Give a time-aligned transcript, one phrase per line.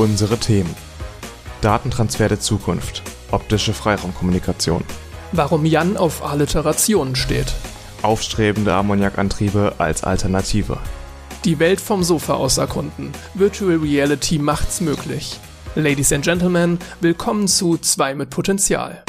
[0.00, 0.74] Unsere Themen.
[1.60, 3.02] Datentransfer der Zukunft.
[3.32, 4.82] Optische Freiraumkommunikation.
[5.32, 7.52] Warum Jan auf Alliterationen steht.
[8.00, 10.78] Aufstrebende Ammoniakantriebe als Alternative.
[11.44, 13.12] Die Welt vom Sofa aus erkunden.
[13.34, 15.38] Virtual Reality macht's möglich.
[15.74, 19.04] Ladies and Gentlemen, willkommen zu 2 mit Potenzial.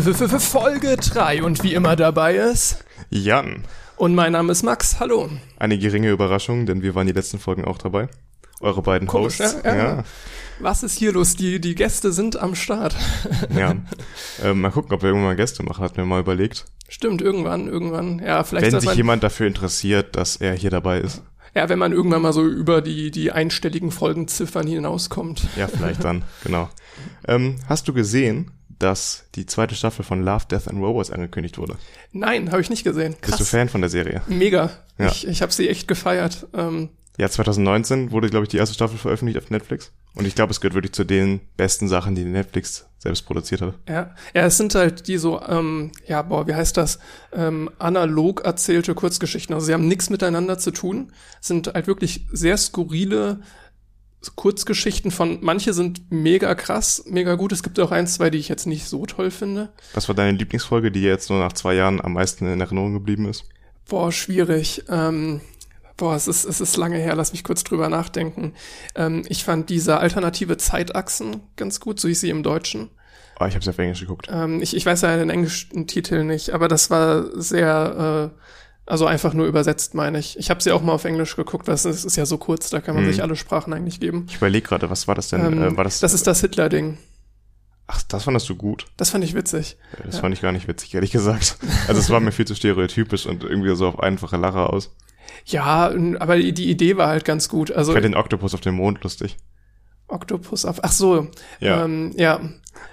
[0.00, 2.84] Folge 3 und wie immer dabei ist.
[3.08, 3.64] Jan.
[3.96, 5.00] Und mein Name ist Max.
[5.00, 5.30] Hallo.
[5.58, 8.08] Eine geringe Überraschung, denn wir waren die letzten Folgen auch dabei.
[8.60, 9.62] Eure beiden Komisch, Hosts.
[9.64, 10.04] ja, ja.
[10.60, 11.34] Was ist hier los?
[11.36, 12.94] Die, die Gäste sind am Start.
[13.56, 13.74] ja.
[14.42, 16.66] Ähm, mal gucken, ob wir irgendwann mal Gäste machen, hatten wir mal überlegt.
[16.88, 18.18] Stimmt, irgendwann, irgendwann.
[18.18, 21.22] Ja, vielleicht Wenn sich man, jemand dafür interessiert, dass er hier dabei ist.
[21.54, 25.48] ja, wenn man irgendwann mal so über die, die einstelligen Folgenziffern hinauskommt.
[25.56, 26.68] Ja, vielleicht dann, genau.
[27.26, 31.76] Ähm, hast du gesehen, dass die zweite Staffel von Love, Death and Robots angekündigt wurde?
[32.12, 33.14] Nein, habe ich nicht gesehen.
[33.20, 33.38] Krass.
[33.38, 34.22] Bist du Fan von der Serie?
[34.26, 34.70] Mega.
[34.98, 35.08] Ja.
[35.08, 36.46] Ich, ich habe sie echt gefeiert.
[36.54, 39.92] Ähm, Ja, 2019 wurde, glaube ich, die erste Staffel veröffentlicht auf Netflix.
[40.14, 43.74] Und ich glaube, es gehört wirklich zu den besten Sachen, die Netflix selbst produziert hat.
[43.86, 44.14] ja.
[44.34, 46.98] ja, es sind halt die so, ähm, ja, boah, wie heißt das?
[47.32, 49.54] Ähm, analog erzählte Kurzgeschichten.
[49.54, 51.12] Also sie haben nichts miteinander zu tun.
[51.40, 53.40] Sind halt wirklich sehr skurrile
[54.34, 57.52] Kurzgeschichten von, manche sind mega krass, mega gut.
[57.52, 59.68] Es gibt auch ein, zwei, die ich jetzt nicht so toll finde.
[59.94, 63.28] Was war deine Lieblingsfolge, die jetzt nur nach zwei Jahren am meisten in Erinnerung geblieben
[63.28, 63.44] ist?
[63.88, 64.82] Boah, schwierig.
[64.88, 65.40] Ähm,
[65.96, 68.52] boah, es ist, es ist lange her, lass mich kurz drüber nachdenken.
[68.94, 72.90] Ähm, ich fand diese alternative Zeitachsen ganz gut, so hieß sie im Deutschen.
[73.38, 74.28] Oh, ich habe sie auf Englisch geguckt.
[74.30, 78.40] Ähm, ich, ich weiß ja den englischen Titel nicht, aber das war sehr, äh,
[78.86, 80.38] also einfach nur übersetzt, meine ich.
[80.38, 82.80] Ich habe sie auch mal auf Englisch geguckt, weil es ist, ja so kurz, da
[82.80, 83.12] kann man Hm.
[83.12, 84.26] sich alle Sprachen eigentlich geben.
[84.28, 85.44] Ich überlege gerade, was war das denn?
[85.44, 86.98] Ähm, äh, war das, das ist das Hitler-Ding.
[87.88, 88.86] Ach, das fandest du gut.
[88.96, 89.76] Das fand ich witzig.
[90.04, 90.20] Das Ja.
[90.22, 91.56] fand ich gar nicht witzig, ehrlich gesagt.
[91.86, 94.92] Also es war mir viel zu stereotypisch und irgendwie so auf einfache Lacher aus.
[95.44, 97.70] Ja, aber die, die Idee war halt ganz gut.
[97.70, 99.36] Also Ich fand den Oktopus auf dem Mond lustig.
[100.08, 100.80] Oktopus auf.
[100.82, 101.28] Ach so.
[101.60, 101.84] Ja.
[101.84, 102.40] Ähm, ja.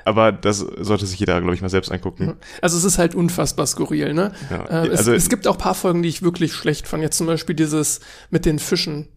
[0.05, 2.35] Aber das sollte sich jeder, glaube ich, mal selbst angucken.
[2.61, 4.31] Also es ist halt unfassbar skurril, ne?
[4.49, 4.83] Ja.
[4.83, 7.01] Äh, es, also es gibt auch paar Folgen, die ich wirklich schlecht fand.
[7.03, 7.99] Jetzt zum Beispiel dieses
[8.29, 9.07] mit den Fischen.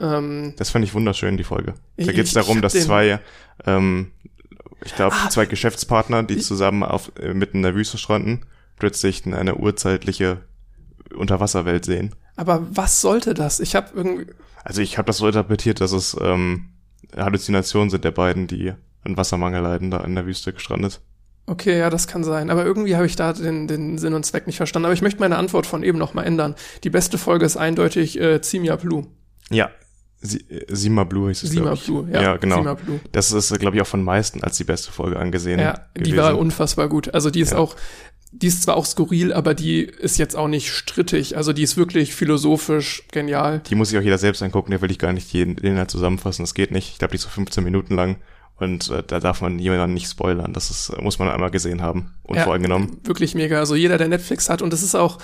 [0.00, 1.74] Ähm, das fand ich wunderschön, die Folge.
[1.96, 3.18] Da geht es darum, dass zwei,
[3.66, 4.12] ähm,
[4.84, 5.28] ich glaube, Ah.
[5.28, 8.46] zwei Geschäftspartner, die Ich- zusammen auf äh, mitten in der Wüste stranden,
[8.78, 10.38] plötzlich in eine urzeitliche
[11.14, 12.14] Unterwasserwelt sehen.
[12.36, 13.58] aber was sollte das?
[13.58, 14.26] Ich habe irgendwie.
[14.62, 16.68] Also ich habe das so interpretiert, dass es ähm,
[17.16, 18.74] Halluzinationen sind der beiden, die
[19.04, 21.00] an Wassermangel leiden, da in der Wüste gestrandet.
[21.46, 22.50] Okay, ja, das kann sein.
[22.50, 24.84] Aber irgendwie habe ich da den, den Sinn und Zweck nicht verstanden.
[24.86, 26.54] Aber ich möchte meine Antwort von eben noch mal ändern.
[26.84, 29.06] Die beste Folge ist eindeutig äh, Zimia Blue.
[29.50, 29.70] Ja,
[30.20, 31.74] Sie, äh, Sima Blue hieß es, Sima.
[31.74, 32.20] Blue, ja.
[32.22, 32.56] Ja, genau.
[32.56, 33.00] Sima Blue.
[33.12, 35.60] Das ist, glaube ich, auch von meisten als die beste Folge angesehen.
[35.60, 36.16] Ja, die gewesen.
[36.18, 37.14] war unfassbar gut.
[37.14, 37.58] Also die ist Ja.
[37.58, 37.76] auch,
[38.32, 41.36] die ist zwar auch skurril, aber die ist jetzt auch nicht strittig.
[41.36, 43.60] Also die ist wirklich philosophisch genial.
[43.70, 46.42] Die muss sich auch jeder selbst angucken, da will ich gar nicht jeden Inhalt zusammenfassen,
[46.42, 46.90] das geht nicht.
[46.92, 48.16] Ich glaube, die ist so 15 Minuten lang
[48.58, 50.52] und äh, da darf man jemanden nicht spoilern.
[50.52, 52.98] Das ist, muss man einmal gesehen haben, unvoreingenommen.
[53.04, 53.58] Wirklich mega.
[53.58, 55.18] Also jeder, der Netflix hat und es ist auch,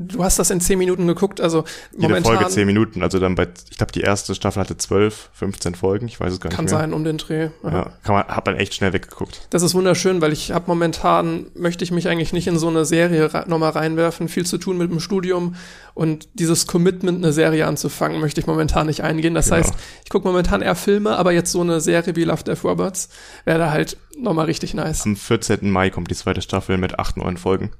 [0.00, 1.40] du hast das in 10 Minuten geguckt.
[1.40, 4.76] Also Jede momentan Folge 10 Minuten, also dann bei, ich glaube, die erste Staffel hatte
[4.76, 6.80] 12, 15 Folgen, ich weiß es gar kann nicht mehr.
[6.80, 7.50] sein um den Dreh.
[7.62, 7.70] Ja.
[7.70, 9.42] Ja, kann man, hat man echt schnell weggeguckt.
[9.50, 12.84] Das ist wunderschön, weil ich habe momentan, möchte ich mich eigentlich nicht in so eine
[12.84, 15.54] Serie nochmal reinwerfen, viel zu tun mit dem Studium
[15.94, 19.34] und dieses Commitment, eine Serie anzufangen, möchte ich momentan nicht eingehen.
[19.34, 19.56] Das Genau.
[19.58, 19.74] heißt,
[20.04, 23.08] ich gucke momentan eher Filme, aber jetzt so eine Serie wie Love Death Robots
[23.44, 25.02] wäre da halt nochmal richtig nice.
[25.04, 25.70] Am 14.
[25.70, 27.70] Mai kommt die zweite Staffel mit acht neuen Folgen.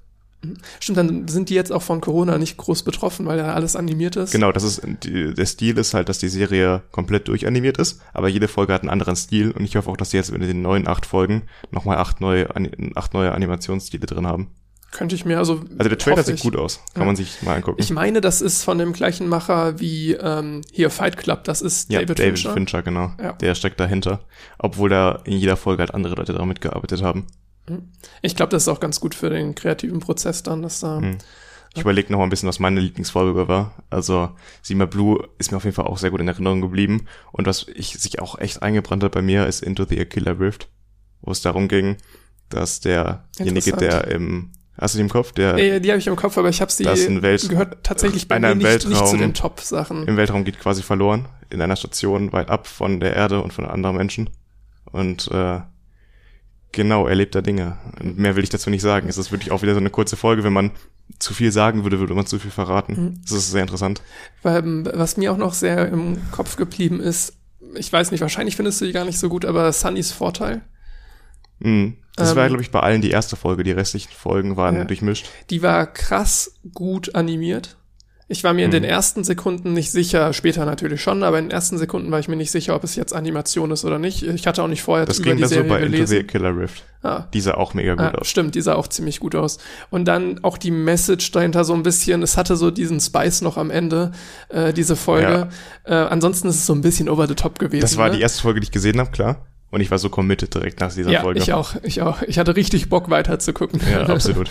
[0.80, 4.16] Stimmt, dann sind die jetzt auch von Corona nicht groß betroffen, weil ja alles animiert
[4.16, 4.32] ist.
[4.32, 8.48] Genau, das ist der Stil ist halt, dass die Serie komplett durchanimiert ist, aber jede
[8.48, 10.88] Folge hat einen anderen Stil und ich hoffe auch, dass die jetzt in den neuen
[10.88, 12.48] acht Folgen nochmal acht neue,
[12.94, 14.48] acht neue Animationsstile drin haben.
[14.92, 17.06] Könnte ich mir, also Also der Trailer sieht gut aus, kann Ja.
[17.06, 17.76] man sich mal angucken.
[17.80, 21.92] Ich meine, das ist von dem gleichen Macher wie ähm, hier Fight Club, das ist
[21.92, 22.52] ja, David, David Fincher.
[22.54, 23.12] Fincher, genau.
[23.22, 23.32] Ja.
[23.34, 24.20] Der steckt dahinter,
[24.58, 27.26] obwohl da in jeder Folge halt andere Leute daran mitgearbeitet haben.
[28.22, 31.18] Ich glaube, das ist auch ganz gut für den kreativen Prozess dann, dass da Hm.
[31.74, 33.74] Ich überlege noch mal ein bisschen, was meine Lieblingsfolge war.
[33.90, 34.30] Also
[34.60, 37.06] Sima Blue ist mir auf jeden Fall auch sehr gut in Erinnerung geblieben.
[37.30, 40.68] Und was ich sich auch echt eingebrannt hat bei mir, ist Into the Killer Rift,
[41.20, 41.96] wo es darum ging,
[42.48, 44.50] dass derjenige, der im
[44.80, 45.32] Hast du die im Kopf?
[45.32, 46.84] Der Äh, die habe ich im Kopf, aber ich habe sie
[47.48, 49.18] gehört tatsächlich bei einer mir im nicht, nicht zu Weltraum.
[49.20, 50.08] den Top-Sachen.
[50.08, 53.66] im Weltraum geht quasi verloren, in einer Station weit ab von der Erde und von
[53.66, 54.30] anderen Menschen.
[54.90, 55.60] Und äh,
[56.72, 57.76] genau, er lebt da Dinge.
[58.02, 59.08] Mehr will ich dazu nicht sagen.
[59.08, 60.44] Es ist wirklich auch wieder so eine kurze Folge.
[60.44, 60.70] Wenn man
[61.18, 62.92] zu viel sagen würde, würde man zu viel verraten.
[62.92, 63.20] Mhm.
[63.22, 64.02] Das ist sehr interessant.
[64.42, 67.34] Weil, ähm, was mir auch noch sehr im Kopf geblieben ist,
[67.74, 70.62] ich weiß nicht, wahrscheinlich findest du die gar nicht so gut, aber Sunnys Vorteil.
[71.58, 71.96] Mhm.
[72.16, 73.62] Das war, glaube ich, bei allen die erste Folge.
[73.62, 74.84] Die restlichen Folgen waren Ja.
[74.84, 75.26] durchmischt.
[75.48, 77.76] Die war krass gut animiert.
[78.32, 78.74] Ich war mir in Mhm.
[78.74, 82.28] den ersten Sekunden nicht sicher, später natürlich schon, aber in den ersten Sekunden war ich
[82.28, 84.22] mir nicht sicher, ob es jetzt Animation ist oder nicht.
[84.22, 86.16] Ich hatte auch nicht vorher Das über ging die da so Serie bei Into gelesen.
[86.18, 86.84] the Killer Rift.
[87.02, 87.24] Ah.
[87.34, 88.28] Die sah auch mega gut Ja, aus.
[88.28, 89.58] stimmt, die sah auch ziemlich gut aus.
[89.90, 93.56] Und dann auch die Message dahinter so ein bisschen, es hatte so diesen Spice noch
[93.56, 94.12] am Ende,
[94.48, 95.48] äh, diese Folge.
[95.84, 97.80] Äh, ansonsten ist es so ein bisschen over the top gewesen.
[97.82, 98.16] Das war ne?
[98.16, 99.44] die erste Folge, die ich gesehen habe, klar.
[99.72, 101.40] Und ich war so committed direkt nach dieser Ja, Folge.
[101.40, 102.22] ich auch, ich auch.
[102.22, 103.80] Ich hatte richtig Bock weiter zu gucken.
[103.90, 104.48] Ja, absolut.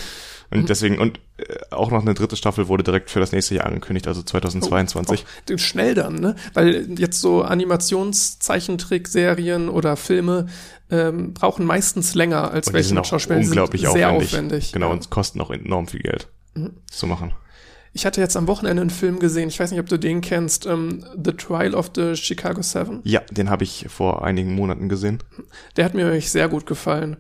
[0.52, 3.68] Und deswegen, und äh, auch noch eine dritte Staffel wurde direkt für das nächste Jahr
[3.68, 5.24] angekündigt, also 2022.
[5.54, 6.36] Auch schnell dann, ne?
[6.54, 10.48] Weil jetzt so Animationszeichentrick-Serien oder Filme
[10.90, 13.40] ähm, brauchen meistens länger als und welche sind Schauspielern.
[13.42, 14.30] Die sind unglaublich sehr aufwendig.
[14.34, 14.72] aufwendig.
[14.72, 14.94] Genau, ja.
[14.94, 16.72] und es kosten auch enorm viel Geld Mhm.
[16.90, 17.32] zu machen.
[17.94, 20.66] Ich hatte jetzt am Wochenende einen Film gesehen, ich weiß nicht, ob du den kennst,
[20.66, 23.02] ähm, The Trial of the Chicago Seven.
[23.04, 25.20] Ja, den habe ich vor einigen Monaten gesehen.
[25.76, 27.18] Der hat mir wirklich sehr gut gefallen.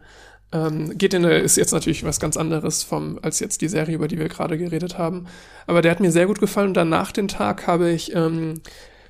[0.51, 3.95] Ähm, geht in eine, ist jetzt natürlich was ganz anderes vom, als jetzt die Serie,
[3.95, 5.27] über die wir gerade geredet haben.
[5.67, 8.61] Aber der hat mir sehr gut gefallen und danach den Tag habe ich ähm,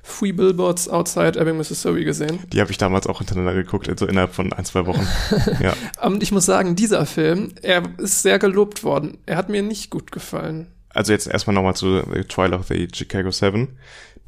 [0.02, 2.40] Free Billboards Outside Ebbing, Mississippi gesehen.
[2.52, 5.06] Die habe ich damals auch hintereinander geguckt, also innerhalb von ein, zwei Wochen.
[5.62, 5.74] ja.
[6.02, 9.18] Und ich muss sagen, dieser Film, er ist sehr gelobt worden.
[9.26, 10.66] Er hat mir nicht gut gefallen.
[10.90, 13.78] Also jetzt erstmal nochmal zu The Trial of the Chicago Seven.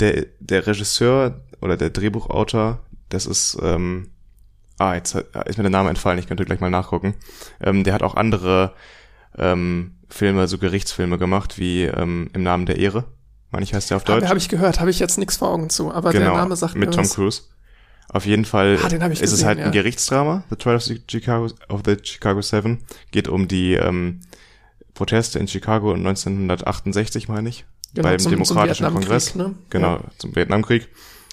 [0.01, 4.12] Der, der Regisseur oder der Drehbuchautor, das ist, ähm,
[4.91, 7.15] ah, jetzt hat- ist mir der Name entfallen, ich könnte gleich mal nachgucken.
[7.61, 8.75] Ähm, der hat auch andere
[9.39, 13.05] ähm, Filme, so Gerichtsfilme gemacht, wie ähm, Im Namen der Ehre,
[13.51, 14.23] meine ich heißt der auf Deutsch.
[14.23, 16.75] Habe hab ich gehört, habe ich jetzt nichts vor Augen zu, aber der Name sagt
[16.75, 17.15] Genau, mit mir Tom was.
[17.15, 17.43] Cruise.
[18.11, 19.71] Auf jeden Fall Ah, ist es gesehen, halt ein ja.
[19.71, 20.45] Gerichtsdrama.
[20.51, 24.21] The Trial of the Chicago, of the Chicago Seven geht um die ähm,
[24.93, 27.65] Proteste in Chicago 1968, meine ich,
[27.95, 29.35] Genau, beim zum- zum Demokratischen Vietnamkrieg, Kongress.
[29.35, 29.55] ne?
[29.71, 30.01] Genau, Ja.
[30.19, 30.89] zum Vietnamkrieg.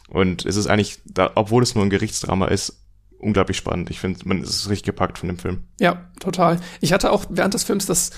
[0.08, 2.80] Und es ist eigentlich, da, obwohl es nur ein Gerichtsdrama ist,
[3.20, 3.90] unglaublich spannend.
[3.90, 5.64] Ich finde, man ist richtig gepackt von dem Film.
[5.80, 6.60] Ja, total.
[6.82, 8.12] Ich hatte auch während des Films das,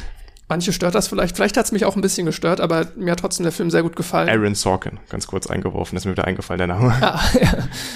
[0.51, 3.21] manche stört das vielleicht, vielleicht hat es mich auch ein bisschen gestört, aber mir hat
[3.21, 4.27] trotzdem der Film sehr gut gefallen.
[4.27, 6.94] Aaron Sorkin, ganz kurz eingeworfen, ist mir wieder eingefallen, der Name.
[7.00, 7.53] Ah, ja.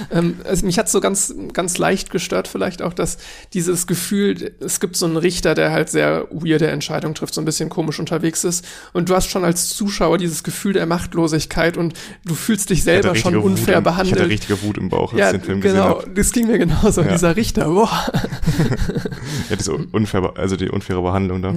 [0.09, 3.17] ähm, also mich hat so ganz, ganz leicht gestört vielleicht auch, dass
[3.51, 7.45] dieses Gefühl, es gibt so einen Richter, der halt sehr weirde Entscheidungen trifft, so ein
[7.45, 8.65] bisschen komisch unterwegs ist.
[8.93, 11.93] Und du hast schon als Zuschauer dieses Gefühl der Machtlosigkeit und
[12.23, 14.17] du fühlst dich Ich selber schon unfair im, Ich behandelt.
[14.17, 16.09] hatte richtige Wut im Bauch, als ja, ich den Film gesehen genau, habe.
[16.15, 17.01] das ging mir genauso.
[17.01, 17.11] Ja.
[17.11, 17.89] Dieser Richter, boah.
[19.49, 21.53] Ja, diese unfair, also die unfaire Behandlung da.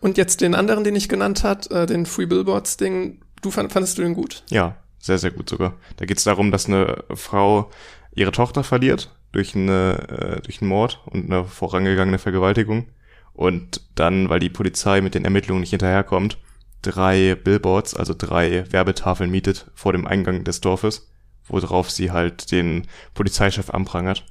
[0.00, 3.72] Und jetzt den anderen, den ich genannt hat, äh, den Free Billboards Ding, du fand,
[3.72, 4.44] fandest du den gut?
[4.50, 5.74] Ja, sehr, sehr gut sogar.
[5.96, 7.70] Da geht es darum, dass eine Frau
[8.14, 12.86] ihre Tochter verliert durch, eine, äh, durch einen Mord und eine vorangegangene Vergewaltigung.
[13.32, 16.38] Und dann, weil die Polizei mit den Ermittlungen nicht hinterherkommt,
[16.82, 21.10] drei Billboards, also drei Werbetafeln mietet vor dem Eingang des Dorfes,
[21.46, 24.24] worauf sie halt den Polizeichef anprangert.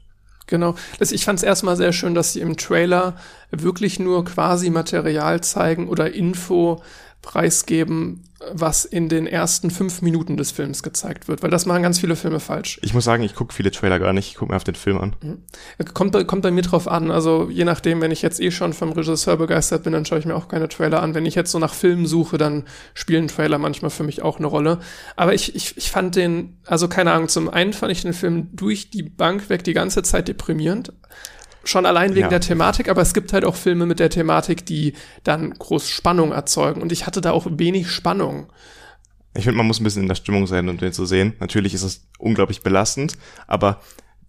[0.48, 0.76] Genau.
[1.00, 3.16] Ich fand es erstmal sehr schön, dass sie im Trailer
[3.52, 6.82] wirklich nur quasi Material zeigen oder Info
[7.22, 8.24] preisgeben,
[8.54, 12.16] was in den ersten fünf Minuten des Films gezeigt wird, weil das machen ganz viele
[12.16, 12.80] Filme falsch.
[12.84, 15.00] Ich muss sagen, ich gucke viele Trailer gar nicht, ich gucke mir auf den Film
[15.00, 15.16] an.
[15.96, 17.10] Kommt, bei- kommt bei mir drauf an.
[17.10, 20.26] Also je nachdem, wenn ich jetzt eh schon vom Regisseur begeistert bin, dann schaue ich
[20.26, 21.16] mir auch keine Trailer an.
[21.16, 24.48] Wenn ich jetzt so nach Filmen suche, dann spielen Trailer manchmal für mich auch eine
[24.48, 24.80] Rolle.
[25.16, 28.50] Aber ich, ich, ich fand den, also keine Ahnung, zum einen fand ich den Film
[28.54, 30.94] durch die Bank weg die ganze Zeit deprimierend.
[31.68, 32.30] Schon allein wegen Ja.
[32.30, 34.94] der Thematik, aber es gibt halt auch Filme mit der Thematik, die
[35.24, 36.82] dann groß Spannung erzeugen.
[36.82, 38.48] Und ich hatte da auch wenig Spannung.
[39.36, 41.34] Ich finde, man muss ein bisschen in der Stimmung sein, um den zu sehen.
[41.42, 43.82] Natürlich ist es unglaublich belastend, aber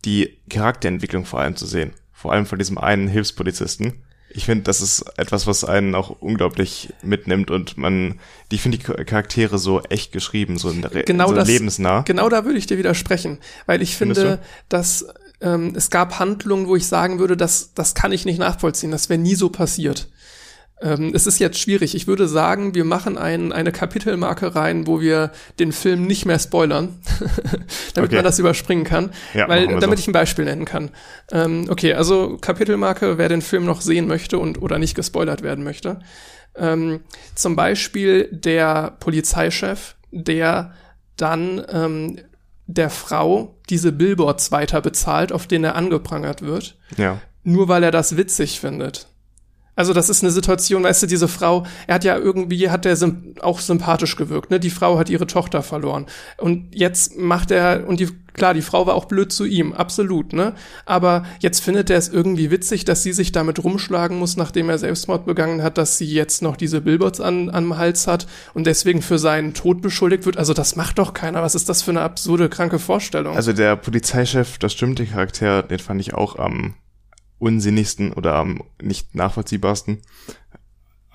[0.05, 4.83] die Charakterentwicklung vor allem zu sehen, vor allem von diesem einen Hilfspolizisten, ich finde, das
[4.83, 9.81] ist etwas, was einen auch unglaublich mitnimmt und man, die ich finde die Charaktere so
[9.85, 12.03] echt geschrieben, so, in der Genau so das- lebensnah.
[12.03, 15.07] Genau da würde ich dir widersprechen, weil ich Findest finde, dass
[15.41, 19.09] ähm, es gab Handlungen, wo ich sagen würde, dass das kann ich nicht nachvollziehen, das
[19.09, 20.09] wäre nie so passiert.
[20.81, 21.97] Ähm, es ist jetzt schwierig.
[21.97, 26.39] Ich würde sagen, wir machen ein, eine Kapitelmarke rein, wo wir den Film nicht mehr
[26.39, 27.01] spoilern,
[27.95, 28.15] damit Okay.
[28.17, 30.03] man das überspringen kann, Ja, weil damit so.
[30.03, 30.91] ich ein Beispiel nennen kann.
[31.33, 35.65] Ähm, okay, also Kapitelmarke, wer den Film noch sehen möchte und oder nicht gespoilert werden
[35.65, 35.99] möchte.
[36.55, 37.01] Ähm,
[37.35, 40.73] zum Beispiel der Polizeichef, der
[41.17, 42.19] dann ähm,
[42.69, 47.19] der Frau diese Billboards weiter bezahlt, auf denen er angeprangert wird, Ja.
[47.43, 49.09] nur weil er das witzig findet.
[49.75, 52.97] Also das ist eine Situation, weißt du, diese Frau, er hat ja irgendwie, hat er
[52.97, 54.59] symp auch sympathisch gewirkt, ne?
[54.61, 56.07] Die Frau hat ihre Tochter verloren.
[56.37, 58.09] Und jetzt macht er, und die,
[58.39, 60.55] klar, die Frau war auch blöd zu ihm, absolut, ne?
[60.87, 64.79] Aber jetzt findet er es irgendwie witzig, dass sie sich damit rumschlagen muss, nachdem er
[64.79, 69.03] Selbstmord begangen hat, dass sie jetzt noch diese Billboards an, am Hals hat und deswegen
[69.03, 70.39] für seinen Tod beschuldigt wird.
[70.39, 71.43] Also das macht doch keiner.
[71.43, 73.37] Was ist das für eine absurde, kranke Vorstellung?
[73.37, 76.75] Also der Polizeichef, das stimmt, der Charakter, den fand ich auch am
[77.39, 79.99] unsinnigsten oder am nicht nachvollziehbarsten.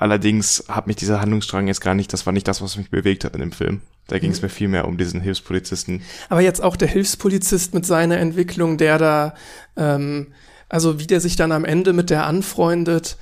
[0.04, 3.24] Allerdings hat mich dieser Handlungsstrang jetzt gar nicht, das war nicht das, was mich bewegt
[3.24, 3.80] hat in dem Film.
[4.08, 4.48] Da ging es Mhm.
[4.48, 6.02] mir viel mehr um diesen Hilfspolizisten.
[6.28, 9.34] Aber jetzt auch der Hilfspolizist mit seiner Entwicklung, der da,
[9.78, 10.34] ähm,
[10.68, 13.16] also wie der sich dann am Ende mit der anfreundet.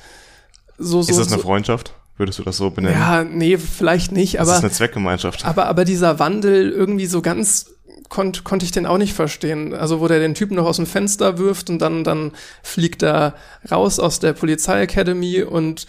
[0.79, 1.93] So, so, ist das eine so, Freundschaft?
[2.17, 2.97] Würdest du das so benennen?
[2.99, 5.45] Ja, nee, vielleicht nicht, das ist aber, eine Zweckgemeinschaft.
[5.45, 7.75] aber, aber dieser Wandel irgendwie so ganz
[8.09, 9.75] konnte konnte ich den auch nicht verstehen.
[9.75, 12.31] Also wo der den Typen noch aus dem Fenster wirft und dann, dann
[12.63, 13.35] fliegt er
[13.71, 15.85] raus aus der Polizeiacademy und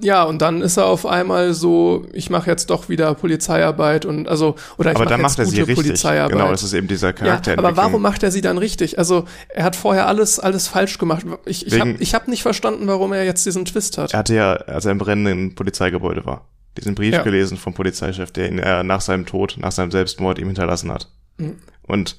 [0.00, 4.26] ja, und dann ist er auf einmal so, ich mache jetzt doch wieder Polizeiarbeit und
[4.28, 5.76] also oder ich aber mache dann macht er sie richtig.
[5.76, 6.32] Polizeiarbeit.
[6.32, 7.66] Genau, das ist eben dieser Ja, Charakterentwicklung.
[7.66, 8.98] aber warum macht er sie dann richtig?
[8.98, 11.26] Also er hat vorher alles alles falsch gemacht.
[11.44, 14.12] Ich, ich habe Wegen- ich hab nicht verstanden, warum er jetzt diesen Twist hat.
[14.14, 17.22] Er hatte ja, als er im brennenden Polizeigebäude war, diesen Brief Ja.
[17.22, 21.08] gelesen vom Polizeichef, der ihn äh, nach seinem Tod, nach seinem Selbstmord ihm hinterlassen hat.
[21.36, 21.56] Mhm.
[21.86, 22.16] Und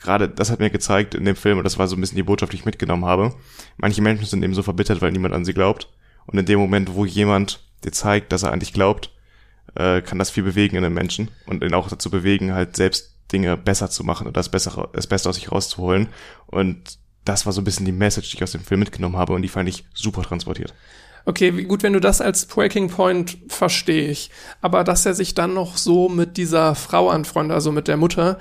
[0.00, 2.22] gerade das hat mir gezeigt in dem Film, und das war so ein bisschen die
[2.22, 3.34] Botschaft, die ich mitgenommen habe.
[3.76, 5.88] Manche Menschen sind eben so verbittert, weil niemand an sie glaubt.
[6.26, 9.10] Und in dem Moment, wo jemand dir zeigt, dass er an dich glaubt,
[9.74, 13.14] äh, kann das viel bewegen in einem Menschen und ihn auch dazu bewegen, halt selbst
[13.32, 16.08] Dinge besser zu machen und das Bessere, das Beste aus sich rauszuholen.
[16.46, 19.32] Und das war so ein bisschen die Message, die ich aus dem Film mitgenommen habe
[19.32, 20.74] und die fand ich super transportiert.
[21.26, 24.30] Okay, gut, wenn du das als Breaking Point verstehe ich.
[24.60, 28.38] Aber dass er sich dann noch so mit dieser Frau anfreundet, also mit der Mutter,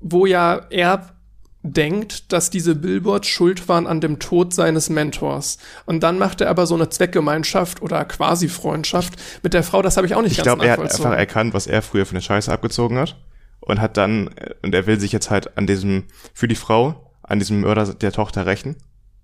[0.00, 1.17] wo ja er
[1.62, 5.58] denkt, dass diese Billboards schuld waren an dem Tod seines Mentors.
[5.86, 9.96] Und dann macht er aber so eine Zweckgemeinschaft oder quasi Freundschaft mit der Frau, das
[9.96, 11.06] habe ich auch nicht Ich ganz glaube, er hat nachvollzogen.
[11.06, 13.16] einfach erkannt, was er früher für eine Scheiße abgezogen hat
[13.60, 17.12] und hat dann, äh, und er will sich jetzt halt an diesem, für die Frau,
[17.22, 18.76] an diesem Mörder der Tochter rächen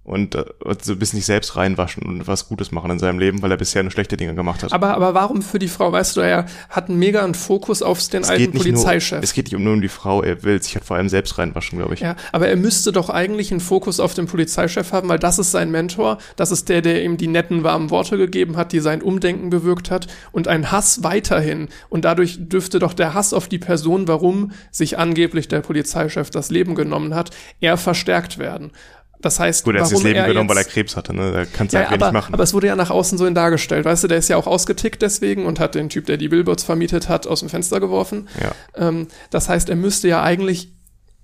[0.05, 0.45] und, äh,
[0.83, 3.57] so ein bisschen sich selbst reinwaschen und was Gutes machen in seinem Leben, weil er
[3.57, 4.73] bisher nur schlechte Dinge gemacht hat.
[4.73, 5.93] aber, aber warum für die Frau?
[5.93, 9.23] Weißt du, er hat einen mega einen Fokus auf den es alten nicht nur, Polizeichef.
[9.23, 11.79] es geht nicht nur um die Frau, er will sich halt vor allem selbst reinwaschen,
[11.79, 12.01] glaube ich.
[12.01, 15.51] Ja, aber er müsste doch eigentlich einen Fokus auf den Polizeichef haben, weil das ist
[15.51, 19.01] sein Mentor, das ist der, der ihm die netten, warmen Worte gegeben hat, die sein
[19.01, 21.69] Umdenken bewirkt hat und ein Hass weiterhin.
[21.89, 26.51] Und dadurch dürfte doch der Hass auf die Person, warum sich angeblich der Polizeichef das
[26.51, 27.31] Leben genommen hat,
[27.61, 28.73] eher verstärkt werden.
[29.25, 31.33] Das heißt, Gut, er hat das Leben genommen, weil er Krebs hatte, ne?
[31.33, 32.35] Da kannst du ja, halt wenig aber, machen.
[32.35, 34.47] aber es wurde ja nach außen so hin dargestellt, weißt du, der ist ja auch
[34.47, 38.29] ausgetickt deswegen und hat den Typ, der die Billboards vermietet hat, aus dem Fenster geworfen.
[38.39, 38.53] ja.
[38.77, 40.75] Ähm, das heißt, er müsste ja eigentlich,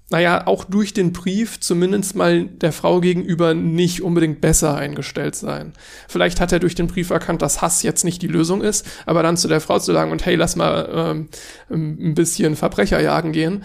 [0.08, 5.74] naja, auch durch den Brief zumindest mal der Frau gegenüber nicht unbedingt besser eingestellt sein.
[6.08, 9.22] Vielleicht hat er durch den Brief erkannt, dass Hass jetzt nicht die Lösung ist, aber
[9.22, 11.28] dann zu der Frau zu sagen und hey, lass mal ähm,
[11.70, 13.62] ein bisschen Verbrecher jagen gehen.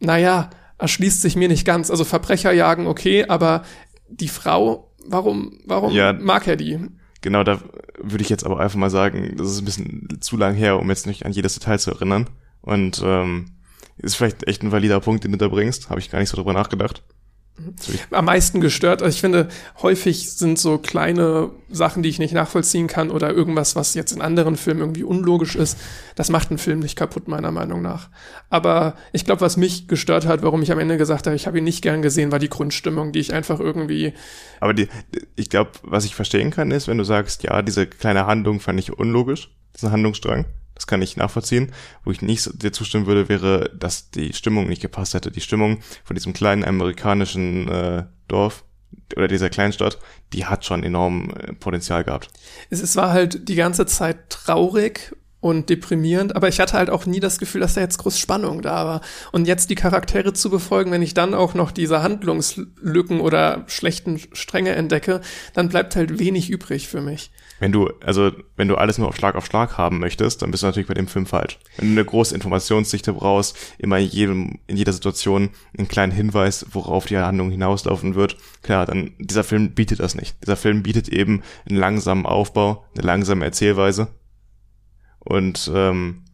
[0.00, 1.90] Naja, erschließt sich mir nicht ganz.
[1.90, 3.64] Also Verbrecher jagen, okay, aber
[4.08, 6.12] die Frau, warum, warum Ja.
[6.12, 6.78] mag er die?
[7.22, 7.60] Genau, da
[7.98, 10.88] würde ich jetzt aber einfach mal sagen, das ist ein bisschen zu lang her, um
[10.90, 12.28] jetzt nicht an jedes Detail zu erinnern.
[12.60, 13.46] Und ähm,
[13.96, 15.88] ist vielleicht echt ein valider Punkt, den du da bringst.
[15.90, 17.02] Habe ich gar nicht so drüber nachgedacht.
[18.10, 19.02] Am meisten gestört.
[19.02, 19.48] Also ich finde,
[19.82, 24.20] häufig sind so kleine Sachen, die ich nicht nachvollziehen kann oder irgendwas, was jetzt in
[24.20, 25.78] anderen Filmen irgendwie unlogisch ist.
[26.14, 28.08] Das macht einen Film nicht kaputt, meiner Meinung nach.
[28.50, 31.58] Aber ich glaube, was mich gestört hat, warum ich am Ende gesagt habe, ich habe
[31.58, 34.12] ihn nicht gern gesehen, war die Grundstimmung, die ich einfach irgendwie,
[34.60, 34.88] Aber die,
[35.34, 38.78] ich glaube, was ich verstehen kann, ist, wenn du sagst, ja, diese kleine Handlung fand
[38.78, 40.46] ich unlogisch, diesen Handlungsstrang.
[40.76, 41.72] Das kann ich nachvollziehen.
[42.04, 45.32] Wo ich nicht dir zustimmen würde, wäre, dass die Stimmung nicht gepasst hätte.
[45.32, 48.64] Die Stimmung von diesem kleinen amerikanischen äh, Dorf
[49.16, 49.98] oder dieser Kleinstadt,
[50.32, 52.28] die hat schon enorm äh, Potenzial gehabt.
[52.70, 57.06] es, es war halt die ganze Zeit traurig und deprimierend, aber ich hatte halt auch
[57.06, 59.00] nie das Gefühl, dass da jetzt groß Spannung da war.
[59.32, 64.20] Und jetzt die Charaktere zu befolgen, wenn ich dann auch noch diese Handlungslücken oder schlechten
[64.32, 65.20] Stränge entdecke,
[65.54, 67.30] dann bleibt halt wenig übrig für mich.
[67.58, 70.62] Wenn du, also, wenn du alles nur auf Schlag auf Schlag haben möchtest, dann bist
[70.62, 71.58] du natürlich bei dem Film falsch.
[71.78, 76.66] Wenn du eine große Informationsdichte brauchst, immer in jedem, in jeder Situation einen kleinen Hinweis,
[76.72, 80.36] worauf die Handlung hinauslaufen wird, klar, dann, dieser Film bietet das nicht.
[80.42, 84.08] Dieser Film bietet eben einen langsamen Aufbau, eine langsame Erzählweise.
[85.18, 86.24] Und, ähm,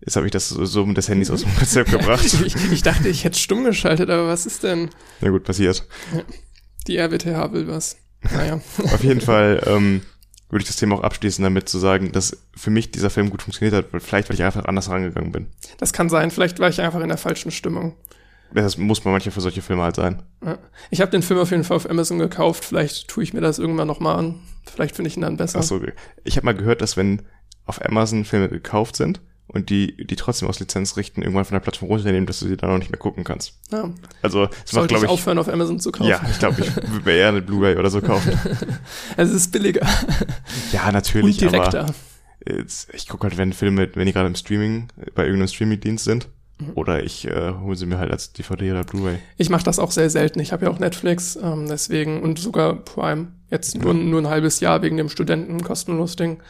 [0.00, 2.24] jetzt habe ich das so mit des Handys aus dem Konzept gebracht.
[2.24, 4.88] ich, ich dachte, ich hätte stumm geschaltet, aber was ist denn?
[5.20, 5.86] Na gut, passiert.
[6.86, 7.98] Die RWTH will was.
[8.32, 8.60] Naja.
[8.84, 10.00] Auf jeden Fall, ähm,
[10.50, 13.42] würde ich das Thema auch abschließen, damit zu sagen, dass für mich dieser Film gut
[13.42, 15.46] funktioniert hat, weil vielleicht, weil ich einfach anders rangegangen bin.
[15.78, 16.30] Das kann sein.
[16.30, 17.96] Vielleicht war ich einfach in der falschen Stimmung.
[18.52, 20.22] Das muss man manchmal für solche Filme halt sein.
[20.44, 20.58] Ja.
[20.90, 22.64] Ich habe den Film auf jeden Fall auf Amazon gekauft.
[22.64, 24.40] Vielleicht tue ich mir das irgendwann nochmal an.
[24.64, 25.58] Vielleicht finde ich ihn dann besser.
[25.60, 25.80] Ach so,
[26.22, 27.22] ich habe mal gehört, dass wenn
[27.66, 29.20] auf Amazon Filme gekauft sind
[29.54, 32.70] und die die trotzdem aus Lizenzrechten irgendwann von der Plattform runternehmen, dass du sie dann
[32.70, 33.54] auch nicht mehr gucken kannst.
[33.72, 33.90] Ja.
[34.22, 36.10] Also es macht, Sollte glaube ich aufhören, auf Amazon zu kaufen.
[36.10, 38.38] ja, ich glaube, ich würde mir eher eine Blu-ray oder so kaufen.
[39.16, 39.86] Es ist billiger
[40.72, 41.84] ja, natürlich, und direkter.
[41.84, 41.94] aber
[42.46, 46.28] jetzt, ich gucke halt, wenn Filme, wenn die gerade im Streaming, bei irgendeinem Streaming-Dienst sind,
[46.74, 49.18] Oder ich äh, hole sie mir halt als DVD oder Blu-ray.
[49.36, 50.38] Ich mache das auch sehr selten.
[50.40, 53.28] Ich habe ja auch Netflix, ähm, deswegen und sogar Prime.
[53.50, 56.40] Jetzt nur, nur ein halbes Jahr wegen dem Studenten kostenlos Ding.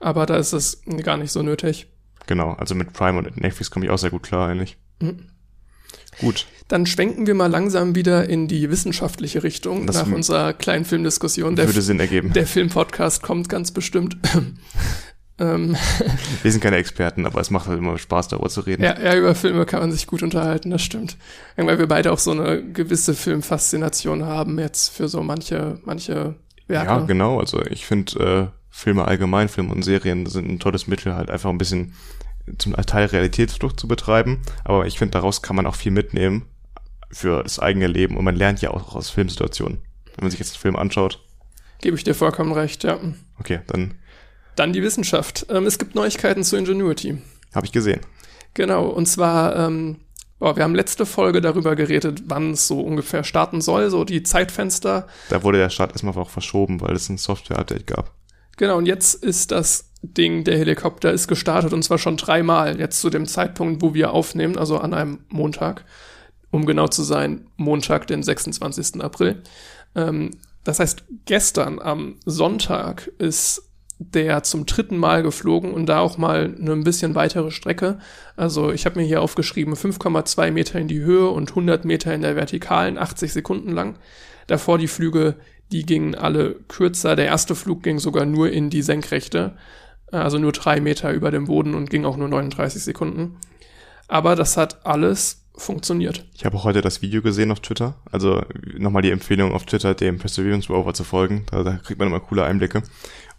[0.00, 1.88] Aber da ist es gar nicht so nötig.
[2.28, 4.76] Genau, also mit Prime und Netflix komme ich auch sehr gut klar eigentlich.
[5.00, 5.30] Mhm.
[6.20, 6.46] Gut.
[6.68, 11.56] Dann schwenken wir mal langsam wieder in die wissenschaftliche Richtung Das nach unserer kleinen Filmdiskussion.
[11.56, 12.32] Der, Würde Sinn ergeben.
[12.34, 14.18] der Filmpodcast kommt ganz bestimmt.
[15.38, 15.74] ähm,
[16.42, 18.82] Wir sind keine Experten, aber es macht halt immer Spaß, darüber zu reden.
[18.82, 21.16] ja, ja, über Filme kann man sich gut unterhalten, das stimmt.
[21.56, 26.34] Weil wir beide auch so eine gewisse Filmfaszination haben jetzt für so manche, manche
[26.66, 26.90] Werke.
[26.90, 27.38] Ja, genau.
[27.40, 31.48] Also ich finde äh, Filme allgemein, Filme und Serien sind ein tolles Mittel, halt einfach
[31.50, 31.94] ein bisschen
[32.58, 34.40] zum Teil Realitätsflucht zu betreiben.
[34.64, 36.46] Aber ich finde, daraus kann man auch viel mitnehmen
[37.10, 39.78] für das eigene Leben und man lernt ja auch aus Filmsituationen.
[40.16, 41.24] Wenn man sich jetzt einen Film anschaut,
[41.80, 42.98] Gebe ich dir vollkommen recht, ja.
[43.38, 43.94] okay, dann
[44.56, 45.46] Dann die Wissenschaft.
[45.48, 47.18] Ähm, es gibt Neuigkeiten zu Ingenuity.
[47.54, 48.00] habe ich gesehen.
[48.54, 50.00] Genau, und zwar, ähm,
[50.40, 54.24] boah, wir haben letzte Folge darüber geredet, wann es so ungefähr starten soll, so die
[54.24, 55.06] Zeitfenster.
[55.28, 58.12] Da wurde der Start erstmal auch verschoben, weil es ein Software-Update gab.
[58.56, 63.00] Genau, und jetzt ist das Ding, der Helikopter ist gestartet und zwar schon dreimal, jetzt
[63.00, 65.84] zu dem Zeitpunkt, wo wir aufnehmen, also an einem Montag,
[66.50, 69.02] um genau zu sein, Montag, den 26.
[69.02, 69.42] April.
[69.94, 70.30] Ähm,
[70.64, 76.54] das heißt, gestern am Sonntag ist der zum dritten Mal geflogen und da auch mal
[76.56, 77.98] eine ein bisschen weitere Strecke.
[78.36, 82.22] Also ich habe mir hier aufgeschrieben 5,2 Meter in die Höhe und 100 Meter in
[82.22, 83.98] der Vertikalen, 80 Sekunden lang.
[84.46, 85.34] Davor die Flüge,
[85.72, 87.16] die gingen alle kürzer.
[87.16, 89.56] Der erste Flug ging sogar nur in die Senkrechte,
[90.10, 93.36] also nur drei Meter über dem Boden und ging auch nur 39 Sekunden.
[94.08, 96.24] Aber das hat alles funktioniert.
[96.34, 97.96] Ich habe auch heute das Video gesehen auf Twitter.
[98.10, 98.42] Also
[98.76, 101.44] nochmal die Empfehlung auf Twitter, dem Perseverance Rover zu folgen.
[101.50, 102.82] Da, da kriegt man immer coole Einblicke.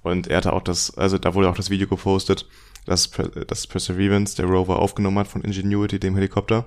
[0.02, 2.48] Und er hatte auch das, also da wurde auch das Video gepostet,
[2.86, 3.10] dass,
[3.48, 6.66] dass Perseverance, der Rover, aufgenommen hat von Ingenuity, dem Helikopter.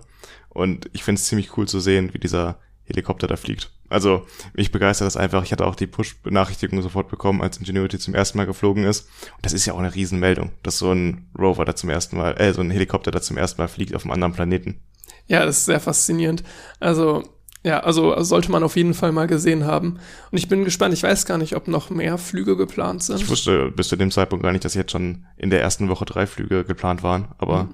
[0.49, 3.71] Und ich finde es ziemlich cool zu sehen, wie dieser Helikopter da fliegt.
[3.93, 5.45] Also mich begeistert das einfach.
[5.45, 9.09] Ich hatte auch die Push-Benachrichtigung sofort bekommen, als Ingenuity zum ersten Mal geflogen ist.
[9.37, 12.33] Und das ist ja auch eine Riesenmeldung, dass so ein Rover da zum ersten Mal,
[12.41, 14.81] äh, so ein Helikopter da zum ersten Mal fliegt auf einem anderen Planeten.
[15.27, 16.43] Ja, das ist sehr faszinierend.
[16.81, 17.23] Also,
[17.65, 19.99] ja, also sollte man auf jeden Fall mal gesehen haben.
[20.31, 20.95] Und ich bin gespannt.
[20.95, 23.21] Ich weiß gar nicht, ob noch mehr Flüge geplant sind.
[23.21, 26.05] Ich wusste bis zu dem Zeitpunkt gar nicht, dass jetzt schon in der ersten Woche
[26.05, 27.69] drei Flüge geplant waren, aber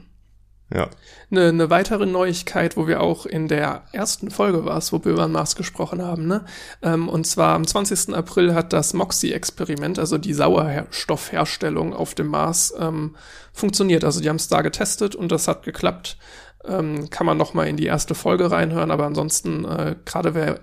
[0.72, 0.90] ja.
[1.30, 5.12] Eine, eine weitere Neuigkeit, wo wir auch in der ersten Folge war es, wo wir
[5.12, 6.44] über Mars gesprochen haben, ne?
[6.82, 8.14] Ähm, und zwar am 20.
[8.14, 13.16] April hat das MOXIE-Experiment, also die Sauerstoffherstellung auf dem Mars, ähm,
[13.52, 14.04] funktioniert.
[14.04, 16.18] Also die haben es da getestet und das hat geklappt.
[16.64, 20.60] Ähm, kann man noch mal in die erste Folge reinhören, aber ansonsten, äh, gerade wer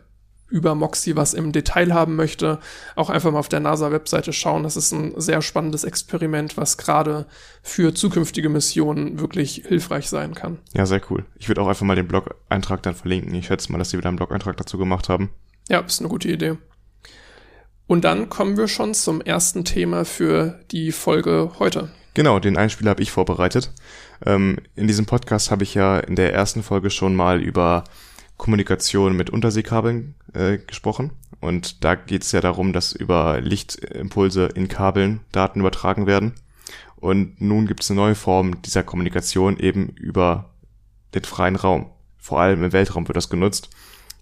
[0.56, 2.60] über Moxie was im Detail haben möchte,
[2.96, 4.64] auch einfach mal auf der NASA-Webseite schauen.
[4.64, 7.26] Das ist ein sehr spannendes Experiment, was gerade
[7.62, 10.60] für zukünftige Missionen wirklich hilfreich sein kann.
[10.74, 11.26] Ja, sehr cool.
[11.36, 13.36] Ich würde auch einfach mal den Blog-Eintrag dann verlinken.
[13.36, 15.30] Ich schätze mal, dass sie wieder einen Blog-Eintrag dazu gemacht haben.
[15.68, 16.56] Ja, ist eine gute Idee.
[17.86, 21.90] Und dann kommen wir schon zum ersten Thema für die Folge heute.
[22.14, 23.74] Genau, den Einspieler habe ich vorbereitet.
[24.26, 27.84] Ähm, in diesem Podcast habe ich ja in der ersten Folge schon mal über
[28.38, 31.12] Kommunikation mit Unterseekabeln äh, gesprochen.
[31.40, 36.34] Und da geht es ja darum, dass über Lichtimpulse in Kabeln Daten übertragen werden.
[36.96, 40.54] Und nun gibt es eine neue Form dieser Kommunikation eben über
[41.14, 41.92] den freien Raum.
[42.18, 43.70] Vor allem im Weltraum wird das genutzt,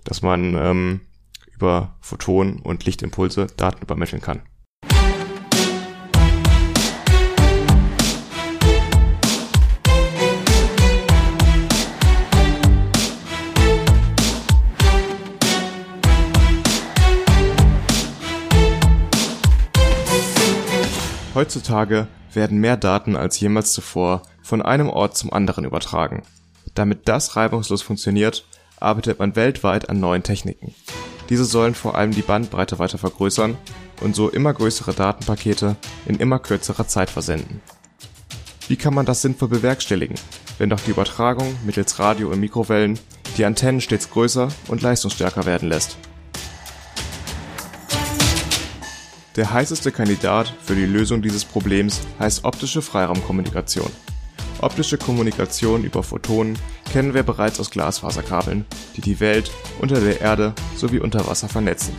[0.03, 1.01] dass man ähm,
[1.53, 4.41] über Photonen und Lichtimpulse Daten übermitteln kann.
[21.35, 26.23] Heutzutage werden mehr Daten als jemals zuvor von einem Ort zum anderen übertragen.
[26.75, 28.45] Damit das reibungslos funktioniert,
[28.79, 30.75] arbeitet man weltweit an neuen Techniken.
[31.29, 33.57] Diese sollen vor allem die Bandbreite weiter vergrößern
[34.01, 37.61] und so immer größere Datenpakete in immer kürzerer Zeit versenden.
[38.67, 40.17] Wie kann man das sinnvoll bewerkstelligen,
[40.57, 42.99] wenn doch die Übertragung mittels Radio und Mikrowellen
[43.37, 45.97] die Antennen stets größer und leistungsstärker werden lässt?
[49.35, 53.89] Der heißeste Kandidat für die Lösung dieses Problems heißt optische Freiraumkommunikation.
[54.61, 56.57] Optische Kommunikation über Photonen
[56.91, 58.65] kennen wir bereits aus Glasfaserkabeln,
[58.95, 61.95] die die Welt unter der Erde sowie unter Wasser vernetzen.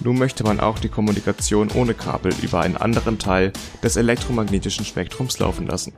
[0.00, 5.38] Nun möchte man auch die Kommunikation ohne Kabel über einen anderen Teil des elektromagnetischen Spektrums
[5.38, 5.94] laufen lassen.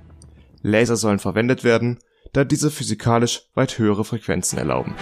[0.61, 1.99] Laser sollen verwendet werden,
[2.35, 4.95] da diese physikalisch weit höhere Frequenzen erlauben.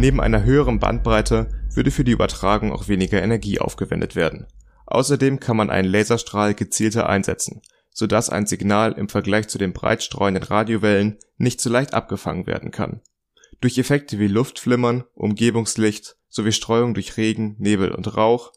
[0.00, 4.46] Neben einer höheren Bandbreite würde für die Übertragung auch weniger Energie aufgewendet werden.
[4.86, 7.60] Außerdem kann man einen Laserstrahl gezielter einsetzen,
[7.90, 12.70] so dass ein Signal im Vergleich zu den breitstreuenden Radiowellen nicht so leicht abgefangen werden
[12.70, 13.02] kann.
[13.60, 18.52] Durch Effekte wie Luftflimmern, Umgebungslicht sowie Streuung durch Regen, Nebel und Rauch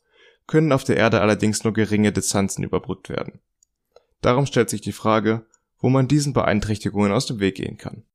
[0.48, 3.42] können auf der Erde allerdings nur geringe Distanzen überbrückt werden.
[4.22, 5.46] Darum stellt sich die Frage,
[5.82, 8.06] wo man diesen Beeinträchtigungen aus dem Weg gehen kann.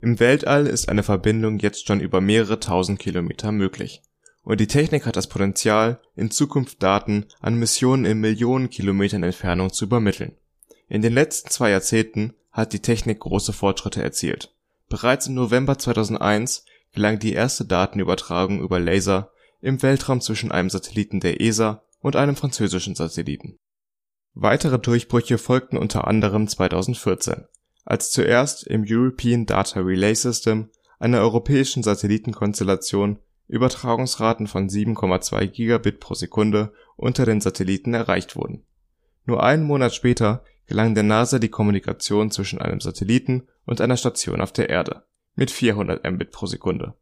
[0.00, 4.02] Im Weltall ist eine Verbindung jetzt schon über mehrere tausend Kilometer möglich
[4.44, 9.72] und die Technik hat das Potenzial, in Zukunft Daten an Missionen in Millionen Kilometern Entfernung
[9.72, 10.36] zu übermitteln.
[10.86, 14.54] In den letzten zwei Jahrzehnten hat die Technik große Fortschritte erzielt.
[14.88, 21.20] Bereits im November 2001 gelang die erste Datenübertragung über Laser im Weltraum zwischen einem Satelliten
[21.20, 23.56] der ESA und einem französischen Satelliten.
[24.34, 27.46] Weitere Durchbrüche folgten unter anderem 2014,
[27.84, 36.14] als zuerst im European Data Relay System, einer europäischen Satellitenkonstellation Übertragungsraten von 7,2 Gigabit pro
[36.14, 38.64] Sekunde unter den Satelliten erreicht wurden.
[39.26, 44.40] Nur einen Monat später gelang der NASA die Kommunikation zwischen einem Satelliten und einer Station
[44.40, 46.94] auf der Erde mit 400 Mbit pro Sekunde.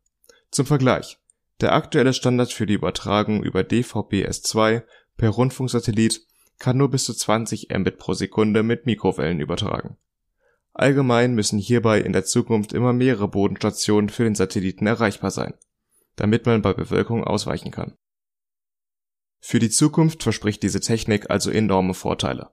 [0.51, 1.19] Zum Vergleich:
[1.61, 4.83] Der aktuelle Standard für die Übertragung über DVB-S2
[5.17, 6.27] per Rundfunksatellit
[6.59, 9.97] kann nur bis zu 20 Mbit pro Sekunde mit Mikrowellen übertragen.
[10.75, 15.55] Allgemein müssen hierbei in der Zukunft immer mehrere Bodenstationen für den Satelliten erreichbar sein
[16.17, 17.97] damit man bei Bewölkung ausweichen kann.
[19.41, 22.51] Für die Zukunft verspricht diese Technik also enorme Vorteile,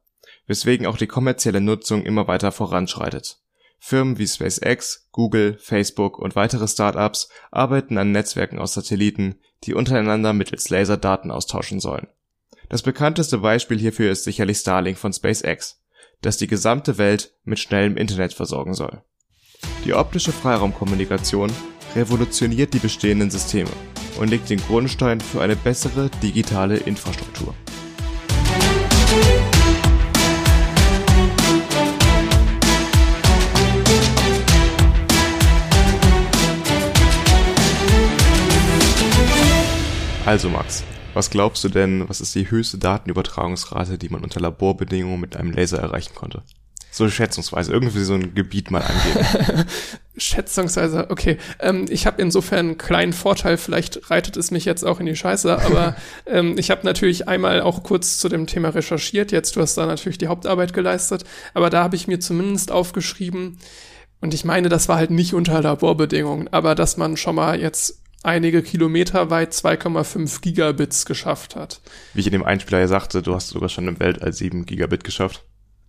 [0.48, 3.42] weswegen auch die kommerzielle Nutzung immer weiter voranschreitet.
[3.82, 10.34] Firmen wie SpaceX, Google, Facebook und weitere Startups arbeiten an Netzwerken aus Satelliten, die untereinander
[10.34, 12.08] mittels Laser Daten austauschen sollen.
[12.68, 15.79] Das bekannteste Beispiel hierfür ist sicherlich Starlink von SpaceX,
[16.22, 19.02] das die gesamte Welt mit schnellem Internet versorgen soll.
[19.86, 21.52] Die optische Freiraumkommunikation
[21.96, 23.72] revolutioniert die bestehenden Systeme
[24.20, 27.56] und legt den Grundstein für eine bessere digitale Infrastruktur.
[40.26, 40.84] Also Max,
[41.20, 45.52] was glaubst du denn, was ist die höchste Datenübertragungsrate, die man unter Laborbedingungen mit einem
[45.52, 46.44] Laser erreichen konnte?
[46.92, 49.66] So schätzungsweise, irgendwie so ein Gebiet mal angeben.
[50.18, 51.38] schätzungsweise, okay.
[51.60, 55.16] Ähm, ich habe insofern einen kleinen Vorteil, vielleicht reitet es mich jetzt auch in die
[55.18, 59.34] Scheiße, aber ähm, ich habe natürlich einmal auch kurz zu dem Thema recherchiert.
[59.34, 63.58] Jetzt, du hast da natürlich die Hauptarbeit geleistet, aber da habe ich mir zumindest aufgeschrieben,
[64.22, 68.02] und ich meine, das war halt nicht unter Laborbedingungen, aber dass man schon mal jetzt
[68.24, 71.82] einige Kilometer weit 2,5 Gigabits geschafft hat.
[72.14, 75.04] Wie ich in dem Einspieler ja sagte, du hast sogar schon im Weltall 7 Gigabit
[75.04, 75.46] geschafft.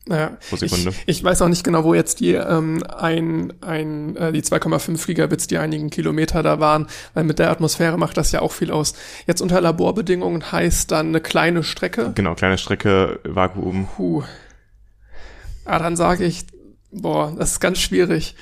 [0.07, 0.91] Naja, pro Sekunde.
[1.07, 5.07] Ich, ich weiß auch nicht genau, wo jetzt die ähm, ein, ein, äh, die 2,5
[5.07, 8.71] Gigabits, die einigen Kilometer da waren, weil mit der Atmosphäre macht das ja auch viel
[8.71, 8.95] aus.
[9.27, 12.13] Jetzt unter Laborbedingungen heißt dann eine kleine Strecke.
[12.15, 13.89] Genau, kleine Strecke, Vakuum.
[13.95, 14.23] Puh.
[15.67, 16.47] Ah, dann sage ich,
[16.91, 18.35] boah, das ist ganz schwierig.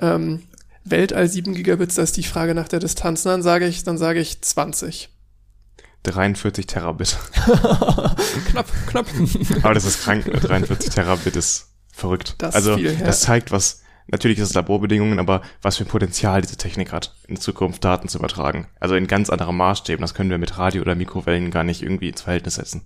[0.00, 0.42] Ähm,
[0.88, 3.22] Weltall 7 Gigabits, da ist die Frage nach der Distanz.
[3.22, 5.10] Dann sage ich, dann sage ich 20.
[6.04, 7.16] 43 Terabit.
[8.50, 9.06] knapp, knapp.
[9.62, 10.24] Aber das ist krank.
[10.24, 12.36] 43 Terabit ist verrückt.
[12.38, 13.04] Das also viel, ja.
[13.04, 17.16] das zeigt, was natürlich ist es Laborbedingungen, aber was für ein Potenzial diese Technik hat,
[17.26, 18.68] in Zukunft Daten zu übertragen.
[18.78, 20.00] Also in ganz anderen Maßstäben.
[20.00, 22.82] Das können wir mit Radio oder Mikrowellen gar nicht irgendwie ins Verhältnis setzen.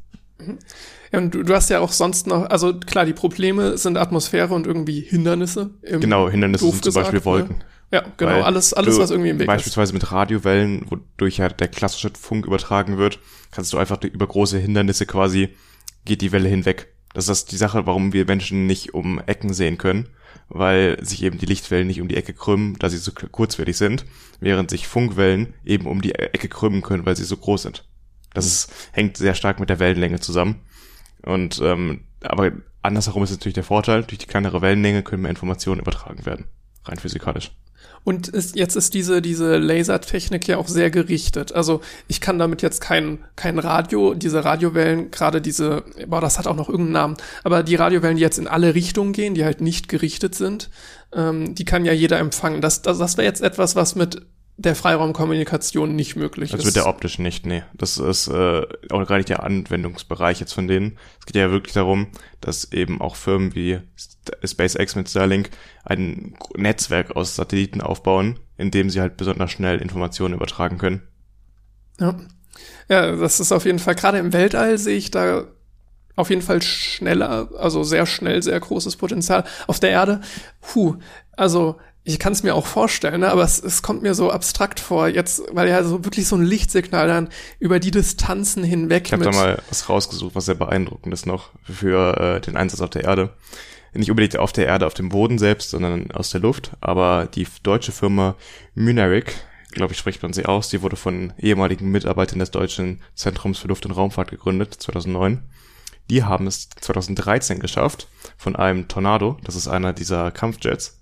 [1.13, 4.55] Ja, und du, du hast ja auch sonst noch, also klar, die Probleme sind Atmosphäre
[4.55, 5.71] und irgendwie Hindernisse.
[5.83, 7.59] genau, Hindernisse sind zum Beispiel Wolken.
[7.59, 7.65] Ne?
[7.91, 9.95] Ja, genau, Weil alles, alles, was irgendwie im Weg beispielsweise ist.
[9.95, 13.19] Beispielsweise mit Radiowellen, wodurch ja der klassische Funk übertragen wird,
[13.51, 15.57] kannst du einfach über große Hindernisse quasi,
[16.05, 16.95] geht die Welle hinweg.
[17.13, 20.09] Das ist die Sache, warum wir Menschen nicht um Ecken sehen können,
[20.49, 24.07] weil sich eben die Lichtwellen nicht um die Ecke krümmen, da sie so kurzwellig sind,
[24.39, 27.89] während sich Funkwellen eben um die Ecke krümmen können, weil sie so groß sind.
[28.33, 30.61] Das ist, hängt sehr stark mit der Wellenlänge zusammen.
[31.23, 35.81] Und ähm, aber andersherum ist natürlich der Vorteil, durch die kleinere Wellenlänge können mehr Informationen
[35.81, 36.47] übertragen werden,
[36.85, 37.51] rein physikalisch.
[38.03, 41.53] Und ist, jetzt ist diese, diese Lasertechnik ja auch sehr gerichtet.
[41.53, 46.47] Also ich kann damit jetzt kein, kein Radio, diese Radiowellen, gerade diese, boah, das hat
[46.47, 49.61] auch noch irgendeinen Namen, aber die Radiowellen, die jetzt in alle Richtungen gehen, die halt
[49.61, 50.71] nicht gerichtet sind,
[51.15, 52.63] ähm, die kann ja jeder empfangen.
[52.63, 54.23] Das, das, das wäre jetzt etwas, was mit
[54.61, 56.67] der Freiraumkommunikation nicht möglich das ist.
[56.67, 57.63] Das wird der optisch nicht, nee.
[57.73, 60.99] Das ist äh, auch gar nicht der Anwendungsbereich jetzt von denen.
[61.19, 62.09] Es geht ja wirklich darum,
[62.43, 63.81] dass eben auch Firmen wie
[64.45, 65.49] SpaceX mit Starlink
[65.85, 71.03] ein Netzwerk aus Satelliten aufbauen, in dem sie halt besonders schnell Informationen übertragen können.
[71.99, 72.17] Ja.
[72.89, 75.45] Ja, das ist auf jeden Fall, gerade im Weltall sehe ich da
[76.17, 79.45] auf jeden Fall schneller, also sehr schnell, sehr großes Potenzial.
[79.67, 80.21] Auf der Erde,
[80.61, 80.97] puh,
[81.35, 83.31] also Ich kann es mir auch vorstellen, ne?
[83.31, 86.43] aber es, es kommt mir so abstrakt vor, jetzt, weil ja so wirklich so ein
[86.43, 89.05] Lichtsignal dann über die Distanzen hinweg.
[89.07, 92.81] Ich habe da mal was rausgesucht, was sehr beeindruckend ist noch für äh, den Einsatz
[92.81, 93.35] auf der Erde.
[93.93, 96.73] Nicht unbedingt auf der Erde, auf dem Boden selbst, sondern aus der Luft.
[96.81, 98.37] Aber die deutsche Firma
[98.75, 99.35] Mynaric,
[99.73, 103.69] glaube ich, spricht man sie aus, die wurde von ehemaligen Mitarbeitern des Deutschen Zentrums für
[103.69, 105.43] Luft- und Raumfahrt gegründet, 2009.
[106.09, 111.00] Die haben es 2013 geschafft, von einem Tornado, das ist einer dieser Kampfjets,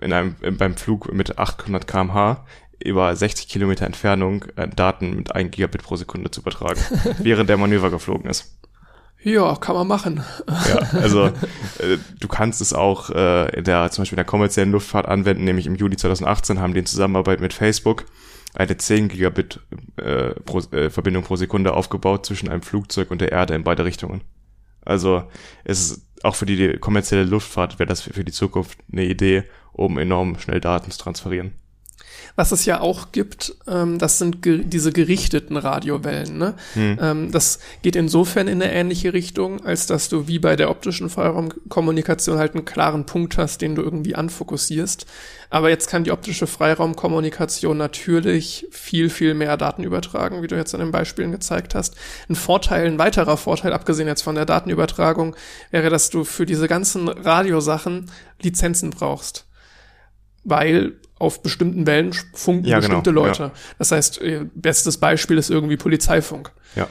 [0.00, 2.44] in einem, beim Flug mit 800 kmh
[2.82, 6.80] über 60 Kilometer Entfernung äh, Daten mit 1 Gigabit pro Sekunde zu übertragen,
[7.18, 8.54] während der Manöver geflogen ist.
[9.20, 10.22] Ja, kann man machen.
[10.46, 11.26] Ja, also
[11.78, 15.44] äh, du kannst es auch äh, in der zum Beispiel in der kommerziellen Luftfahrt anwenden,
[15.44, 18.04] nämlich im Juli 2018 haben die in Zusammenarbeit mit Facebook
[18.54, 19.60] eine 10 Gigabit
[19.96, 23.84] äh, pro, äh, Verbindung pro Sekunde aufgebaut zwischen einem Flugzeug und der Erde in beide
[23.84, 24.22] Richtungen.
[24.84, 25.24] Also
[25.64, 29.98] es ist auch für die kommerzielle Luftfahrt wäre das für die Zukunft eine Idee, um
[29.98, 31.52] enorm schnell Daten zu transferieren.
[32.38, 36.38] Was es ja auch gibt, ähm, das sind ge diese gerichteten Radiowellen.
[36.38, 36.54] Ne?
[36.74, 36.98] Hm.
[37.02, 41.10] Ähm, das geht insofern in eine ähnliche Richtung, als dass du wie bei der optischen
[41.10, 45.04] Freiraumkommunikation halt einen klaren Punkt hast, den du irgendwie anfokussierst.
[45.50, 50.74] Aber jetzt kann die optische Freiraumkommunikation natürlich viel, viel mehr Daten übertragen, wie du jetzt
[50.74, 51.96] an den Beispielen gezeigt hast.
[52.28, 55.34] Ein Vorteil, ein weiterer Vorteil, abgesehen jetzt von der Datenübertragung,
[55.72, 59.48] wäre, dass du für diese ganzen Radiosachen Lizenzen brauchst
[60.44, 63.00] weil auf bestimmten Wellen funken ja, genau.
[63.00, 63.42] bestimmte genau, Leute.
[63.44, 63.52] Ja.
[63.78, 66.52] Das heißt, äh, bestes Beispiel ist irgendwie Polizeifunk.
[66.76, 66.88] Ja.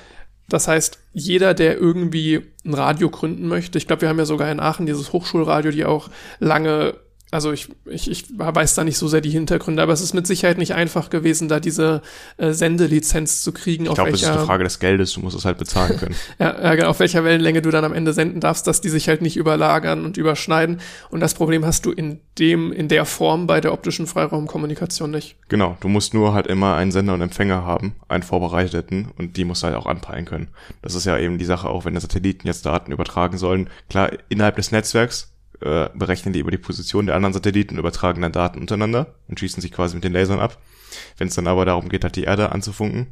[0.49, 4.49] Das heißt, jeder, der irgendwie ein Radio gründen möchte, ich glaube, wir haben ja sogar
[4.51, 6.09] in Aachen dieses Hochschulradio, die auch
[6.39, 6.95] lange
[7.29, 10.25] also ich, ich, ich weiß da nicht so sehr die Hintergründe, aber es ist mit
[10.25, 12.01] Sicherheit nicht einfach gewesen, da diese
[12.37, 13.85] äh, Sendelizenz zu kriegen.
[13.85, 16.15] Ich glaube, es ist eine Frage des Geldes, du musst es halt bezahlen können.
[16.39, 19.09] ja, ja, genau, auf welcher Wellenlänge du dann am Ende senden darfst, dass die sich
[19.09, 20.79] halt nicht überlagern und überschneiden.
[21.09, 25.35] Und das Problem hast du in dem, in der Form bei der optischen Freiraumkommunikation nicht.
[25.49, 29.43] Genau, du musst nur halt immer einen Sender und Empfänger haben, einen vorbereiteten, und die
[29.43, 30.47] musst du halt auch anpeilen können.
[30.81, 33.69] Das ist ja eben die Sache, auch wenn der Satelliten jetzt Daten übertragen sollen.
[33.89, 38.31] Klar, innerhalb des Netzwerks äh, berechnen die über die Position der anderen Satelliten, übertragen dann
[38.31, 40.57] Daten untereinander und schießen sich quasi mit den Lasern ab.
[41.17, 43.07] Wenn es dann aber darum geht, halt die Erde anzufunken,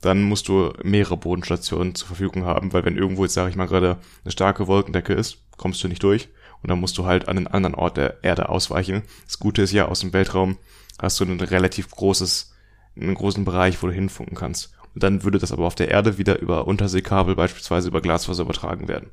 [0.00, 3.66] dann musst du mehrere Bodenstationen zur Verfügung haben, weil wenn irgendwo jetzt, sage ich mal,
[3.66, 6.28] gerade eine starke Wolkendecke ist, kommst du nicht durch
[6.62, 9.02] und dann musst du halt an einen anderen Ort der Erde ausweichen.
[9.26, 10.58] Das Gute ist ja, aus dem Weltraum
[10.98, 12.54] hast du ein relativ großes,
[12.96, 14.72] einen großen Bereich, wo du hinfunken kannst.
[14.94, 18.88] Und dann würde das aber auf der Erde wieder über Unterseekabel, beispielsweise über Glasfaser übertragen
[18.88, 19.10] werden.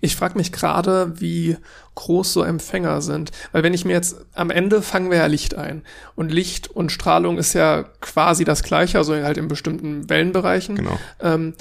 [0.00, 1.56] Ich frage mich gerade, wie
[1.94, 3.30] groß so Empfänger sind.
[3.52, 5.82] Weil wenn ich mir jetzt am Ende fangen wir ja Licht ein.
[6.14, 10.76] Und Licht und Strahlung ist ja quasi das gleiche, also halt in bestimmten Wellenbereichen.
[10.76, 10.98] Genau.
[11.20, 11.54] Ähm,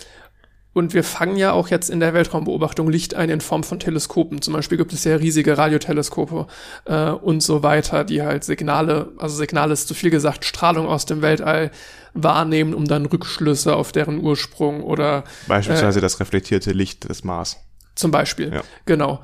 [0.76, 4.42] und wir fangen ja auch jetzt in der Weltraumbeobachtung Licht ein in Form von Teleskopen.
[4.42, 6.48] Zum Beispiel gibt es ja riesige Radioteleskope
[6.84, 11.06] äh, und so weiter, die halt Signale, also Signale ist zu viel gesagt, Strahlung aus
[11.06, 11.72] dem Weltall
[12.14, 17.58] wahrnehmen, um dann Rückschlüsse auf deren Ursprung oder beispielsweise äh, das reflektierte Licht des Mars.
[17.96, 18.54] Zum Beispiel.
[18.54, 18.64] Ja.
[18.86, 19.22] Genau.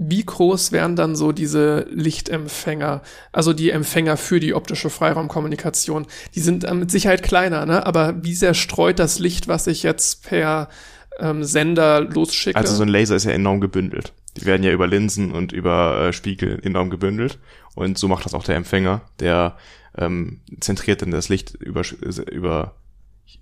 [0.00, 6.06] Wie groß wären dann so diese Lichtempfänger, also die Empfänger für die optische Freiraumkommunikation?
[6.36, 7.84] Die sind mit Sicherheit kleiner, ne?
[7.84, 10.68] Aber wie sehr streut das Licht, was ich jetzt per
[11.18, 12.56] ähm, Sender losschicke?
[12.56, 14.12] Also so ein Laser ist ja enorm gebündelt.
[14.36, 17.40] Die werden ja über Linsen und über äh, Spiegel enorm gebündelt.
[17.74, 19.56] Und so macht das auch der Empfänger, der
[19.96, 21.82] ähm, zentriert dann das Licht über,
[22.30, 22.76] über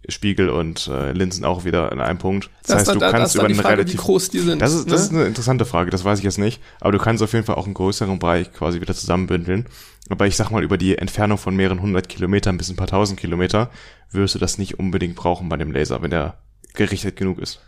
[0.09, 2.51] Spiegel und äh, Linsen auch wieder in einem Punkt.
[2.63, 4.61] Das, das heißt, du da, kannst über eine relativ wie groß die sind.
[4.61, 5.07] Das ist, das ne?
[5.07, 6.61] ist eine interessante Frage, das weiß ich jetzt nicht.
[6.81, 9.67] Aber du kannst auf jeden Fall auch einen größeren Bereich quasi wieder zusammenbündeln.
[10.09, 13.19] Aber ich sag mal, über die Entfernung von mehreren hundert Kilometern bis ein paar tausend
[13.19, 13.71] Kilometer
[14.13, 16.39] wirst du das nicht unbedingt brauchen bei dem Laser, wenn der
[16.75, 17.61] gerichtet genug ist.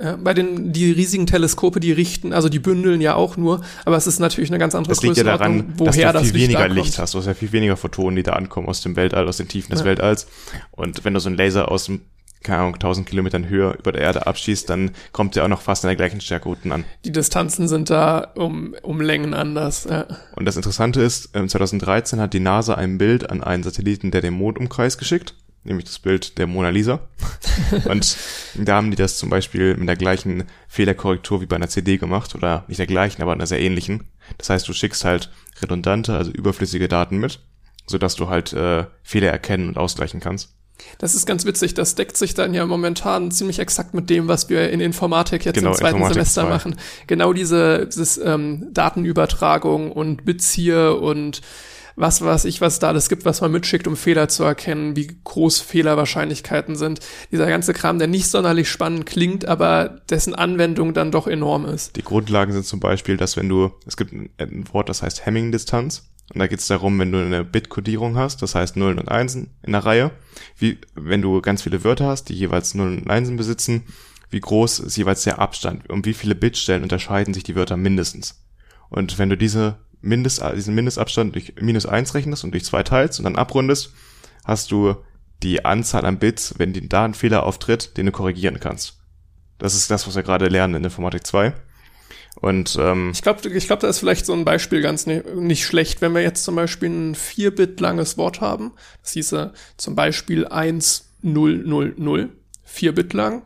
[0.00, 3.96] Ja, bei den die riesigen Teleskope, die richten, also die bündeln ja auch nur, aber
[3.96, 6.50] es ist natürlich eine ganz andere das liegt ja daran, woher dass du viel Licht
[6.50, 7.14] weniger Licht hast.
[7.14, 9.70] Du hast ja viel weniger Photonen, die da ankommen aus dem Weltall, aus den Tiefen
[9.70, 9.86] des ja.
[9.86, 10.28] Weltalls.
[10.70, 12.02] Und wenn du so einen Laser aus dem
[12.44, 15.82] keine Ahnung, 1000 Kilometern Höhe über der Erde abschießt, dann kommt der auch noch fast
[15.82, 16.84] in der gleichen Stärke unten an.
[17.04, 19.88] Die Distanzen sind da um, um Längen anders.
[19.90, 20.06] Ja.
[20.36, 24.20] Und das Interessante ist, 2013 ähm, hat die NASA ein Bild an einen Satelliten, der
[24.20, 27.00] den Mond umkreist, geschickt nämlich das Bild der Mona Lisa.
[27.84, 28.16] und
[28.54, 32.34] da haben die das zum Beispiel mit der gleichen Fehlerkorrektur wie bei einer CD gemacht,
[32.34, 34.08] oder nicht der gleichen, aber einer sehr ähnlichen.
[34.36, 35.30] Das heißt, du schickst halt
[35.62, 37.40] redundante, also überflüssige Daten mit,
[37.86, 40.54] sodass du halt äh, Fehler erkennen und ausgleichen kannst.
[40.98, 44.48] Das ist ganz witzig, das deckt sich dann ja momentan ziemlich exakt mit dem, was
[44.48, 46.48] wir in Informatik jetzt genau, im zweiten Informatik Semester 2.
[46.48, 46.76] machen.
[47.06, 51.40] Genau diese dieses, ähm, Datenübertragung und Beziehe und
[51.98, 55.18] was weiß ich, was da alles gibt, was man mitschickt, um Fehler zu erkennen, wie
[55.24, 57.00] groß Fehlerwahrscheinlichkeiten sind.
[57.32, 61.96] Dieser ganze Kram, der nicht sonderlich spannend klingt, aber dessen Anwendung dann doch enorm ist.
[61.96, 66.08] Die Grundlagen sind zum Beispiel, dass wenn du, es gibt ein, Wort, das heißt Hamming-Distanz.
[66.32, 69.50] Und da geht es darum, wenn du eine Bit-Kodierung hast, das heißt Nullen und Einsen
[69.62, 70.10] in der Reihe,
[70.58, 73.84] wie wenn du ganz viele Wörter hast, die jeweils Nullen und Einsen besitzen,
[74.30, 78.44] wie groß ist jeweils der Abstand, um wie viele Bitstellen unterscheiden sich die Wörter mindestens.
[78.90, 83.18] Und wenn du diese Mindest, diesen Mindestabstand durch minus eins rechnest und durch zwei teilst
[83.18, 83.92] und dann abrundest,
[84.44, 84.96] hast du
[85.42, 88.98] die Anzahl an Bits, wenn da ein Fehler auftritt, den du korrigieren kannst.
[89.58, 91.52] Das ist das, was wir gerade lernen in Informatik 2.
[92.40, 95.64] Und ähm, ich glaube, ich glaub, da ist vielleicht so ein Beispiel ganz ne, nicht
[95.64, 98.72] schlecht, wenn wir jetzt zum Beispiel ein 4-Bit langes Wort haben.
[99.02, 102.30] Das hieße zum Beispiel 1, 0, 0, 0,
[102.64, 103.42] 4 Bit lang.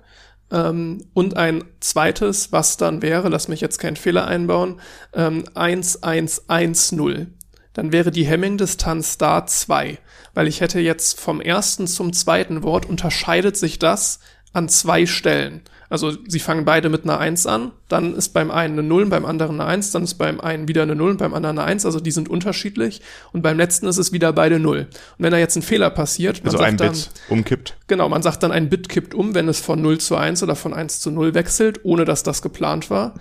[0.53, 4.81] Ähm, und ein zweites, was dann wäre, lass mich jetzt keinen Fehler einbauen,
[5.15, 7.27] ähm, 1, 1, 1, 0.
[7.73, 9.99] Dann wäre die Hemming-Distanz da 2.
[10.35, 14.21] Weil ich hätte jetzt vom ersten zum zweiten Wort unterscheidet sich das
[14.53, 15.63] an zwei Stellen.
[15.93, 19.27] Also sie fangen beide mit einer 1 an, dann ist beim einen eine 0 beim
[19.27, 21.85] anderen eine 1, dann ist beim einen wieder eine 0 und beim anderen eine 1,
[21.85, 23.03] also die sind unterschiedlich
[23.35, 24.79] und beim letzten ist es wieder beide 0.
[24.79, 26.97] Und wenn da jetzt ein Fehler passiert, also ein Bit dann,
[27.29, 27.77] umkippt.
[27.89, 30.57] Genau, man sagt dann ein Bit kippt um, wenn es von 0 zu 1 oder
[30.57, 33.13] von 1 zu 0 wechselt, ohne dass das geplant war,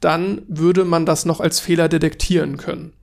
[0.00, 2.94] dann würde man das noch als Fehler detektieren können.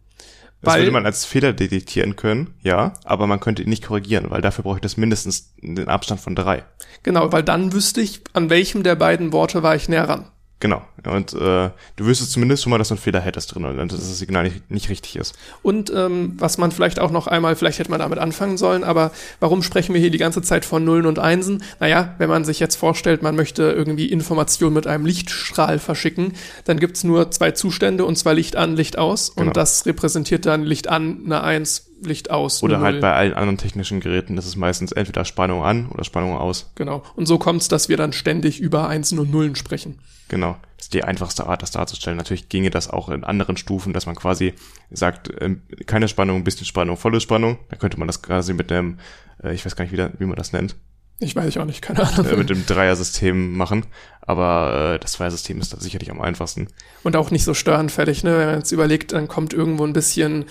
[0.62, 4.30] Das weil, würde man als Fehler detektieren können, ja, aber man könnte ihn nicht korrigieren,
[4.30, 6.63] weil dafür brauche ich das mindestens den Abstand von drei.
[7.02, 10.32] Genau, weil dann wüsste ich, an welchem der beiden Worte war ich näher ran.
[10.62, 10.84] Genau.
[11.04, 14.00] Und äh, du wüsstest zumindest schon mal, dass du einen Fehler hättest drin und dass
[14.00, 15.36] das Signal nicht, nicht richtig ist.
[15.63, 19.12] Und ähm, was man vielleicht auch noch einmal, vielleicht hätte man damit anfangen sollen, aber
[19.39, 21.63] warum sprechen wir hier die ganze Zeit von Nullen und Einsen?
[21.80, 26.34] Naja, wenn man sich jetzt vorstellt, man möchte irgendwie Informationen mit einem Lichtstrahl verschicken,
[26.65, 29.30] dann gibt's nur zwei Zustände und zwar Licht an, Licht aus.
[29.30, 29.54] Und genau.
[29.54, 32.63] das repräsentiert dann Licht an, eine Eins, Licht aus.
[32.63, 36.35] Oder halt bei allen anderen technischen Geräten ist es meistens entweder Spannung an oder Spannung
[36.35, 36.71] aus.
[36.75, 37.03] Genau.
[37.15, 39.99] Und so kommt's, dass wir dann ständig über Einsen und Nullen sprechen.
[40.27, 40.57] Genau.
[40.77, 42.17] Das ist die einfachste Art, das darzustellen.
[42.17, 44.53] Natürlich ginge das auch in anderen Stufen, dass man quasi
[44.89, 47.59] sagt, ähm, keine Spannung, ein bisschen Spannung, volle Spannung.
[47.69, 48.97] Da könnte man das quasi mit einem,
[49.43, 50.75] äh, ich weiß gar nicht, wie, wie man das nennt.
[51.23, 52.25] Ich weiß ich auch nicht, keine Ahnung.
[52.25, 53.85] Äh, mit dem Dreier-System machen.
[54.21, 56.67] Aber äh, das Zweier-System ist da sicherlich am einfachsten.
[57.03, 58.37] Und auch nicht so störenfällig, ne?
[58.39, 60.45] Wenn man jetzt überlegt, dann kommt irgendwo ein bisschen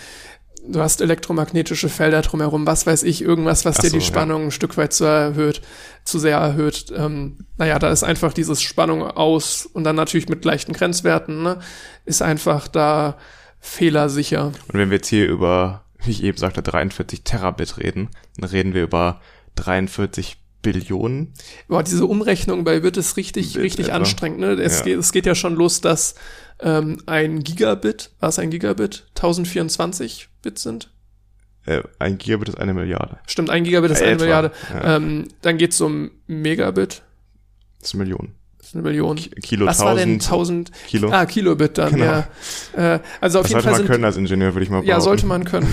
[0.72, 4.48] du hast elektromagnetische Felder drumherum, was weiß ich, irgendwas, was Ach dir die Spannung ja.
[4.48, 5.60] ein Stück weit zu erhöht,
[6.04, 6.92] zu sehr erhöht.
[6.96, 11.58] Ähm, naja, da ist einfach dieses Spannung aus und dann natürlich mit leichten Grenzwerten, ne,
[12.04, 13.16] ist einfach da
[13.60, 14.46] fehlersicher.
[14.46, 18.74] Und wenn wir jetzt hier über, wie ich eben sagte, 43 Terabit reden, dann reden
[18.74, 19.20] wir über
[19.56, 21.32] 43 Billionen.
[21.68, 23.96] Boah, diese Umrechnung bei Bit ist richtig, Bit richtig etwa.
[23.96, 24.40] anstrengend.
[24.40, 24.52] Ne?
[24.52, 24.84] Es, ja.
[24.84, 26.14] geht, es geht ja schon los, dass
[26.62, 30.90] ähm, ein Gigabit, war es ein Gigabit, 1024 Bit sind?
[31.66, 33.18] Äh, ein Gigabit ist eine Milliarde.
[33.26, 34.24] Stimmt, ein Gigabit ist äh, eine etwa.
[34.24, 34.52] Milliarde.
[34.72, 34.96] Ja.
[34.96, 37.02] Ähm, dann geht's um Megabit.
[37.80, 38.34] Das ist eine Million.
[38.58, 39.16] Das ist eine Million.
[39.16, 40.70] Kilo, Was war denn 1000?
[40.88, 41.10] Kilo?
[41.10, 42.04] Ah, Kilobit dann, genau.
[42.04, 42.28] ja.
[42.76, 44.90] Äh, also auf das jeden sollte Fall man können als Ingenieur, würde ich mal behaupten.
[44.90, 45.68] Ja, sollte man können.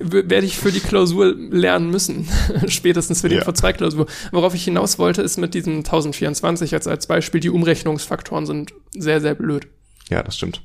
[0.00, 2.28] äh, werde ich für die Klausur lernen müssen.
[2.68, 3.42] Spätestens für die ja.
[3.42, 4.06] V2-Klausur.
[4.30, 9.20] Worauf ich hinaus wollte, ist mit diesem 1024 jetzt als Beispiel, die Umrechnungsfaktoren sind sehr,
[9.20, 9.68] sehr blöd.
[10.10, 10.60] Ja, das stimmt.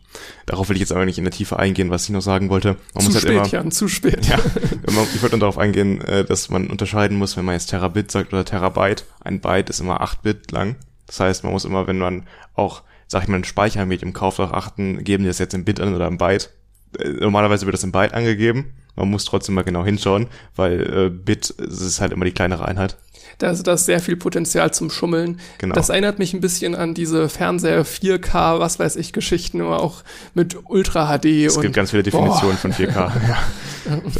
[0.46, 2.76] Darauf will ich jetzt aber nicht in der Tiefe eingehen, was ich noch sagen wollte.
[2.94, 4.26] Man zu muss halt spät, immer, Jan, zu spät.
[4.28, 8.12] Ja, ich wollte nur darauf eingehen, äh, dass man unterscheiden muss, wenn man jetzt Terabit
[8.12, 9.06] sagt oder Terabyte.
[9.22, 10.76] Ein Byte ist immer 8 Bit lang.
[11.08, 14.54] Das heißt, man muss immer, wenn man auch, sag ich mal, ein Speichermedium kauft, darauf
[14.54, 16.50] achten, geben die das jetzt in Bit an oder in Byte.
[16.98, 18.74] Äh, normalerweise wird das in Byte angegeben.
[18.98, 22.98] Man muss trotzdem mal genau hinschauen, weil äh, Bit ist halt immer die kleinere Einheit.
[23.38, 25.40] Da ist das sehr viel Potenzial zum Schummeln.
[25.58, 25.76] Genau.
[25.76, 30.04] Das erinnert mich ein bisschen an diese Fernseher 4K, was weiß ich, Geschichten, aber auch
[30.34, 31.26] mit Ultra HD.
[31.46, 32.74] Es gibt ganz viele Definitionen boah.
[32.74, 33.12] von 4K.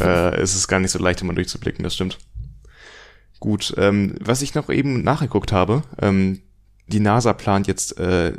[0.00, 0.28] ja.
[0.30, 2.18] ist es gar nicht so leicht, immer durchzublicken, das stimmt.
[3.40, 6.42] Gut, ähm, was ich noch eben nachgeguckt habe, ähm,
[6.86, 8.32] die NASA plant jetzt äh,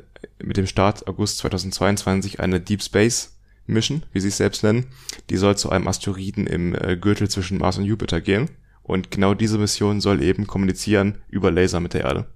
[0.44, 4.88] mit dem Start August 2022 eine Deep Space Mission, wie sie es selbst nennen.
[5.30, 8.50] Die soll zu einem Asteroiden im äh, Gürtel zwischen Mars und Jupiter gehen.
[8.84, 12.28] Und genau diese Mission soll eben kommunizieren über Laser mit der Erde.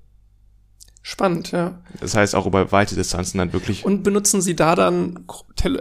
[1.08, 1.78] Spannend, ja.
[2.00, 3.86] Das heißt auch über weite Distanzen dann wirklich.
[3.86, 5.26] Und benutzen Sie da dann,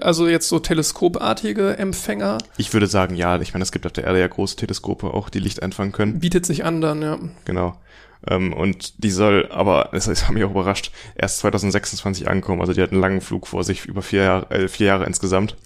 [0.02, 2.36] also jetzt so teleskopartige Empfänger?
[2.58, 3.40] Ich würde sagen, ja.
[3.40, 6.18] Ich meine, es gibt auf der Erde ja große Teleskope auch, die Licht einfangen können.
[6.18, 7.18] Bietet sich an dann, ja.
[7.46, 7.80] Genau.
[8.28, 12.60] Ähm, und die soll aber, das, das hat mich auch überrascht, erst 2026 ankommen.
[12.60, 15.56] Also die hat einen langen Flug vor sich, über vier Jahre, äh, vier Jahre insgesamt.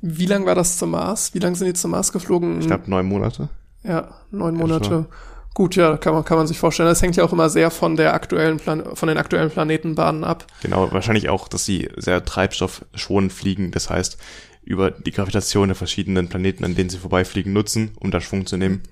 [0.00, 1.34] Wie lang war das zum Mars?
[1.34, 2.60] Wie lang sind die zum Mars geflogen?
[2.60, 3.48] Ich glaube neun Monate.
[3.86, 5.06] Ja, neun Monate.
[5.54, 6.88] Gut, ja, kann man, kann man sich vorstellen.
[6.88, 10.46] Das hängt ja auch immer sehr von der aktuellen Plan von den aktuellen Planetenbahnen ab.
[10.60, 13.70] Genau, wahrscheinlich auch, dass sie sehr treibstoffschonend fliegen.
[13.70, 14.18] Das heißt,
[14.62, 18.58] über die Gravitation der verschiedenen Planeten, an denen sie vorbeifliegen, nutzen, um da Schwung zu
[18.58, 18.82] nehmen.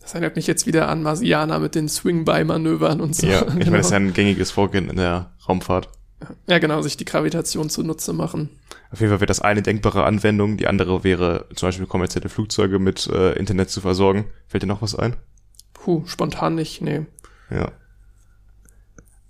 [0.00, 3.26] Das erinnert mich jetzt wieder an Marsianer mit den Swing-By-Manövern und so.
[3.26, 3.64] Ja, ich genau.
[3.64, 5.88] meine, das ist ja ein gängiges Vorgehen in der Raumfahrt.
[6.46, 8.50] Ja, genau, sich die Gravitation zunutze machen.
[8.90, 12.78] Auf jeden Fall wäre das eine denkbare Anwendung, die andere wäre zum Beispiel kommerzielle Flugzeuge
[12.78, 14.26] mit äh, Internet zu versorgen.
[14.48, 15.16] Fällt dir noch was ein?
[15.72, 17.06] Puh, spontan nicht, nee.
[17.50, 17.72] Ja.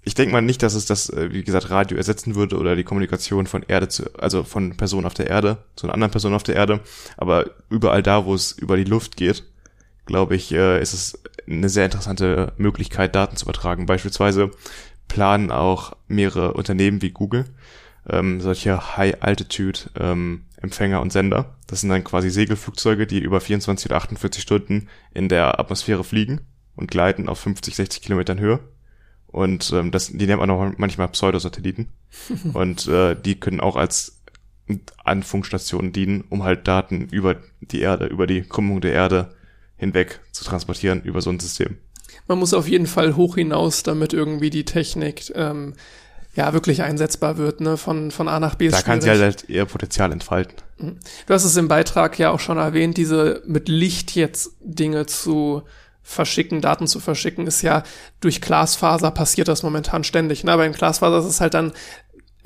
[0.02, 2.84] Ich denke mal nicht, dass es das, äh, wie gesagt, Radio ersetzen würde oder die
[2.84, 6.44] Kommunikation von Erde zu, also von Personen auf der Erde zu einer anderen Person auf
[6.44, 6.80] der Erde.
[7.16, 9.42] Aber überall da, wo es über die Luft geht,
[10.04, 13.86] glaube ich, äh, ist es eine sehr interessante Möglichkeit, Daten zu übertragen.
[13.86, 14.52] Beispielsweise
[15.08, 17.44] planen auch mehrere Unternehmen wie Google
[18.08, 21.56] ähm, solche High-Altitude-Empfänger ähm, und Sender.
[21.66, 26.42] Das sind dann quasi Segelflugzeuge, die über 24 oder 48 Stunden in der Atmosphäre fliegen
[26.76, 28.60] und gleiten auf 50, 60 Kilometern Höhe.
[29.26, 31.88] Und ähm, das, die nennt man auch manchmal Pseudosatelliten.
[32.54, 34.16] und äh, die können auch als
[35.04, 39.34] Anfunkstationen dienen, um halt Daten über die Erde, über die Krümmung der Erde
[39.76, 41.76] hinweg zu transportieren über so ein System.
[42.28, 45.74] Man muss auf jeden Fall hoch hinaus, damit irgendwie die Technik ähm,
[46.36, 47.76] ja wirklich einsetzbar wird, ne?
[47.76, 48.68] Von, von A nach B.
[48.68, 50.56] Da kann sie halt, ihr Potenzial entfalten.
[50.78, 50.98] Mhm.
[51.26, 55.62] Du hast es im Beitrag ja auch schon erwähnt, diese mit Licht jetzt Dinge zu
[56.02, 57.82] verschicken, Daten zu verschicken, ist ja
[58.20, 60.44] durch Glasfaser passiert das momentan ständig.
[60.44, 60.52] Ne?
[60.52, 61.72] Aber in Glasfaser ist es halt dann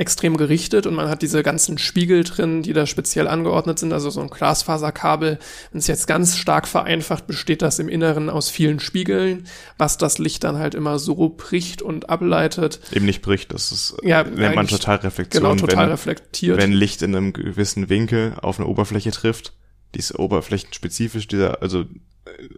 [0.00, 4.08] extrem gerichtet und man hat diese ganzen Spiegel drin, die da speziell angeordnet sind, also
[4.08, 5.38] so ein Glasfaserkabel.
[5.72, 9.46] Wenn es jetzt ganz stark vereinfacht, besteht das im Inneren aus vielen Spiegeln,
[9.76, 12.80] was das Licht dann halt immer so bricht und ableitet.
[12.92, 15.42] Eben nicht bricht, das ist, ja, nennt man Totalreflexion.
[15.42, 16.56] Genau, total wenn, reflektiert.
[16.56, 19.52] Wenn Licht in einem gewissen Winkel auf eine Oberfläche trifft,
[19.94, 21.84] die ist oberflächenspezifisch, dieser, also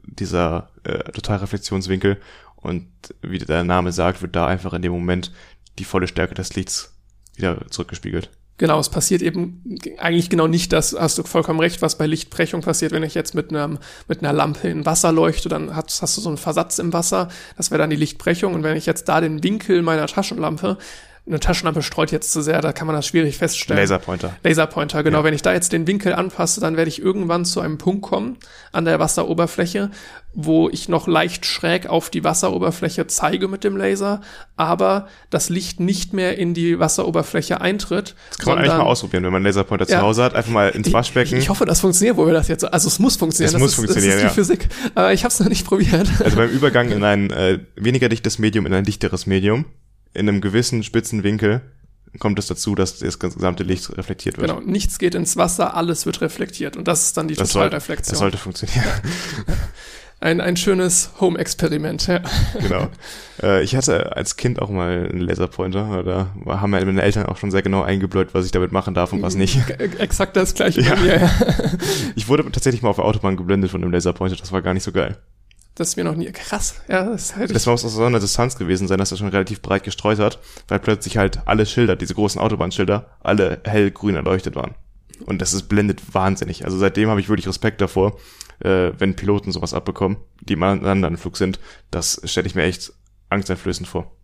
[0.04, 2.20] dieser äh, Totalreflexionswinkel
[2.54, 2.86] und
[3.20, 5.32] wie der Name sagt, wird da einfach in dem Moment
[5.80, 6.91] die volle Stärke des Lichts
[7.42, 8.30] wieder zurückgespiegelt.
[8.58, 12.60] Genau, es passiert eben eigentlich genau nicht das, hast du vollkommen recht, was bei Lichtbrechung
[12.60, 13.78] passiert, wenn ich jetzt mit einer,
[14.08, 17.28] mit einer Lampe in Wasser leuchte, dann hast, hast du so einen Versatz im Wasser,
[17.56, 18.54] das wäre dann die Lichtbrechung.
[18.54, 20.78] Und wenn ich jetzt da den Winkel meiner Taschenlampe
[21.24, 23.80] eine Taschenlampe streut jetzt zu sehr, da kann man das schwierig feststellen.
[23.80, 24.34] Laserpointer.
[24.42, 25.18] Laserpointer, genau.
[25.18, 25.24] Ja.
[25.24, 28.38] Wenn ich da jetzt den Winkel anpasse, dann werde ich irgendwann zu einem Punkt kommen
[28.72, 29.90] an der Wasseroberfläche,
[30.34, 34.20] wo ich noch leicht schräg auf die Wasseroberfläche zeige mit dem Laser,
[34.56, 38.16] aber das Licht nicht mehr in die Wasseroberfläche eintritt.
[38.30, 40.50] Das kann man eigentlich mal ausprobieren, wenn man einen Laserpointer ja, zu Hause hat, einfach
[40.50, 41.36] mal ins Waschbecken.
[41.36, 43.48] Ich, ich, hoffe, das funktioniert, wo wir das jetzt, also es muss funktionieren.
[43.48, 44.56] Es das muss ist, funktionieren, das ist die ja.
[44.56, 44.68] Physik.
[44.96, 46.08] Aber ich habe es noch nicht probiert.
[46.18, 49.66] Also beim Übergang in ein äh, weniger dichtes Medium in ein dichteres Medium
[50.14, 51.62] in einem gewissen spitzen Winkel
[52.18, 54.50] kommt es dazu, dass das gesamte Licht reflektiert wird.
[54.50, 58.12] Genau, nichts geht ins Wasser, alles wird reflektiert und das ist dann die das Totalreflexion.
[58.12, 58.84] das sollte funktionieren.
[60.20, 62.20] Ein, ein schönes Home-Experiment, ja.
[62.60, 62.86] Genau.
[63.42, 67.50] Äh, ich hatte als Kind auch mal einen Laserpointer, da haben meine Eltern auch schon
[67.50, 69.58] sehr genau eingebläut, was ich damit machen darf und was nicht.
[69.98, 70.94] Exakt das gleiche ja.
[70.94, 71.30] bei mir, ja.
[72.14, 74.84] Ich wurde tatsächlich mal auf der Autobahn geblendet von einem Laserpointer, das war gar nicht
[74.84, 75.18] so geil.
[75.74, 76.82] Das ist mir noch nie krass.
[76.88, 79.62] Ja, das, halt das muss aus so einer Distanz gewesen sein, dass er schon relativ
[79.62, 84.74] breit gestreut hat, weil plötzlich halt alle Schilder, diese großen Autobahnschilder, alle hellgrün erleuchtet waren.
[85.24, 86.64] Und das ist blendet wahnsinnig.
[86.64, 88.18] Also seitdem habe ich wirklich Respekt davor,
[88.60, 91.58] äh, wenn Piloten sowas abbekommen, die mal an anderen Flug sind.
[91.90, 92.92] Das stelle ich mir echt
[93.30, 94.14] angsteinflößend vor.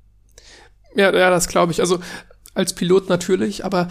[0.94, 1.80] Ja, ja, das glaube ich.
[1.80, 2.00] Also
[2.54, 3.88] als Pilot natürlich, aber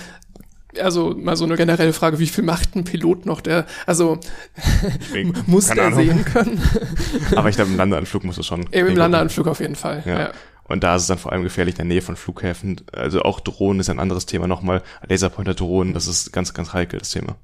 [0.82, 4.20] also mal so eine generelle Frage, wie viel macht ein Pilot noch, der, also
[5.46, 6.00] muss der Ahnung.
[6.00, 6.62] sehen können?
[7.36, 8.68] Aber ich glaube, im Landeanflug muss es schon.
[8.72, 10.20] Eben Im Landeanflug auf jeden Fall, ja.
[10.20, 10.32] ja.
[10.68, 12.82] Und da ist es dann vor allem gefährlich in der Nähe von Flughäfen.
[12.92, 14.84] Also auch Drohnen ist ein anderes Thema nochmal.
[15.08, 17.38] Laserpointer-Drohnen, das ist ganz, ganz heikel, das Thema.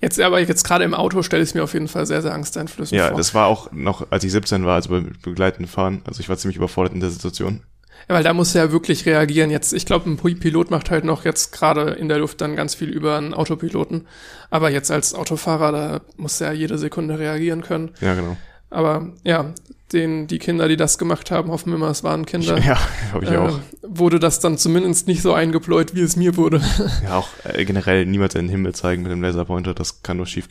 [0.00, 2.96] Jetzt aber jetzt gerade im Auto stelle ich mir auf jeden Fall sehr, sehr angsteinflößend
[2.96, 3.12] ja, vor.
[3.12, 6.00] Ja, das war auch noch, als ich 17 war, also beim begleitenden Fahren.
[6.06, 7.60] Also ich war ziemlich überfordert in der Situation.
[8.08, 9.50] Ja, weil da muss er ja wirklich reagieren.
[9.50, 12.74] Jetzt, ich glaube, ein Pilot macht halt noch jetzt gerade in der Luft dann ganz
[12.74, 14.06] viel über einen Autopiloten.
[14.50, 17.90] Aber jetzt als Autofahrer, da muss er jede Sekunde reagieren können.
[18.00, 18.36] Ja, genau.
[18.70, 19.52] Aber ja,
[19.92, 22.58] den, die Kinder, die das gemacht haben, hoffen wir mal, es waren Kinder.
[22.58, 22.78] Ja,
[23.12, 23.58] habe ich äh, auch.
[23.82, 26.60] Wurde das dann zumindest nicht so eingebläut, wie es mir wurde.
[27.04, 30.26] Ja, auch äh, generell niemals in den Himmel zeigen mit dem Laserpointer, das kann nur
[30.26, 30.48] schief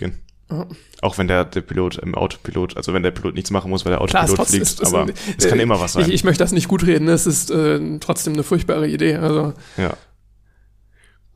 [1.01, 3.91] Auch wenn der, der Pilot im Autopilot, also wenn der Pilot nichts machen muss, weil
[3.91, 6.05] der Autopilot Klar, fliegt, ist, aber es kann äh, immer was sein.
[6.07, 9.15] Ich, ich möchte das nicht gut reden, es ist äh, trotzdem eine furchtbare Idee.
[9.15, 9.53] Also.
[9.77, 9.93] Ja.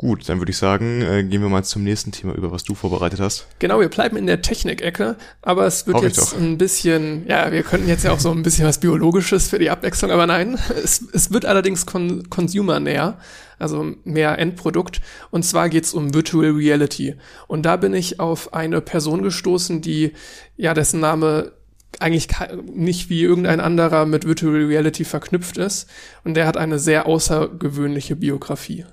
[0.03, 2.75] Gut, dann würde ich sagen, äh, gehen wir mal zum nächsten Thema über, was du
[2.75, 3.47] vorbereitet hast.
[3.59, 7.63] Genau, wir bleiben in der Technik-Ecke, aber es wird Hoffe jetzt ein bisschen, ja, wir
[7.63, 11.05] könnten jetzt ja auch so ein bisschen was Biologisches für die Abwechslung, aber nein, es,
[11.13, 13.17] es wird allerdings con consumer näher,
[13.59, 14.99] also mehr Endprodukt.
[15.31, 17.15] Und zwar geht's um Virtual Reality.
[17.47, 20.11] Und da bin ich auf eine Person gestoßen, die,
[20.57, 21.53] ja, dessen Name
[21.99, 22.27] eigentlich
[22.73, 25.87] nicht wie irgendein anderer mit Virtual Reality verknüpft ist.
[26.25, 28.83] Und der hat eine sehr außergewöhnliche Biografie.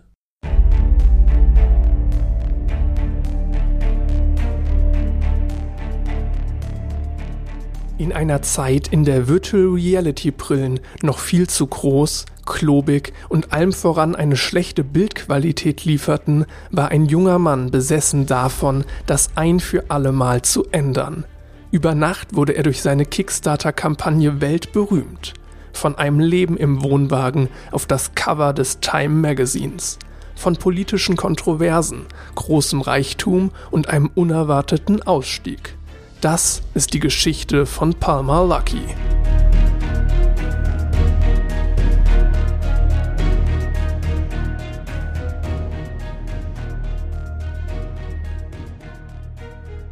[8.01, 13.75] In einer Zeit, in der Virtual Reality Brillen noch viel zu groß, klobig und allem
[13.75, 20.41] voran eine schlechte Bildqualität lieferten, war ein junger Mann besessen davon, das ein für allemal
[20.41, 21.27] zu ändern.
[21.73, 25.35] Über Nacht wurde er durch seine Kickstarter-Kampagne weltberühmt.
[25.75, 29.99] Von einem Leben im Wohnwagen auf das Cover des Time Magazines.
[30.37, 35.77] Von politischen Kontroversen, großem Reichtum und einem unerwarteten Ausstieg.
[36.21, 38.83] Das ist die Geschichte von Palmer Lucky.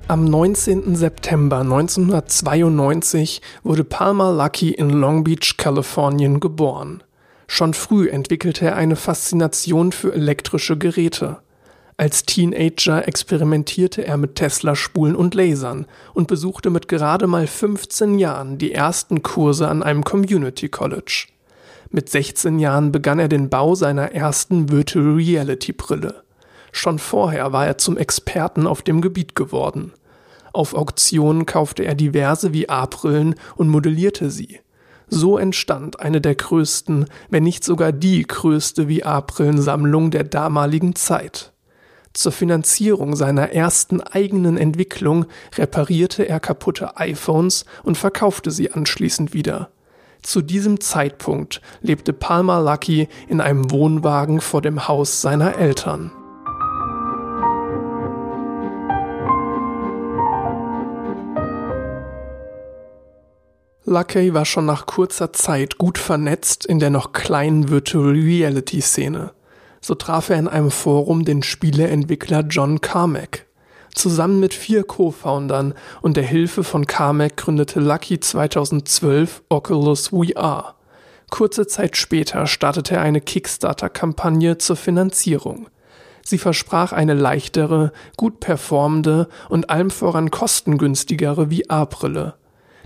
[0.07, 0.97] Am 19.
[0.97, 7.03] September 1992 wurde Palmer Lucky in Long Beach, Kalifornien geboren.
[7.47, 11.39] Schon früh entwickelte er eine Faszination für elektrische Geräte.
[12.01, 15.85] Als Teenager experimentierte er mit Tesla-Spulen und Lasern
[16.15, 21.27] und besuchte mit gerade mal 15 Jahren die ersten Kurse an einem Community College.
[21.91, 26.23] Mit 16 Jahren begann er den Bau seiner ersten Virtual Reality Brille.
[26.71, 29.93] Schon vorher war er zum Experten auf dem Gebiet geworden.
[30.53, 34.61] Auf Auktionen kaufte er diverse VR-Brillen und modellierte sie.
[35.09, 41.53] So entstand eine der größten, wenn nicht sogar die größte VR-Brillensammlung der damaligen Zeit.
[42.13, 49.71] Zur Finanzierung seiner ersten eigenen Entwicklung reparierte er kaputte iPhones und verkaufte sie anschließend wieder.
[50.23, 56.11] Zu diesem Zeitpunkt lebte Palmer Lucky in einem Wohnwagen vor dem Haus seiner Eltern.
[63.85, 69.33] Lucky war schon nach kurzer Zeit gut vernetzt in der noch kleinen Virtual Reality Szene.
[69.89, 73.47] So traf er in einem Forum den Spieleentwickler John Carmack.
[73.95, 75.73] Zusammen mit vier Co-Foundern
[76.03, 80.75] und der Hilfe von Carmack gründete Lucky 2012 Oculus VR.
[81.31, 85.71] Kurze Zeit später startete er eine Kickstarter-Kampagne zur Finanzierung.
[86.23, 92.35] Sie versprach eine leichtere, gut performende und allem voran kostengünstigere VR-Brille.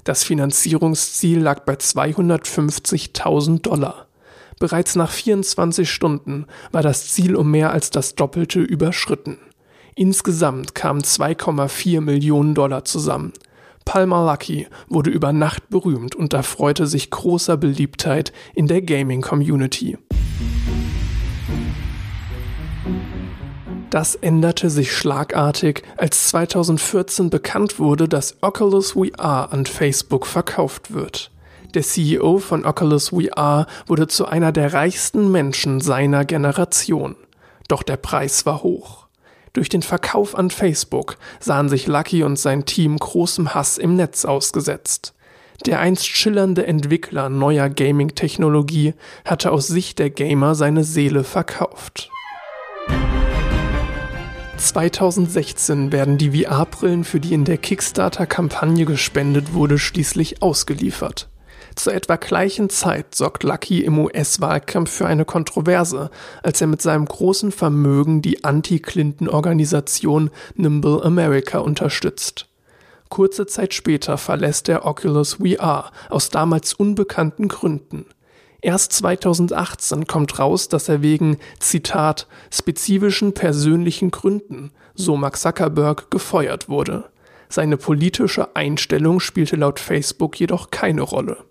[0.04, 4.06] Das Finanzierungsziel lag bei 250.000 Dollar.
[4.62, 9.38] Bereits nach 24 Stunden war das Ziel um mehr als das Doppelte überschritten.
[9.96, 13.32] Insgesamt kamen 2,4 Millionen Dollar zusammen.
[13.84, 19.98] Palmer Lucky wurde über Nacht berühmt und erfreute sich großer Beliebtheit in der Gaming-Community.
[23.90, 31.32] Das änderte sich schlagartig, als 2014 bekannt wurde, dass Oculus VR an Facebook verkauft wird.
[31.74, 37.16] Der CEO von Oculus VR wurde zu einer der reichsten Menschen seiner Generation.
[37.68, 39.06] Doch der Preis war hoch.
[39.54, 44.26] Durch den Verkauf an Facebook sahen sich Lucky und sein Team großem Hass im Netz
[44.26, 45.14] ausgesetzt.
[45.64, 48.92] Der einst schillernde Entwickler neuer Gaming-Technologie
[49.24, 52.10] hatte aus Sicht der Gamer seine Seele verkauft.
[54.58, 61.31] 2016 werden die VR-Brillen, für die in der Kickstarter-Kampagne gespendet wurde, schließlich ausgeliefert.
[61.74, 66.10] Zur etwa gleichen Zeit sorgt Lucky im US-Wahlkampf für eine Kontroverse,
[66.42, 72.48] als er mit seinem großen Vermögen die Anti-Clinton-Organisation Nimble America unterstützt.
[73.08, 78.06] Kurze Zeit später verlässt er Oculus VR aus damals unbekannten Gründen.
[78.62, 86.68] Erst 2018 kommt raus, dass er wegen, Zitat, spezifischen persönlichen Gründen, so Mark Zuckerberg, gefeuert
[86.68, 87.10] wurde.
[87.48, 91.44] Seine politische Einstellung spielte laut Facebook jedoch keine Rolle.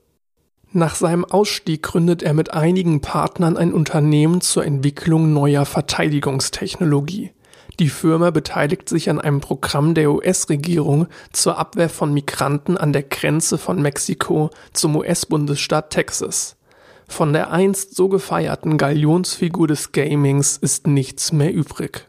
[0.74, 7.32] Nach seinem Ausstieg gründet er mit einigen Partnern ein Unternehmen zur Entwicklung neuer Verteidigungstechnologie.
[7.80, 13.04] Die Firma beteiligt sich an einem Programm der US-Regierung zur Abwehr von Migranten an der
[13.04, 16.56] Grenze von Mexiko zum US-Bundesstaat Texas.
[17.06, 22.08] Von der einst so gefeierten Galionsfigur des Gamings ist nichts mehr übrig.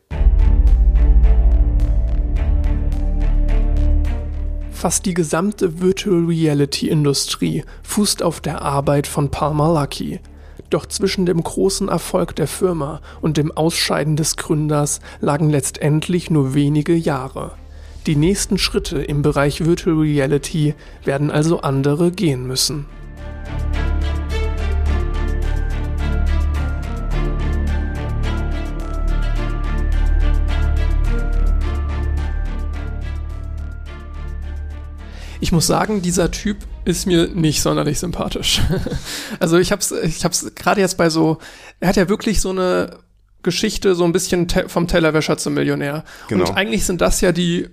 [4.82, 10.18] Fast die gesamte Virtual Reality Industrie fußt auf der Arbeit von Palmer Lucky.
[10.70, 16.54] Doch zwischen dem großen Erfolg der Firma und dem Ausscheiden des Gründers lagen letztendlich nur
[16.54, 17.52] wenige Jahre.
[18.06, 20.74] Die nächsten Schritte im Bereich Virtual Reality
[21.04, 22.86] werden also andere gehen müssen.
[35.42, 38.60] Ich muss sagen, dieser Typ ist mir nicht sonderlich sympathisch.
[39.40, 41.38] also ich hab's, ich hab's gerade jetzt bei so,
[41.80, 43.00] er hat ja wirklich so eine
[43.42, 46.04] Geschichte so ein bisschen vom Tellerwäscher zum Millionär.
[46.28, 46.44] Genau.
[46.44, 47.68] Und eigentlich sind das ja die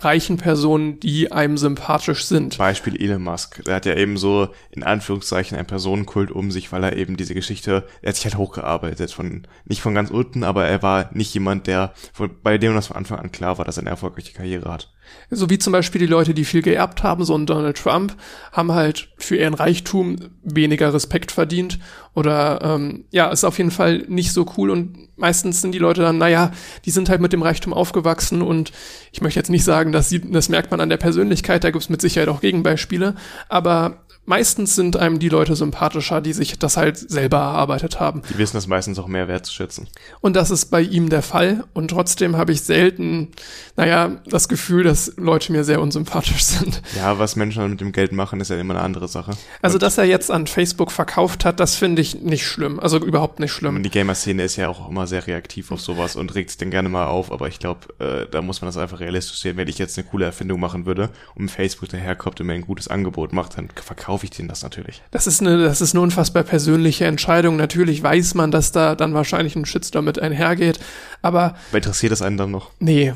[0.00, 2.58] reichen Personen, die einem sympathisch sind.
[2.58, 3.62] Beispiel Elon Musk.
[3.66, 7.34] Der hat ja eben so in Anführungszeichen einen Personenkult um sich, weil er eben diese
[7.34, 11.32] Geschichte, er hat sich halt hochgearbeitet von, nicht von ganz unten, aber er war nicht
[11.34, 11.94] jemand, der,
[12.42, 14.92] bei dem das von Anfang an klar war, dass er eine erfolgreiche Karriere hat.
[15.30, 18.14] So wie zum Beispiel die Leute, die viel geerbt haben, so ein Donald Trump,
[18.52, 21.78] haben halt für ihren Reichtum weniger Respekt verdient.
[22.14, 24.70] Oder ähm, ja, ist auf jeden Fall nicht so cool.
[24.70, 26.52] Und meistens sind die Leute dann, naja,
[26.84, 28.42] die sind halt mit dem Reichtum aufgewachsen.
[28.42, 28.72] Und
[29.12, 31.82] ich möchte jetzt nicht sagen, dass sie, das merkt man an der Persönlichkeit, da gibt
[31.82, 33.14] es mit Sicherheit auch Gegenbeispiele,
[33.48, 38.22] aber meistens sind einem die Leute sympathischer, die sich das halt selber erarbeitet haben.
[38.30, 39.88] Die wissen das meistens auch mehr wertzuschätzen.
[40.20, 41.64] Und das ist bei ihm der Fall.
[41.72, 43.28] Und trotzdem habe ich selten,
[43.76, 46.82] naja, das Gefühl, dass Leute mir sehr unsympathisch sind.
[46.96, 49.32] Ja, was Menschen mit dem Geld machen, ist ja immer eine andere Sache.
[49.60, 52.78] Also, Und dass er jetzt an Facebook verkauft hat, das finde ich nicht schlimm.
[52.78, 53.76] Also überhaupt nicht schlimm.
[53.76, 56.70] Und die Gamer-Szene ist ja auch immer sehr reaktiv auf sowas und regt sich dann
[56.70, 57.32] gerne mal auf.
[57.32, 59.56] Aber ich glaube, äh, da muss man das einfach realistisch sehen.
[59.56, 62.88] Wenn ich jetzt eine coole Erfindung machen würde und Facebook daherkommt und mir ein gutes
[62.88, 65.00] Angebot macht, dann verkauft kaufe ich denen das natürlich.
[65.10, 67.56] Das ist eine, das ist eine unfassbar persönliche Entscheidung.
[67.56, 70.80] Natürlich weiß man, dass da dann wahrscheinlich ein Shitstorm mit einhergeht,
[71.22, 71.54] aber.
[71.70, 72.72] Aber interessiert das einen dann noch?
[72.78, 73.14] Nee.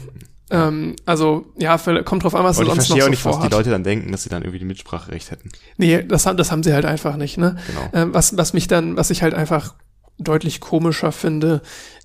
[0.49, 3.11] Ähm, also, ja, kommt drauf an, was Und du sonst noch so Ich verstehe auch
[3.11, 3.53] nicht, was vorhat.
[3.53, 5.51] die Leute dann denken, dass sie dann irgendwie die Mitspracherecht hätten.
[5.77, 7.59] Nee, das haben, das haben sie halt einfach nicht, ne?
[7.67, 7.91] Genau.
[7.93, 9.75] Ähm, was, was mich dann, was ich halt einfach
[10.17, 11.61] deutlich komischer finde,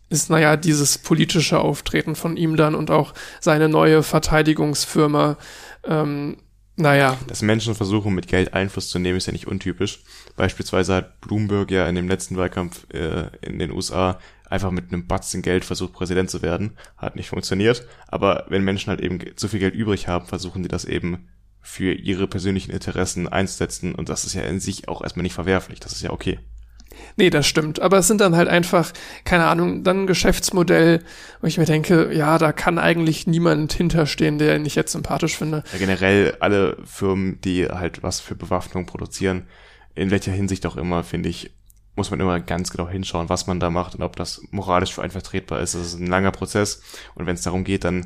[0.09, 5.37] ist, naja, dieses politische Auftreten von ihm dann und auch seine neue Verteidigungsfirma,
[5.85, 6.35] ähm,
[6.81, 7.17] naja.
[7.27, 10.03] Dass Menschen versuchen, mit Geld Einfluss zu nehmen, ist ja nicht untypisch.
[10.35, 14.19] Beispielsweise hat Bloomberg ja in dem letzten Wahlkampf äh, in den USA
[14.49, 16.77] einfach mit einem Batzen Geld versucht, Präsident zu werden.
[16.97, 17.87] Hat nicht funktioniert.
[18.07, 21.29] Aber wenn Menschen halt eben zu viel Geld übrig haben, versuchen die das eben
[21.61, 23.95] für ihre persönlichen Interessen einzusetzen.
[23.95, 25.79] Und das ist ja in sich auch erstmal nicht verwerflich.
[25.79, 26.39] Das ist ja okay.
[27.17, 27.81] Nee, das stimmt.
[27.81, 28.91] Aber es sind dann halt einfach,
[29.23, 31.03] keine Ahnung, dann ein Geschäftsmodell,
[31.41, 35.63] wo ich mir denke, ja, da kann eigentlich niemand hinterstehen, der ich jetzt sympathisch finde.
[35.73, 39.47] Ja, generell alle Firmen, die halt was für Bewaffnung produzieren,
[39.95, 41.51] in welcher Hinsicht auch immer, finde ich,
[41.95, 45.01] muss man immer ganz genau hinschauen, was man da macht und ob das moralisch für
[45.01, 45.75] einen vertretbar ist.
[45.75, 46.81] Das ist ein langer Prozess.
[47.15, 48.05] Und wenn es darum geht, dann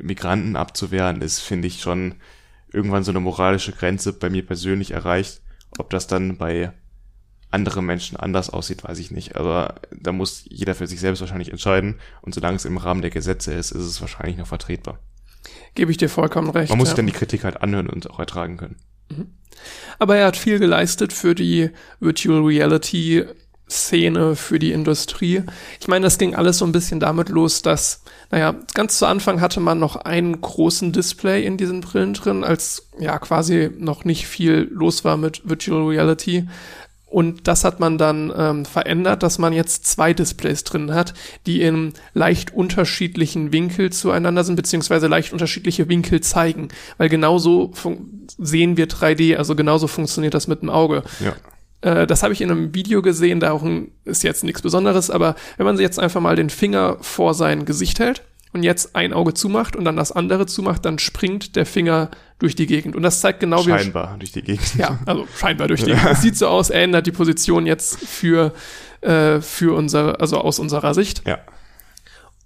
[0.00, 2.16] Migranten abzuwehren, ist, finde ich, schon
[2.72, 5.40] irgendwann so eine moralische Grenze bei mir persönlich erreicht.
[5.78, 6.72] Ob das dann bei
[7.54, 9.36] andere Menschen anders aussieht, weiß ich nicht.
[9.36, 11.96] Aber da muss jeder für sich selbst wahrscheinlich entscheiden.
[12.20, 14.98] Und solange es im Rahmen der Gesetze ist, ist es wahrscheinlich noch vertretbar.
[15.74, 16.70] Gebe ich dir vollkommen recht.
[16.70, 16.90] Man muss ja.
[16.90, 18.76] sich dann die Kritik halt anhören und auch ertragen können.
[19.98, 23.24] Aber er hat viel geleistet für die Virtual Reality
[23.68, 25.42] Szene, für die Industrie.
[25.80, 29.40] Ich meine, das ging alles so ein bisschen damit los, dass, naja, ganz zu Anfang
[29.40, 34.26] hatte man noch einen großen Display in diesen Brillen drin, als ja quasi noch nicht
[34.26, 36.46] viel los war mit Virtual Reality.
[37.14, 41.14] Und das hat man dann ähm, verändert, dass man jetzt zwei Displays drin hat,
[41.46, 46.70] die in leicht unterschiedlichen Winkel zueinander sind, beziehungsweise leicht unterschiedliche Winkel zeigen.
[46.98, 47.72] Weil genauso
[48.36, 51.04] sehen wir 3D, also genauso funktioniert das mit dem Auge.
[51.20, 51.36] Ja.
[51.88, 53.60] Äh, das habe ich in einem Video gesehen, da
[54.04, 58.00] ist jetzt nichts Besonderes, aber wenn man jetzt einfach mal den Finger vor sein Gesicht
[58.00, 62.10] hält und jetzt ein Auge zumacht und dann das andere zumacht, dann springt der Finger
[62.38, 62.96] durch die Gegend.
[62.96, 63.70] Und das zeigt genau, wie.
[63.70, 64.74] Scheinbar durch die Gegend.
[64.76, 66.04] Ja, also scheinbar durch die Gegend.
[66.10, 68.52] Es sieht so aus, er ändert die Position jetzt für,
[69.00, 71.26] äh, für unser, also aus unserer Sicht.
[71.26, 71.38] Ja.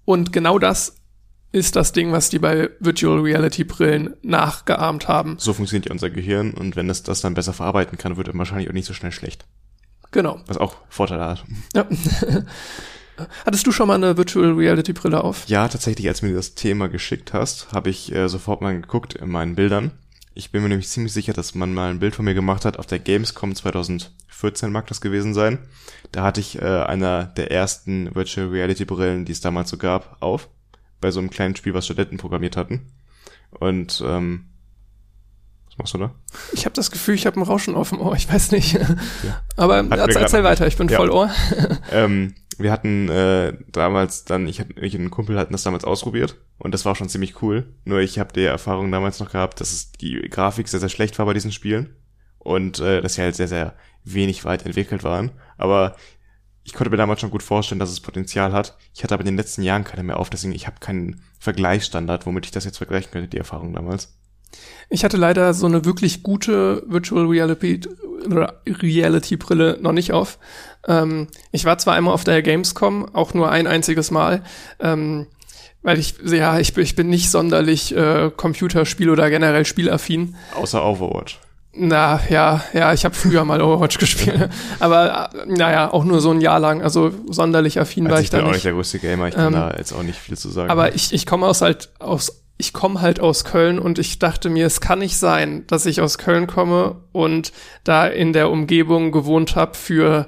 [0.05, 0.97] Und genau das
[1.51, 5.37] ist das Ding, was die bei Virtual Reality Brillen nachgeahmt haben.
[5.39, 8.35] So funktioniert ja unser Gehirn und wenn es das dann besser verarbeiten kann, wird er
[8.37, 9.47] wahrscheinlich auch nicht so schnell schlecht.
[10.11, 10.41] Genau.
[10.47, 11.45] Was auch Vorteile hat.
[11.75, 11.87] Ja.
[13.47, 15.47] Hattest du schon mal eine Virtual Reality Brille auf?
[15.49, 19.15] Ja, tatsächlich, als du mir das Thema geschickt hast, habe ich äh, sofort mal geguckt
[19.15, 19.93] in meinen Bildern.
[20.35, 22.79] Ich bin mir nämlich ziemlich sicher, dass man mal ein Bild von mir gemacht hat
[22.79, 25.59] auf der Gamescom 2014 mag das gewesen sein.
[26.13, 30.17] Da hatte ich äh, einer der ersten Virtual Reality Brillen, die es damals so gab,
[30.21, 30.49] auf.
[31.01, 32.87] Bei so einem kleinen Spiel, was Studenten programmiert hatten.
[33.51, 34.47] Und ähm,
[35.69, 36.15] was machst du da?
[36.53, 38.15] Ich habe das Gefühl, ich habe ein Rauschen auf dem Ohr.
[38.17, 38.75] Ich weiß nicht.
[38.75, 39.43] Ja.
[39.57, 40.67] Aber erzähl, erzähl weiter.
[40.67, 40.97] Ich bin Ja.
[40.99, 41.31] voll Ohr.
[41.91, 45.85] ähm, wir hatten äh, damals dann, ich, hab, ich und ein Kumpel hatten das damals
[45.85, 47.75] ausprobiert und das war schon ziemlich cool.
[47.85, 51.19] Nur ich habe die Erfahrung damals noch gehabt, dass es die Grafik sehr, sehr schlecht
[51.19, 51.97] war bei diesen Spielen
[52.39, 55.31] und äh, dass sie halt sehr, sehr wenig weit entwickelt waren.
[55.57, 55.97] Aber
[56.65, 58.77] ich konnte mir damals schon gut vorstellen, dass es Potenzial hat.
[58.95, 62.27] Ich hatte aber in den letzten Jahren keine mehr auf, deswegen ich habe keinen Vergleichsstandard,
[62.27, 64.18] womit ich das jetzt vergleichen könnte, die Erfahrung damals.
[64.91, 67.81] Ich hatte leider so eine wirklich gute Virtual Reality,
[68.83, 70.39] Reality Brille noch nicht auf.
[70.87, 74.43] Ähm, ich war zwar einmal auf der Gamescom, auch nur ein einziges Mal,
[74.81, 75.27] ähm,
[75.83, 80.35] weil ich, ja, ich, bin- ich bin nicht sonderlich äh, Computerspiel oder generell spielaffin.
[80.55, 81.39] Außer Overwatch.
[81.81, 84.49] Na ja, ja, ich habe früher mal Overwatch gespielt,
[84.81, 86.83] aber äh, naja, auch nur so ein Jahr lang.
[86.83, 88.57] Also sonderlich affin war Also ich ich bin da auch nicht.
[88.57, 90.71] nicht der größte Gamer, ich kann Ähm, da jetzt auch nicht viel zu sagen.
[90.71, 94.51] Aber ich, ich komme aus halt aus ich komme halt aus Köln und ich dachte
[94.51, 97.53] mir, es kann nicht sein, dass ich aus Köln komme und
[97.85, 100.27] da in der Umgebung gewohnt habe für,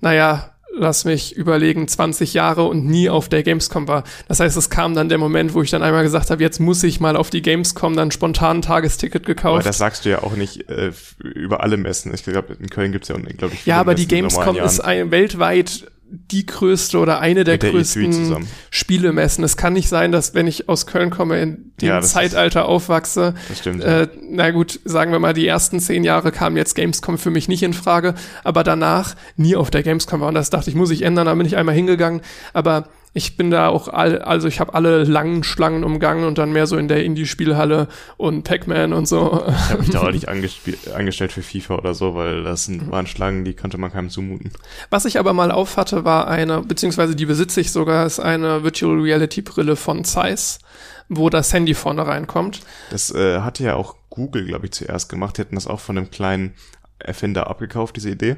[0.00, 4.04] naja, lass mich überlegen, 20 Jahre und nie auf der Gamescom war.
[4.28, 6.82] Das heißt, es kam dann der Moment, wo ich dann einmal gesagt habe, jetzt muss
[6.82, 9.60] ich mal auf die Gamescom, dann spontan ein Tagesticket gekauft.
[9.60, 12.12] Aber das sagst du ja auch nicht äh, über alle Messen.
[12.14, 15.10] Ich glaube, in Köln gibt's ja, glaube ich, Ja, aber Messen die Gamescom ist ein,
[15.10, 19.44] weltweit die größte oder eine der, der größten Spielemessen.
[19.44, 22.66] Es kann nicht sein, dass wenn ich aus Köln komme, in dem ja, Zeitalter ist,
[22.66, 23.34] aufwachse.
[23.48, 23.82] Das stimmt.
[23.82, 27.48] Äh, na gut, sagen wir mal, die ersten zehn Jahre kam jetzt Gamescom für mich
[27.48, 30.28] nicht in Frage, aber danach nie auf der Gamescom war.
[30.28, 31.26] Und das dachte ich, muss ich ändern.
[31.26, 32.22] Da bin ich einmal hingegangen.
[32.52, 36.52] Aber ich bin da auch all, also ich habe alle langen Schlangen umgangen und dann
[36.52, 39.44] mehr so in der Indie-Spielhalle und Pac-Man und so.
[39.48, 40.28] Ich habe mich da auch nicht
[40.94, 44.52] angestellt für FIFA oder so, weil das sind, waren Schlangen, die konnte man keinem zumuten.
[44.90, 48.62] Was ich aber mal auf hatte, war eine, beziehungsweise die besitze ich sogar, ist eine
[48.62, 50.60] Virtual Reality Brille von Zeiss,
[51.08, 52.60] wo das Handy vorne reinkommt.
[52.90, 55.36] Das äh, hatte ja auch Google, glaube ich, zuerst gemacht.
[55.36, 56.54] Die hätten das auch von einem kleinen
[57.00, 58.36] Erfinder abgekauft, diese Idee,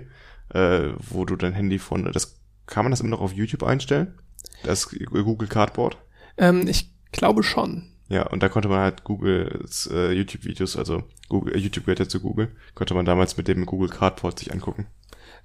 [0.54, 4.14] äh, wo du dein Handy vorne, das kann man das immer noch auf YouTube einstellen?
[4.64, 5.96] Das Google Cardboard?
[6.38, 7.88] Ähm, ich glaube schon.
[8.08, 12.48] Ja, und da konnte man halt Googles äh, YouTube-Videos, also Google, äh, YouTube-Werte zu Google,
[12.74, 14.86] konnte man damals mit dem Google Cardboard sich angucken.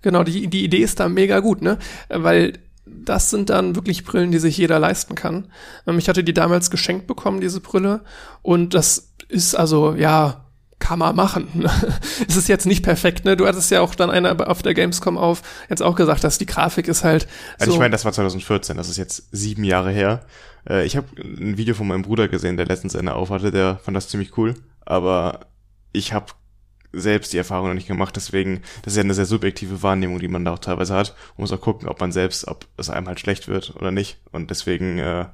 [0.02, 1.78] Genau, die, die Idee ist da mega gut, ne?
[2.10, 5.48] Weil das sind dann wirklich Brillen, die sich jeder leisten kann.
[5.86, 8.02] Ähm, ich hatte die damals geschenkt bekommen, diese Brille.
[8.42, 10.46] Und das ist also, ja,
[10.80, 11.66] kann man machen.
[12.28, 13.36] es ist jetzt nicht perfekt, ne?
[13.36, 16.46] Du hattest ja auch dann eine auf der Gamescom auf, jetzt auch gesagt, dass die
[16.46, 17.28] Grafik ist halt.
[17.60, 20.26] Also ich meine, das war 2014, das ist jetzt sieben Jahre her.
[20.70, 23.98] Äh, ich habe ein Video von meinem Bruder gesehen, der letztens eine aufhatte, der fand
[23.98, 24.56] das ziemlich cool,
[24.86, 25.48] aber
[25.94, 26.28] ich habe
[26.94, 30.28] selbst die Erfahrung noch nicht gemacht, deswegen, das ist ja eine sehr subjektive Wahrnehmung, die
[30.28, 31.16] man da auch teilweise hat.
[31.36, 34.18] Man muss auch gucken, ob man selbst, ob es einem halt schlecht wird oder nicht.
[34.32, 35.26] Und deswegen äh,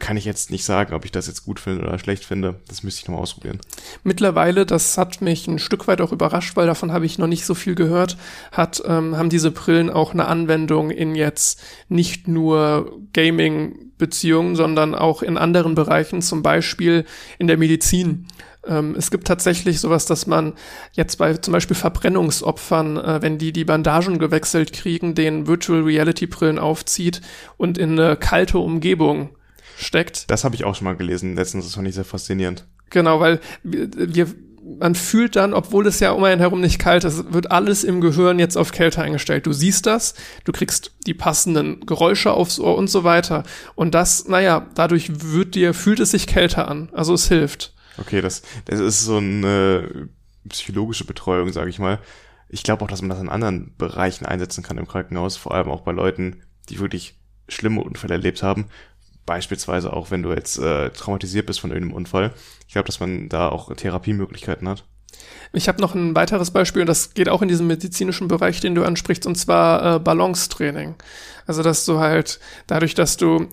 [0.00, 2.56] kann ich jetzt nicht sagen, ob ich das jetzt gut finde oder schlecht finde.
[2.66, 3.60] Das müsste ich nochmal ausprobieren.
[4.02, 7.46] Mittlerweile, das hat mich ein Stück weit auch überrascht, weil davon habe ich noch nicht
[7.46, 8.16] so viel gehört,
[8.50, 15.22] hat, ähm, haben diese Brillen auch eine Anwendung in jetzt nicht nur Gaming-Beziehungen, sondern auch
[15.22, 17.04] in anderen Bereichen, zum Beispiel
[17.38, 18.26] in der Medizin
[18.66, 20.54] ähm, es gibt tatsächlich sowas, dass man
[20.90, 26.26] jetzt bei zum Beispiel Verbrennungsopfern, äh, wenn die die Bandagen gewechselt kriegen, den Virtual Reality
[26.26, 27.20] Brillen aufzieht
[27.56, 29.35] und in eine kalte Umgebung
[29.76, 30.30] steckt.
[30.30, 32.66] Das habe ich auch schon mal gelesen letztens, das fand ich sehr faszinierend.
[32.90, 34.28] Genau, weil wir,
[34.80, 38.00] man fühlt dann, obwohl es ja um einen herum nicht kalt ist, wird alles im
[38.00, 39.46] Gehirn jetzt auf Kälte eingestellt.
[39.46, 40.14] Du siehst das,
[40.44, 43.44] du kriegst die passenden Geräusche aufs Ohr und so weiter.
[43.74, 46.88] Und das, naja, dadurch wird dir, fühlt es sich kälter an.
[46.92, 47.74] Also es hilft.
[47.98, 50.08] Okay, das, das ist so eine
[50.48, 52.00] psychologische Betreuung, sage ich mal.
[52.48, 55.68] Ich glaube auch, dass man das in anderen Bereichen einsetzen kann im Krankenhaus, vor allem
[55.68, 57.18] auch bei Leuten, die wirklich
[57.48, 58.66] schlimme Unfälle erlebt haben,
[59.26, 62.32] Beispielsweise auch, wenn du jetzt äh, traumatisiert bist von irgendeinem Unfall.
[62.66, 64.84] Ich glaube, dass man da auch Therapiemöglichkeiten hat.
[65.52, 68.84] Ich habe noch ein weiteres Beispiel, das geht auch in diesem medizinischen Bereich, den du
[68.84, 70.94] ansprichst, und zwar äh, Balancetraining.
[71.46, 73.48] Also, dass du halt dadurch, dass du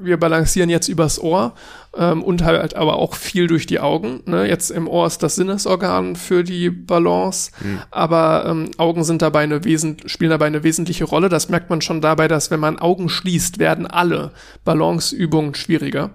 [0.00, 1.54] wir balancieren jetzt übers Ohr
[1.96, 4.20] ähm, und halt aber auch viel durch die Augen.
[4.26, 4.46] Ne?
[4.46, 7.80] Jetzt im Ohr ist das Sinnesorgan für die Balance, mhm.
[7.90, 11.28] aber ähm, Augen sind dabei eine Wesen spielen dabei eine wesentliche Rolle.
[11.28, 14.32] Das merkt man schon dabei, dass wenn man Augen schließt, werden alle
[14.64, 16.10] Balanceübungen schwieriger.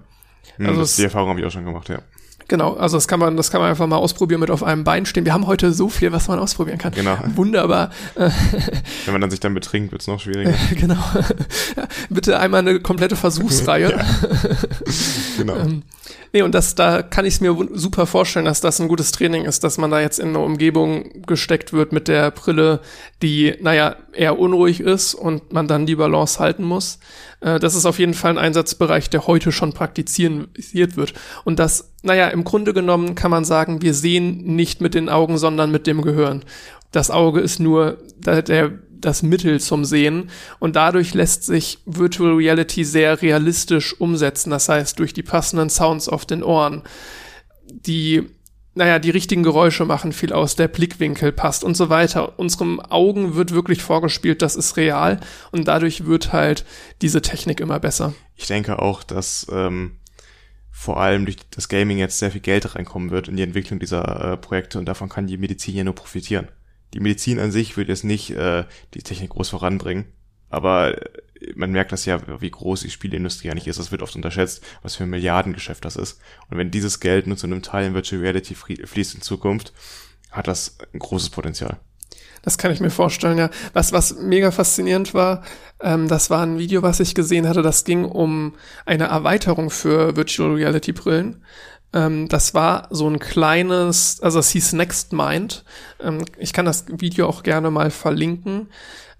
[0.58, 1.98] Mhm, also das, die Erfahrung habe ich auch schon gemacht, ja.
[2.48, 5.06] Genau, also das kann man, das kann man einfach mal ausprobieren mit auf einem Bein
[5.06, 5.24] stehen.
[5.24, 6.92] Wir haben heute so viel, was man ausprobieren kann.
[6.92, 7.16] Genau.
[7.34, 7.90] Wunderbar.
[8.14, 10.54] Wenn man dann sich dann betrinkt, wird's noch schwieriger.
[10.78, 11.02] genau.
[11.76, 14.04] Ja, bitte einmal eine komplette Versuchsreihe.
[15.38, 15.56] genau.
[16.34, 19.44] Nee, und das, da kann ich es mir super vorstellen, dass das ein gutes Training
[19.44, 22.80] ist, dass man da jetzt in eine Umgebung gesteckt wird mit der Brille,
[23.22, 26.98] die, naja, eher unruhig ist und man dann die Balance halten muss.
[27.40, 31.14] Äh, das ist auf jeden Fall ein Einsatzbereich, der heute schon praktiziert wird.
[31.44, 35.38] Und das, naja, im Grunde genommen kann man sagen, wir sehen nicht mit den Augen,
[35.38, 36.44] sondern mit dem Gehirn.
[36.90, 38.72] Das Auge ist nur der, der
[39.04, 44.50] das Mittel zum Sehen und dadurch lässt sich Virtual Reality sehr realistisch umsetzen.
[44.50, 46.82] Das heißt, durch die passenden Sounds auf den Ohren,
[47.68, 48.28] die
[48.76, 52.38] naja, die richtigen Geräusche machen viel aus, der Blickwinkel passt und so weiter.
[52.38, 55.20] Unserem Augen wird wirklich vorgespielt, das ist real
[55.52, 56.64] und dadurch wird halt
[57.00, 58.14] diese Technik immer besser.
[58.34, 59.98] Ich denke auch, dass ähm,
[60.72, 64.32] vor allem durch das Gaming jetzt sehr viel Geld reinkommen wird in die Entwicklung dieser
[64.32, 66.48] äh, Projekte und davon kann die Medizin ja nur profitieren.
[66.94, 68.64] Die Medizin an sich wird jetzt nicht äh,
[68.94, 70.06] die Technik groß voranbringen,
[70.48, 70.96] aber
[71.54, 73.78] man merkt das ja, wie groß die Spieleindustrie eigentlich ist.
[73.78, 76.20] Das wird oft unterschätzt, was für ein Milliardengeschäft das ist.
[76.48, 79.72] Und wenn dieses Geld nur zu einem Teil in Virtual Reality fließt in Zukunft,
[80.30, 81.78] hat das ein großes Potenzial.
[82.42, 83.48] Das kann ich mir vorstellen, ja.
[83.72, 85.42] Was, was mega faszinierend war,
[85.80, 90.14] ähm, das war ein Video, was ich gesehen hatte, das ging um eine Erweiterung für
[90.14, 91.42] Virtual Reality Brillen.
[91.94, 95.64] Ähm, das war so ein kleines, also es hieß Next Mind.
[96.02, 98.68] Ähm, ich kann das Video auch gerne mal verlinken.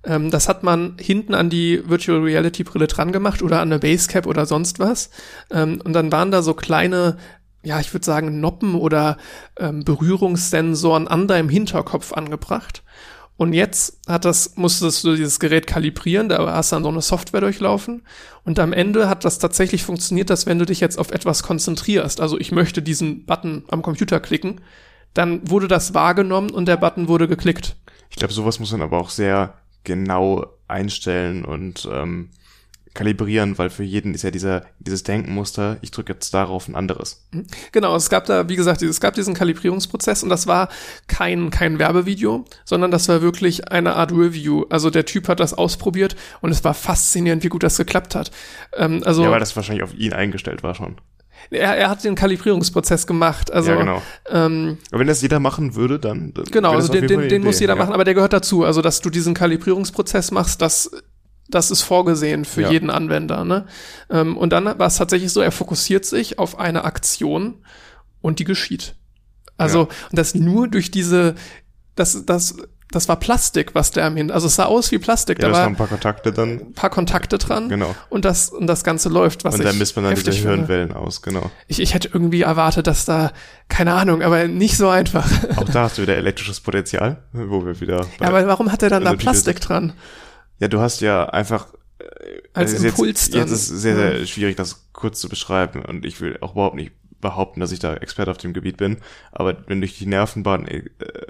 [0.05, 3.79] Ähm, das hat man hinten an die Virtual Reality Brille dran gemacht oder an eine
[3.79, 5.11] Basecap oder sonst was.
[5.51, 7.17] Ähm, und dann waren da so kleine
[7.65, 9.17] ja, ich würde sagen, Noppen oder
[9.59, 12.83] ähm, Berührungssensoren an deinem Hinterkopf angebracht.
[13.37, 17.03] Und jetzt hat das, musstest du dieses Gerät kalibrieren, da hast du dann so eine
[17.03, 18.03] Software durchlaufen.
[18.45, 22.21] Und am Ende hat das tatsächlich funktioniert, dass wenn du dich jetzt auf etwas konzentrierst,
[22.21, 24.61] also ich möchte diesen Button am Computer klicken,
[25.15, 27.77] dann wurde das wahrgenommen und der Button wurde geklickt.
[28.11, 32.31] Ich glaube, sowas muss man aber auch sehr genau einstellen und ähm,
[32.95, 37.27] kalibrieren, weil für jeden ist ja dieser, dieses Denkenmuster, ich drücke jetzt darauf ein anderes.
[37.73, 40.69] Genau, es gab da, wie gesagt, es gab diesen Kalibrierungsprozess und das war
[41.09, 44.65] kein, kein Werbevideo, sondern das war wirklich eine Art Review.
[44.71, 48.31] Also der Typ hat das ausprobiert und es war faszinierend, wie gut das geklappt hat.
[48.77, 50.97] Ähm, also, ja, weil das wahrscheinlich auf ihn eingestellt war schon.
[51.51, 53.53] Er, er hat den Kalibrierungsprozess gemacht.
[53.53, 54.03] Also, ja, genau.
[54.31, 56.33] Ähm, aber wenn das jeder machen würde, dann.
[56.33, 57.79] dann genau, also den, den, den muss jeder ja.
[57.79, 58.65] machen, aber der gehört dazu.
[58.65, 60.91] Also, dass du diesen Kalibrierungsprozess machst, das
[61.49, 62.71] das ist vorgesehen für ja.
[62.71, 63.45] jeden Anwender.
[63.45, 63.67] Ne?
[64.11, 67.65] Ähm, und dann war es tatsächlich so, er fokussiert sich auf eine Aktion
[68.21, 68.97] und die geschieht.
[69.57, 69.89] Also, ja.
[70.11, 71.35] und das nur durch diese,
[71.95, 72.57] das, das,
[72.91, 75.43] das war Plastik, was der am Hin, also es sah aus wie Plastik.
[75.43, 76.61] Ja, da war ein paar Kontakte dann.
[76.61, 77.69] Ein paar Kontakte dran.
[77.69, 77.95] Genau.
[78.09, 81.23] Und das, und das Ganze läuft, was Und dann misst man dann diese Hirnwellen aus,
[81.23, 81.51] genau.
[81.67, 83.33] Ich, ich hätte irgendwie erwartet, dass da,
[83.69, 85.29] keine Ahnung, aber nicht so einfach.
[85.57, 88.07] Auch da hast du wieder elektrisches Potenzial, wo wir wieder.
[88.21, 89.93] Ja, aber warum hat er dann da Plastik dran?
[90.59, 92.05] Ja, du hast ja einfach äh,
[92.53, 93.41] als Impuls jetzt, dann.
[93.43, 96.93] Jetzt ist sehr, sehr schwierig, das kurz zu beschreiben und ich will auch überhaupt nicht
[97.21, 98.99] behaupten, dass ich da Experte auf dem Gebiet bin,
[99.33, 100.83] aber wenn durch die Nervenbahn äh,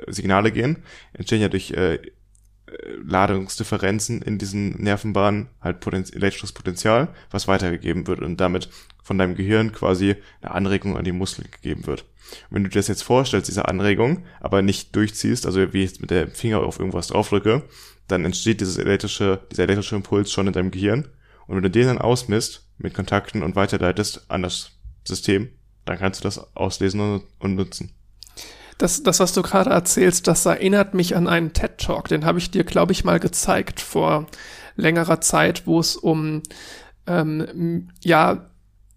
[0.09, 2.01] Signale gehen, entstehen ja durch äh,
[3.07, 8.69] Ladungsdifferenzen in diesen Nervenbahnen halt Potenz elektrisches Potenzial, was weitergegeben wird und damit
[9.03, 12.03] von deinem Gehirn quasi eine Anregung an die Muskeln gegeben wird.
[12.49, 16.01] Und wenn du dir das jetzt vorstellst, diese Anregung, aber nicht durchziehst, also wie ich
[16.01, 17.63] mit dem Finger auf irgendwas draufdrücke,
[18.09, 21.09] dann entsteht dieses elektrische, dieser elektrische Impuls schon in deinem Gehirn.
[21.47, 24.73] Und wenn du den dann ausmisst mit Kontakten und weiterleitest an das
[25.05, 25.51] System,
[25.85, 27.93] dann kannst du das auslesen und nutzen.
[28.79, 32.39] Das, das, was du gerade erzählst, das erinnert mich an einen TED Talk, den habe
[32.39, 34.27] ich dir, glaube ich, mal gezeigt vor
[34.77, 36.43] längerer Zeit, wo es um
[37.07, 38.47] ähm, ja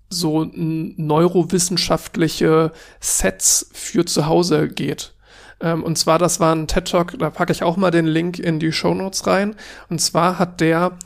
[0.09, 5.13] so neurowissenschaftliche Sets für zu Hause geht.
[5.59, 8.39] Ähm, und zwar, das war ein TED Talk, da packe ich auch mal den Link
[8.39, 9.55] in die Show Notes rein.
[9.89, 10.97] Und zwar hat der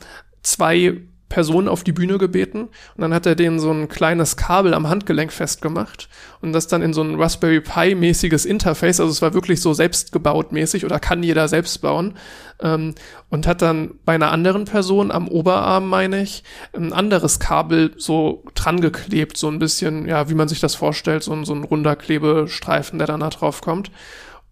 [0.42, 1.00] zwei
[1.32, 4.90] Personen auf die Bühne gebeten und dann hat er denen so ein kleines Kabel am
[4.90, 6.10] Handgelenk festgemacht
[6.42, 9.72] und das dann in so ein Raspberry Pi mäßiges Interface, also es war wirklich so
[9.72, 12.18] selbstgebaut mäßig oder kann jeder selbst bauen
[12.60, 12.94] ähm,
[13.30, 18.44] und hat dann bei einer anderen Person am Oberarm, meine ich, ein anderes Kabel so
[18.54, 21.96] dran geklebt, so ein bisschen, ja, wie man sich das vorstellt, so, so ein runder
[21.96, 23.90] Klebestreifen, der dann da drauf kommt.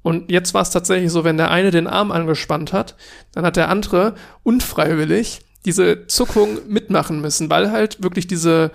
[0.02, 2.96] Und jetzt war es tatsächlich so, wenn der eine den Arm angespannt hat,
[3.32, 8.70] dann hat der andere unfreiwillig diese Zuckung mitmachen müssen, weil halt wirklich diese,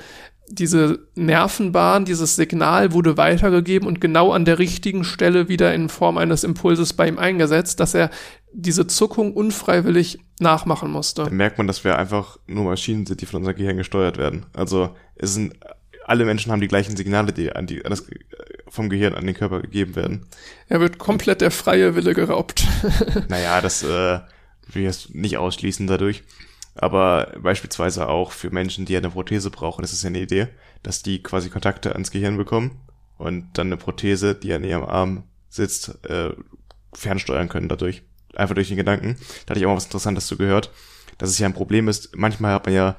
[0.48, 6.18] diese Nervenbahn, dieses Signal wurde weitergegeben und genau an der richtigen Stelle wieder in Form
[6.18, 8.12] eines Impulses bei ihm eingesetzt, dass er
[8.54, 11.24] diese Zuckung unfreiwillig nachmachen musste.
[11.24, 14.46] Da merkt man, dass wir einfach nur Maschinen sind, die von unserem Gehirn gesteuert werden.
[14.54, 15.56] Also es sind
[16.08, 18.06] alle Menschen haben die gleichen Signale, die an die an das
[18.68, 20.28] vom Gehirn an den Körper gegeben werden.
[20.68, 22.66] Er wird komplett der freie Wille geraubt.
[23.28, 24.20] naja, das äh,
[24.68, 26.24] will ich jetzt nicht ausschließen dadurch.
[26.76, 30.48] Aber beispielsweise auch für Menschen, die eine Prothese brauchen, ist ja eine Idee,
[30.84, 32.80] dass die quasi Kontakte ans Gehirn bekommen
[33.18, 36.32] und dann eine Prothese, die an ihrem Arm sitzt, äh,
[36.94, 38.04] fernsteuern können dadurch.
[38.36, 39.16] Einfach durch den Gedanken.
[39.46, 40.70] Da hatte ich auch mal was Interessantes zu gehört,
[41.18, 42.16] dass es ja ein Problem ist.
[42.18, 42.98] Manchmal hat man ja,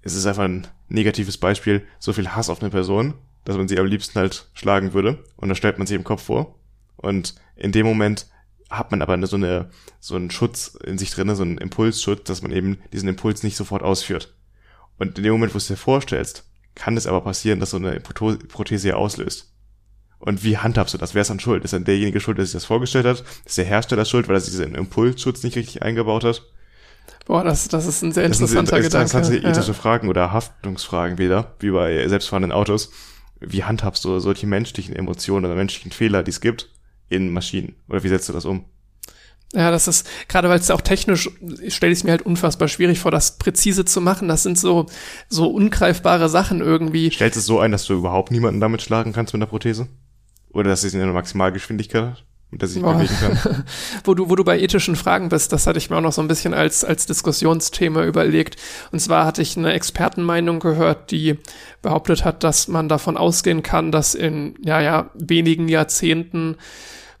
[0.00, 3.78] es ist einfach ein negatives Beispiel, so viel Hass auf eine Person, dass man sie
[3.78, 5.22] am liebsten halt schlagen würde.
[5.36, 6.58] Und da stellt man sich im Kopf vor.
[6.96, 8.26] Und in dem Moment
[8.70, 12.42] hat man aber so eine, so einen Schutz in sich drin, so einen Impulsschutz, dass
[12.42, 14.34] man eben diesen Impuls nicht sofort ausführt.
[14.98, 16.44] Und in dem Moment, wo du es dir vorstellst,
[16.74, 19.52] kann es aber passieren, dass so eine Prothese auslöst.
[20.18, 21.14] Und wie handhabst du das?
[21.14, 21.64] Wer ist dann schuld?
[21.64, 23.24] Ist dann derjenige schuld, der sich das vorgestellt hat?
[23.44, 26.42] Ist der Hersteller schuld, weil er diesen Impulsschutz nicht richtig eingebaut hat?
[27.26, 29.48] Boah, das, das ist ein sehr interessanter das sind interessante Gedanke.
[29.48, 29.78] ethische ja.
[29.78, 32.90] Fragen oder Haftungsfragen wieder, wie bei selbstfahrenden Autos.
[33.40, 36.70] Wie handhabst du solche menschlichen Emotionen oder menschlichen Fehler, die es gibt?
[37.08, 37.76] In Maschinen?
[37.88, 38.64] Oder wie setzt du das um?
[39.54, 41.30] Ja, das ist, gerade weil es auch technisch,
[41.68, 44.26] stelle ich es mir halt unfassbar schwierig vor, das präzise zu machen.
[44.26, 44.86] Das sind so,
[45.28, 47.10] so ungreifbare Sachen irgendwie.
[47.10, 49.88] Stellst es so ein, dass du überhaupt niemanden damit schlagen kannst mit einer Prothese?
[50.50, 52.24] Oder dass es in einer Maximalgeschwindigkeit mit
[52.58, 52.94] der sich Boah.
[52.94, 53.64] bewegen kann.
[54.04, 56.22] wo du, wo du bei ethischen Fragen bist, das hatte ich mir auch noch so
[56.22, 58.56] ein bisschen als, als Diskussionsthema überlegt.
[58.92, 61.38] Und zwar hatte ich eine Expertenmeinung gehört, die
[61.82, 66.56] behauptet hat, dass man davon ausgehen kann, dass in, ja, ja, wenigen Jahrzehnten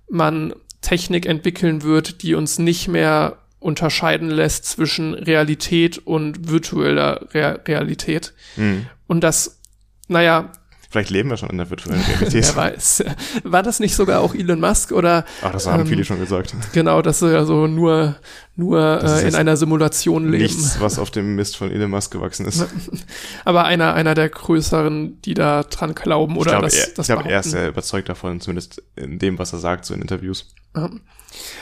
[0.08, 7.52] man Technik entwickeln wird, die uns nicht mehr unterscheiden lässt zwischen Realität und virtueller Rea
[7.66, 8.34] Realität.
[8.56, 8.86] Hm.
[9.06, 9.58] Und das,
[10.06, 10.52] naja,
[10.94, 12.44] Vielleicht leben wir schon in der virtuellen Realität.
[12.44, 13.02] wer weiß.
[13.42, 16.54] War das nicht sogar auch Elon Musk oder Ach, das haben Ähm, viele schon gesagt.
[16.72, 18.14] Genau, dass sie also nur,
[18.54, 20.44] nur ist äh, in einer Simulation leben.
[20.44, 22.64] Nichts, was auf dem Mist von Elon Musk gewachsen ist.
[23.44, 27.08] Aber einer, einer der größeren, die da dran glauben oder ich glaube, das, er, das
[27.08, 30.00] ich glaube, er ist sehr überzeugt davon, zumindest in dem, was er sagt, so in
[30.00, 30.54] Interviews.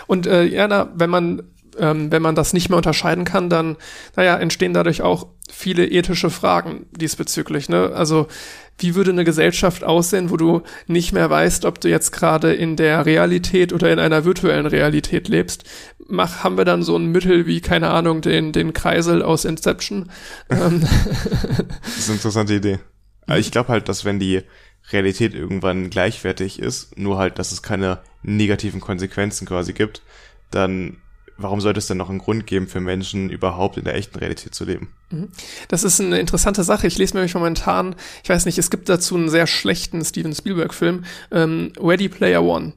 [0.07, 1.43] Und äh, ja, na, wenn man
[1.79, 3.77] ähm, wenn man das nicht mehr unterscheiden kann, dann
[4.17, 7.69] naja, entstehen dadurch auch viele ethische Fragen diesbezüglich.
[7.69, 7.93] Ne?
[7.95, 8.29] Also
[8.79, 12.77] wie würde eine Gesellschaft aussehen, wo du nicht mehr weißt, ob du jetzt gerade in
[12.77, 15.65] der Realität oder in einer virtuellen Realität lebst?
[16.09, 20.11] Mach, haben wir dann so ein Mittel wie, keine Ahnung, den, den Kreisel aus Inception?
[20.51, 20.81] ähm,
[21.83, 22.79] Das ist eine interessante Idee.
[23.27, 24.43] Aber ich glaube halt, dass wenn die
[24.91, 30.03] Realität irgendwann gleichwertig ist, nur halt, dass es keine negativen Konsequenzen quasi gibt,
[30.51, 31.02] dann
[31.43, 34.55] warum sollte es denn noch einen Grund geben für Menschen, überhaupt in der echten Realität
[34.55, 34.89] zu leben?
[35.69, 36.87] Das ist eine interessante Sache.
[36.87, 40.35] Ich lese mir nämlich momentan, ich weiß nicht, es gibt dazu einen sehr schlechten Steven
[40.35, 42.73] Spielberg-Film, ähm, Ready Player One.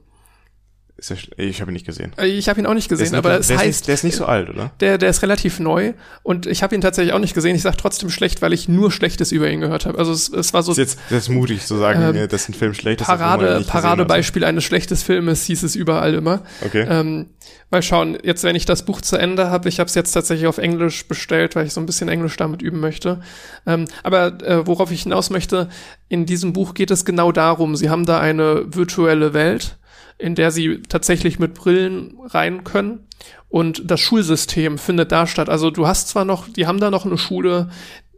[0.98, 2.12] Ist ja, ich habe ihn nicht gesehen.
[2.16, 3.94] Äh, Ich habe ihn auch nicht gesehen, aber nicht, es der, ist heißt, nicht, der
[3.94, 4.72] ist nicht so alt, oder?
[4.80, 5.92] der, der ist relativ neu
[6.22, 7.54] und ich habe ihn tatsächlich auch nicht gesehen.
[7.54, 9.98] Ich sage trotzdem schlecht, weil ich nur Schlechtes über ihn gehört habe.
[9.98, 12.48] Also es, es war so Ist jetzt das ist mutig zu sagen, Ähm, äh, dass
[12.48, 13.06] ein Film schlecht ist.
[13.08, 16.40] Parade, Paradebeispiel eines schlechtes Filmes hieß es überall immer.
[16.64, 16.86] Okay.
[16.88, 17.26] Ähm,
[17.70, 20.46] mal schauen, jetzt wenn ich das Buch zu Ende habe, ich habe es jetzt tatsächlich
[20.46, 23.20] auf Englisch bestellt, weil ich so ein bisschen Englisch damit üben möchte.
[23.66, 25.68] Ähm, aber äh, worauf ich hinaus möchte,
[26.08, 29.78] in diesem Buch geht es genau darum, sie haben da eine virtuelle Welt,
[30.18, 33.06] in der sie tatsächlich mit Brillen rein können
[33.48, 35.48] und das Schulsystem findet da statt.
[35.48, 37.70] Also du hast zwar noch, die haben da noch eine Schule,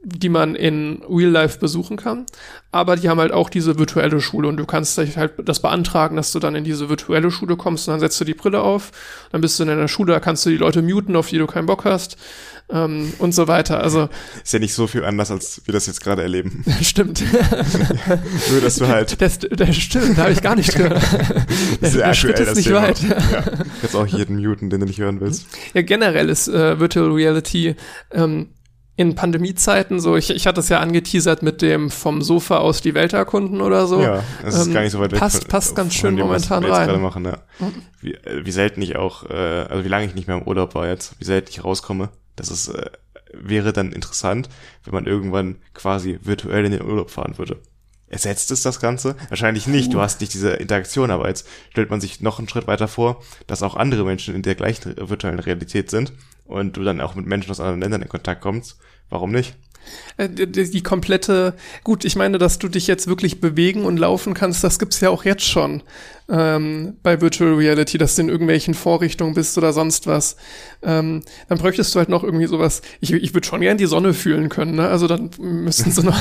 [0.09, 2.26] die man in Real Life besuchen kann,
[2.72, 6.16] aber die haben halt auch diese virtuelle Schule und du kannst dich halt das beantragen,
[6.16, 8.90] dass du dann in diese virtuelle Schule kommst und dann setzt du die Brille auf,
[9.32, 11.46] dann bist du in einer Schule, da kannst du die Leute muten, auf die du
[11.46, 12.16] keinen Bock hast
[12.70, 13.82] ähm, und so weiter.
[13.82, 14.09] Also
[14.42, 16.64] Ist ja nicht so viel anders, als wir das jetzt gerade erleben.
[16.82, 17.22] stimmt.
[18.50, 21.02] Nur, dass du halt Das, das stimmt, da habe ich gar nicht gehört.
[21.80, 22.96] Der, der Schritt ist nicht das weit.
[22.96, 23.16] Thema.
[23.16, 23.44] Ja.
[23.82, 25.46] Jetzt auch jeden muten, den du nicht hören willst.
[25.74, 27.76] Ja, generell ist äh, Virtual Reality
[28.11, 28.48] ähm,
[28.99, 32.94] in Pandemiezeiten so, ich, ich hatte es ja angeteasert mit dem vom Sofa aus die
[32.94, 34.03] Welt erkunden oder so.
[34.03, 35.20] Ja, das ist ähm, gar nicht so weit weg.
[35.20, 37.01] passt- passt ganz schön dem, momentan rein.
[37.01, 37.38] machen, ja.
[38.01, 40.74] Wie, äh, wie selten ich auch, äh, also wie lange ich nicht mehr im Urlaub
[40.74, 42.90] war jetzt, wie selten ich rauskomme, das ist, äh,
[43.32, 44.49] wäre dann interessant,
[44.84, 47.59] wenn man irgendwann quasi virtuell in den Urlaub fahren würde.
[48.09, 49.14] Ersetzt es das Ganze?
[49.28, 49.92] Wahrscheinlich nicht.
[49.92, 53.22] Du hast nicht diese Interaktion, aber jetzt stellt man sich noch einen Schritt weiter vor,
[53.46, 56.14] dass auch andere Menschen in der gleichen virtuellen Realität sind
[56.49, 58.80] und du dann auch mit Menschen aus anderen Ländern in Kontakt kommst.
[59.11, 59.57] Warum nicht?
[60.16, 64.64] Äh, Die, komplette, gut, ich meine, dass du dich jetzt wirklich bewegen und laufen kannst,
[64.64, 65.82] das gibt's ja auch jetzt schon
[66.30, 70.36] ähm, bei Virtual Reality, dass du in irgendwelchen Vorrichtungen bist oder sonst was.
[70.82, 72.82] Ähm, dann bräuchtest du halt noch irgendwie sowas.
[73.01, 74.89] Ich, ich würde schon gern die Sonne fühlen können, ne?
[74.89, 76.18] Also dann müssten sie noch.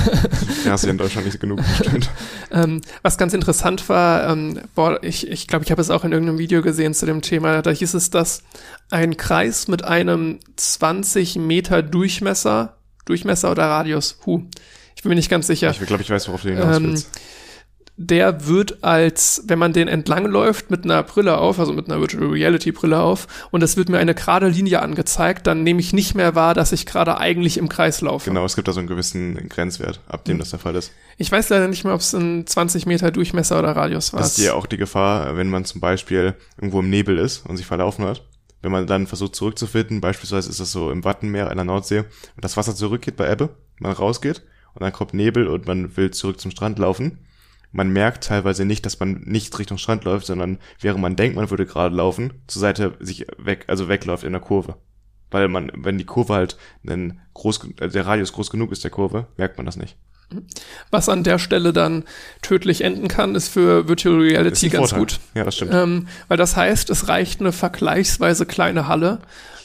[0.65, 2.09] Ja, hast du ja in Deutschland nicht genug bestimmt.
[2.49, 6.13] Ähm, was ganz interessant war, ähm, boah, ich ich, glaube, ich habe es auch in
[6.13, 8.41] irgendeinem Video gesehen zu dem Thema, da hieß es, dass
[8.89, 12.76] ein Kreis mit einem 20 Meter Durchmesser,
[13.07, 14.43] Durchmesser oder Radius, hu,
[14.95, 17.09] ich bin mir nicht ganz sicher, Ich glaube, ich weiß, worauf du hinaus ähm, willst.
[17.97, 21.99] der wird als, wenn man den entlang läuft mit einer Brille auf, also mit einer
[21.99, 25.93] Virtual Reality Brille auf, und es wird mir eine gerade Linie angezeigt, dann nehme ich
[25.93, 28.29] nicht mehr wahr, dass ich gerade eigentlich im Kreis laufe.
[28.29, 30.91] Genau, es gibt da so einen gewissen Grenzwert, ab dem das der Fall ist.
[31.17, 34.19] Ich weiß leider nicht mehr, ob es ein 20 Meter Durchmesser oder Radius war.
[34.19, 37.57] Das ist ja auch die Gefahr, wenn man zum Beispiel irgendwo im Nebel ist und
[37.57, 38.23] sich verlaufen hat.
[38.61, 42.43] Wenn man dann versucht zurückzufinden, beispielsweise ist das so im Wattenmeer in der Nordsee und
[42.43, 44.43] das Wasser zurückgeht bei Ebbe, man rausgeht
[44.73, 47.19] und dann kommt Nebel und man will zurück zum Strand laufen.
[47.71, 51.49] Man merkt teilweise nicht, dass man nicht Richtung Strand läuft, sondern während man denkt, man
[51.49, 54.77] würde gerade laufen, zur Seite sich weg, also wegläuft in der Kurve.
[55.29, 59.27] Weil man, wenn die Kurve halt einen groß, der Radius groß genug ist der Kurve,
[59.35, 59.97] merkt man das nicht.
[60.91, 62.03] Was an der Stelle dann
[62.41, 64.99] tödlich enden kann, ist für Virtual Reality ganz Vorteil.
[64.99, 65.19] gut.
[65.33, 65.73] Ja, das stimmt.
[65.73, 69.19] Ähm, weil das heißt, es reicht eine vergleichsweise kleine Halle.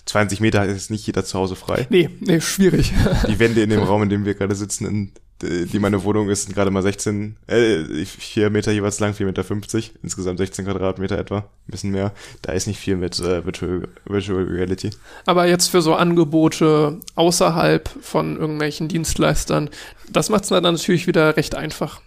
[0.07, 1.87] 20 Meter ist nicht jeder zu Hause frei.
[1.91, 2.93] Nee, nee, schwierig.
[3.29, 5.13] Die Wände in dem Raum, in dem wir gerade sitzen, in,
[5.43, 9.45] die meine Wohnung ist, sind gerade mal 16, äh, 4 Meter jeweils lang, 4,50 Meter,
[9.45, 12.13] 50, insgesamt 16 Quadratmeter etwa, ein bisschen mehr.
[12.43, 14.91] Da ist nicht viel mit äh, Virtual, Virtual Reality.
[15.27, 19.71] Aber jetzt für so Angebote außerhalb von irgendwelchen Dienstleistern,
[20.09, 22.01] das macht es dann natürlich wieder recht einfach.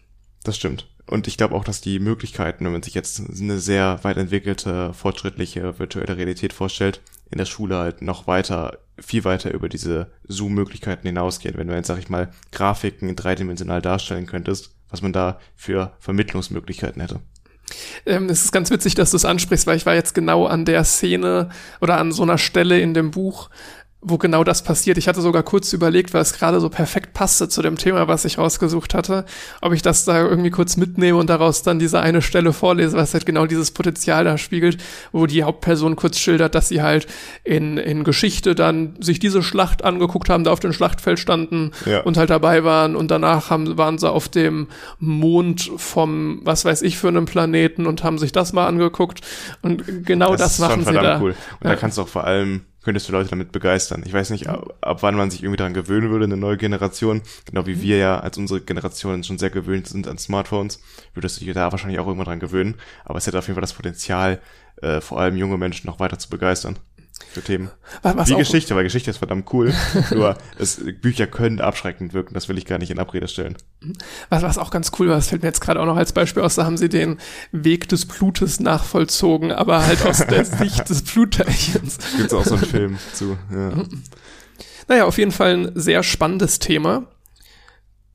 [0.43, 0.87] Das stimmt.
[1.07, 4.93] Und ich glaube auch, dass die Möglichkeiten, wenn man sich jetzt eine sehr weit entwickelte,
[4.93, 6.99] fortschrittliche virtuelle Realität vorstellt,
[7.31, 11.57] in der Schule halt noch weiter, viel weiter über diese Zoom-Möglichkeiten hinausgehen.
[11.57, 17.01] Wenn du jetzt, sag ich mal, Grafiken dreidimensional darstellen könntest, was man da für Vermittlungsmöglichkeiten
[17.01, 17.19] hätte.
[18.05, 20.65] Ähm, es ist ganz witzig, dass du es ansprichst, weil ich war jetzt genau an
[20.65, 21.49] der Szene
[21.81, 23.49] oder an so einer Stelle in dem Buch,
[24.07, 24.99] wo genau das passiert.
[24.99, 28.23] Ich hatte sogar kurz überlegt, weil es gerade so perfekt passte zu dem Thema, was
[28.23, 29.25] ich rausgesucht hatte,
[29.61, 33.15] ob ich das da irgendwie kurz mitnehme und daraus dann diese eine Stelle vorlese, was
[33.15, 34.77] halt genau dieses Potenzial da spiegelt,
[35.11, 37.07] wo die Hauptperson kurz schildert, dass sie halt
[37.43, 42.01] in, in Geschichte dann sich diese Schlacht angeguckt haben, da auf dem Schlachtfeld standen ja.
[42.01, 44.67] und halt dabei waren und danach haben, waren sie auf dem
[44.99, 49.21] Mond vom, was weiß ich, für einem Planeten und haben sich das mal angeguckt
[49.63, 51.19] und genau das, das machen sie da.
[51.19, 51.31] Cool.
[51.31, 51.71] Und ja.
[51.71, 54.03] da kannst du auch vor allem könntest du Leute damit begeistern.
[54.05, 57.21] Ich weiß nicht, ab, ab wann man sich irgendwie daran gewöhnen würde, eine neue Generation,
[57.45, 57.81] genau wie mhm.
[57.81, 60.79] wir ja als unsere Generation schon sehr gewöhnt sind an Smartphones,
[61.13, 62.75] würdest du dich da wahrscheinlich auch irgendwann dran gewöhnen.
[63.03, 64.39] Aber es hätte auf jeden Fall das Potenzial,
[64.81, 66.77] äh, vor allem junge Menschen noch weiter zu begeistern
[67.31, 67.69] für Themen.
[68.01, 69.73] Was Wie Geschichte, weil Geschichte ist verdammt cool.
[70.11, 73.57] Nur es, Bücher können abschreckend wirken, das will ich gar nicht in Abrede stellen.
[74.29, 76.43] Was, was auch ganz cool war, das fällt mir jetzt gerade auch noch als Beispiel
[76.43, 77.17] aus, da haben sie den
[77.51, 81.97] Weg des Blutes nachvollzogen, aber halt aus der Sicht des Blutteilchens.
[82.17, 83.37] Gibt auch so einen Film zu.
[83.51, 83.83] Ja.
[84.87, 87.07] Naja, auf jeden Fall ein sehr spannendes Thema.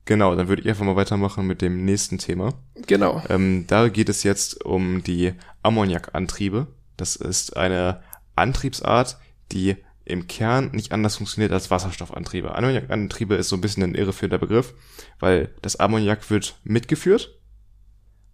[0.05, 2.53] Genau, dann würde ich einfach mal weitermachen mit dem nächsten Thema.
[2.87, 3.21] Genau.
[3.29, 6.67] Ähm, da geht es jetzt um die Ammoniakantriebe.
[6.97, 8.01] Das ist eine
[8.35, 9.17] Antriebsart,
[9.51, 12.55] die im Kern nicht anders funktioniert als Wasserstoffantriebe.
[12.55, 14.73] Ammoniakantriebe ist so ein bisschen ein irreführender Begriff,
[15.19, 17.39] weil das Ammoniak wird mitgeführt,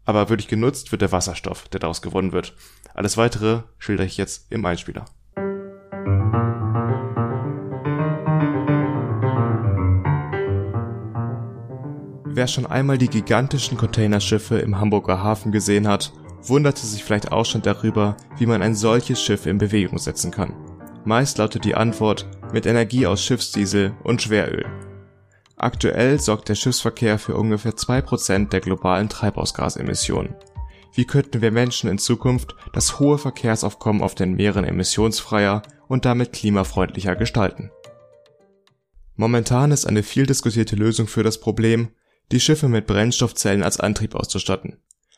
[0.05, 2.55] aber wirklich genutzt wird der Wasserstoff, der daraus gewonnen wird.
[2.93, 5.05] Alles weitere schilder ich jetzt im Einspieler.
[12.37, 16.13] Wer schon einmal die gigantischen Containerschiffe im Hamburger Hafen gesehen hat
[16.49, 20.53] wunderte sich vielleicht auch schon darüber, wie man ein solches Schiff in Bewegung setzen kann.
[21.05, 24.65] Meist lautet die Antwort mit Energie aus Schiffsdiesel und Schweröl.
[25.55, 30.35] Aktuell sorgt der Schiffsverkehr für ungefähr 2% der globalen Treibhausgasemissionen.
[30.93, 36.33] Wie könnten wir Menschen in Zukunft das hohe Verkehrsaufkommen auf den Meeren emissionsfreier und damit
[36.33, 37.71] klimafreundlicher gestalten?
[39.15, 41.89] Momentan ist eine viel diskutierte Lösung für das Problem,
[42.31, 44.77] die Schiffe mit Brennstoffzellen als Antrieb auszustatten.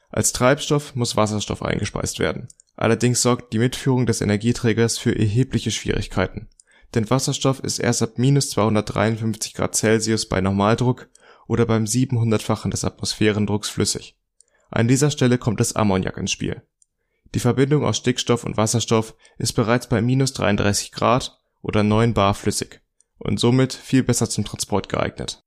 [0.10, 6.49] Als Treibstoff muss Wasserstoff eingespeist werden, allerdings sorgt die Mitführung des Energieträgers für erhebliche Schwierigkeiten,
[6.95, 11.10] denn Wasserstoff ist erst ab minus 253 Grad Celsius bei Normaldruck
[11.47, 14.18] oder beim 700-fachen des Atmosphärendrucks flüssig.
[14.72, 16.64] An dieser Stelle kommt das Ammoniak ins Spiel.
[17.36, 22.34] Die Verbindung aus Stickstoff und Wasserstoff ist bereits bei minus 33 Grad oder 9 bar
[22.34, 22.82] flüssig
[23.20, 25.43] und somit viel besser zum Transport geeignet.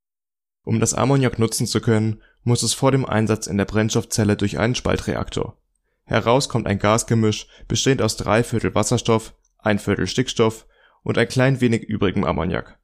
[0.65, 4.59] Um das Ammoniak nutzen zu können, muss es vor dem Einsatz in der Brennstoffzelle durch
[4.59, 5.57] einen Spaltreaktor.
[6.05, 10.67] Heraus kommt ein Gasgemisch bestehend aus drei Viertel Wasserstoff, ein Viertel Stickstoff
[11.03, 12.79] und ein klein wenig übrigem Ammoniak.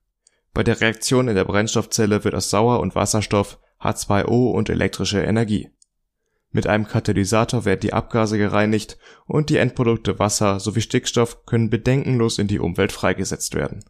[0.54, 5.70] Bei der Reaktion in der Brennstoffzelle wird aus Sauer und Wasserstoff H2O und elektrische Energie.
[6.50, 12.38] Mit einem Katalysator werden die Abgase gereinigt und die Endprodukte Wasser sowie Stickstoff können bedenkenlos
[12.38, 13.84] in die Umwelt freigesetzt werden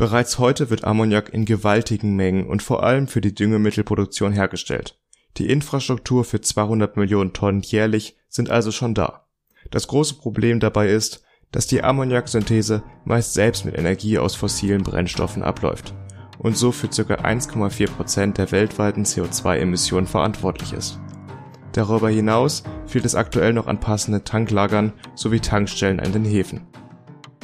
[0.00, 4.98] Bereits heute wird Ammoniak in gewaltigen Mengen und vor allem für die Düngemittelproduktion hergestellt.
[5.36, 9.26] Die Infrastruktur für 200 Millionen Tonnen jährlich sind also schon da.
[9.70, 11.22] Das große Problem dabei ist,
[11.52, 15.92] dass die Ammoniaksynthese meist selbst mit Energie aus fossilen Brennstoffen abläuft
[16.38, 17.16] und so für ca.
[17.16, 20.98] 1,4 Prozent der weltweiten CO2-Emissionen verantwortlich ist.
[21.72, 26.66] Darüber hinaus fehlt es aktuell noch an passenden Tanklagern sowie Tankstellen an den Häfen.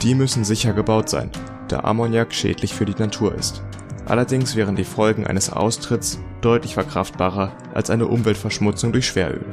[0.02, 1.30] Die müssen sicher gebaut sein
[1.68, 3.62] da Ammoniak schädlich für die Natur ist.
[4.06, 9.44] Allerdings wären die Folgen eines Austritts deutlich verkraftbarer als eine Umweltverschmutzung durch Schweröl.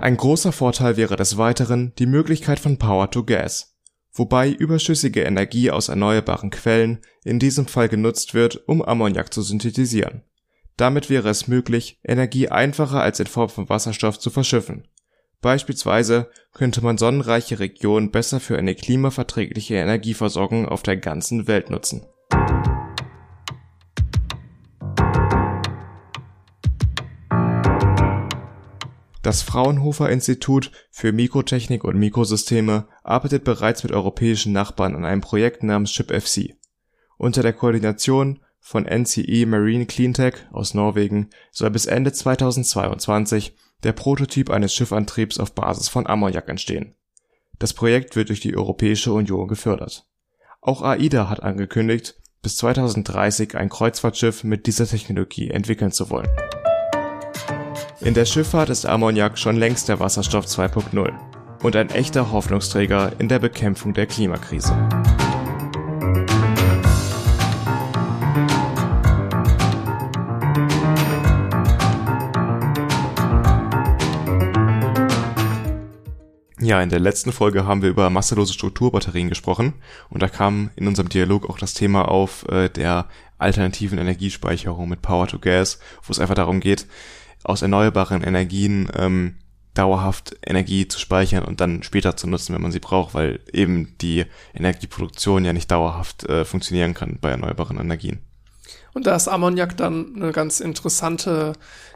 [0.00, 3.74] Ein großer Vorteil wäre des Weiteren die Möglichkeit von Power to Gas,
[4.12, 10.22] wobei überschüssige Energie aus erneuerbaren Quellen in diesem Fall genutzt wird, um Ammoniak zu synthetisieren.
[10.76, 14.86] Damit wäre es möglich, Energie einfacher als in Form von Wasserstoff zu verschiffen
[15.44, 22.06] Beispielsweise könnte man sonnenreiche Regionen besser für eine klimaverträgliche Energieversorgung auf der ganzen Welt nutzen.
[29.20, 35.62] Das Fraunhofer Institut für Mikrotechnik und Mikrosysteme arbeitet bereits mit europäischen Nachbarn an einem Projekt
[35.62, 36.56] namens ShipFC.
[37.18, 44.50] Unter der Koordination von NCE Marine Cleantech aus Norwegen soll bis Ende 2022 der Prototyp
[44.50, 46.94] eines Schiffantriebs auf Basis von Ammoniak entstehen.
[47.58, 50.06] Das Projekt wird durch die Europäische Union gefördert.
[50.60, 56.28] Auch AIDA hat angekündigt, bis 2030 ein Kreuzfahrtschiff mit dieser Technologie entwickeln zu wollen.
[58.00, 61.12] In der Schifffahrt ist Ammoniak schon längst der Wasserstoff 2.0
[61.62, 64.74] und ein echter Hoffnungsträger in der Bekämpfung der Klimakrise.
[76.64, 79.74] Ja, in der letzten Folge haben wir über masselose Strukturbatterien gesprochen
[80.08, 85.02] und da kam in unserem Dialog auch das Thema auf äh, der alternativen Energiespeicherung mit
[85.02, 86.86] Power to Gas, wo es einfach darum geht,
[87.42, 89.34] aus erneuerbaren Energien ähm,
[89.74, 93.98] dauerhaft Energie zu speichern und dann später zu nutzen, wenn man sie braucht, weil eben
[94.00, 94.24] die
[94.54, 98.20] Energieproduktion ja nicht dauerhaft äh, funktionieren kann bei erneuerbaren Energien.
[98.94, 101.52] Und da ist Ammoniak dann eine ganz interessante,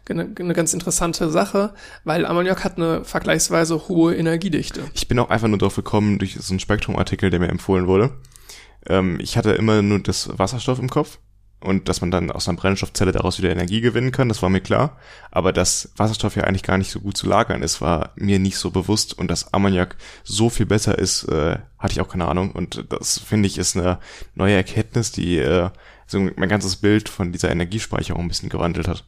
[0.08, 4.82] eine, ganz interessante Sache, weil Ammoniak hat eine vergleichsweise hohe Energiedichte.
[4.94, 8.10] Ich bin auch einfach nur drauf gekommen durch so einen Spektrum-Artikel, der mir empfohlen wurde.
[8.86, 11.18] Ähm, ich hatte immer nur das Wasserstoff im Kopf
[11.60, 14.60] und dass man dann aus einer Brennstoffzelle daraus wieder Energie gewinnen kann, das war mir
[14.60, 14.96] klar.
[15.32, 18.58] Aber dass Wasserstoff ja eigentlich gar nicht so gut zu lagern ist, war mir nicht
[18.58, 19.18] so bewusst.
[19.18, 22.52] Und dass Ammoniak so viel besser ist, äh, hatte ich auch keine Ahnung.
[22.52, 23.98] Und das finde ich ist eine
[24.34, 25.70] neue Erkenntnis, die äh,
[26.08, 29.04] so mein ganzes Bild von dieser Energiespeicherung ein bisschen gewandelt hat.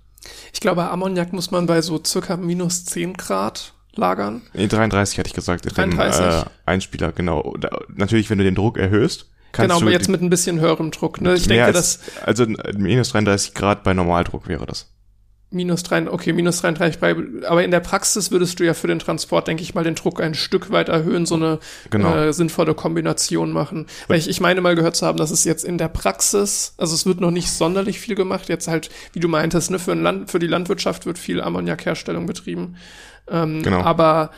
[0.52, 4.42] Ich glaube, Ammoniak muss man bei so circa minus 10 Grad lagern.
[4.52, 5.64] Nee, 33 hatte ich gesagt.
[5.76, 6.20] 33?
[6.20, 7.54] Dem, äh, Einspieler, genau.
[7.58, 10.92] Da, natürlich, wenn du den Druck erhöhst, Kannst genau, aber jetzt mit ein bisschen höherem
[10.92, 11.20] Druck.
[11.20, 11.34] Ne?
[11.34, 12.46] Ich denke, als, dass also
[12.76, 14.92] minus 33 Grad bei Normaldruck wäre das.
[15.52, 17.16] Minus 3, okay, minus 33 bei,
[17.48, 20.20] aber in der Praxis würdest du ja für den Transport, denke ich mal, den Druck
[20.20, 21.58] ein Stück weit erhöhen, so eine
[21.90, 22.14] genau.
[22.14, 23.86] äh, sinnvolle Kombination machen.
[24.06, 26.94] Weil ich, ich meine mal gehört zu haben, dass es jetzt in der Praxis, also
[26.94, 30.02] es wird noch nicht sonderlich viel gemacht, jetzt halt, wie du meintest, ne, für, ein
[30.02, 32.76] Land, für die Landwirtschaft wird viel Ammoniakherstellung betrieben.
[33.28, 33.80] Ähm, genau.
[33.80, 34.30] Aber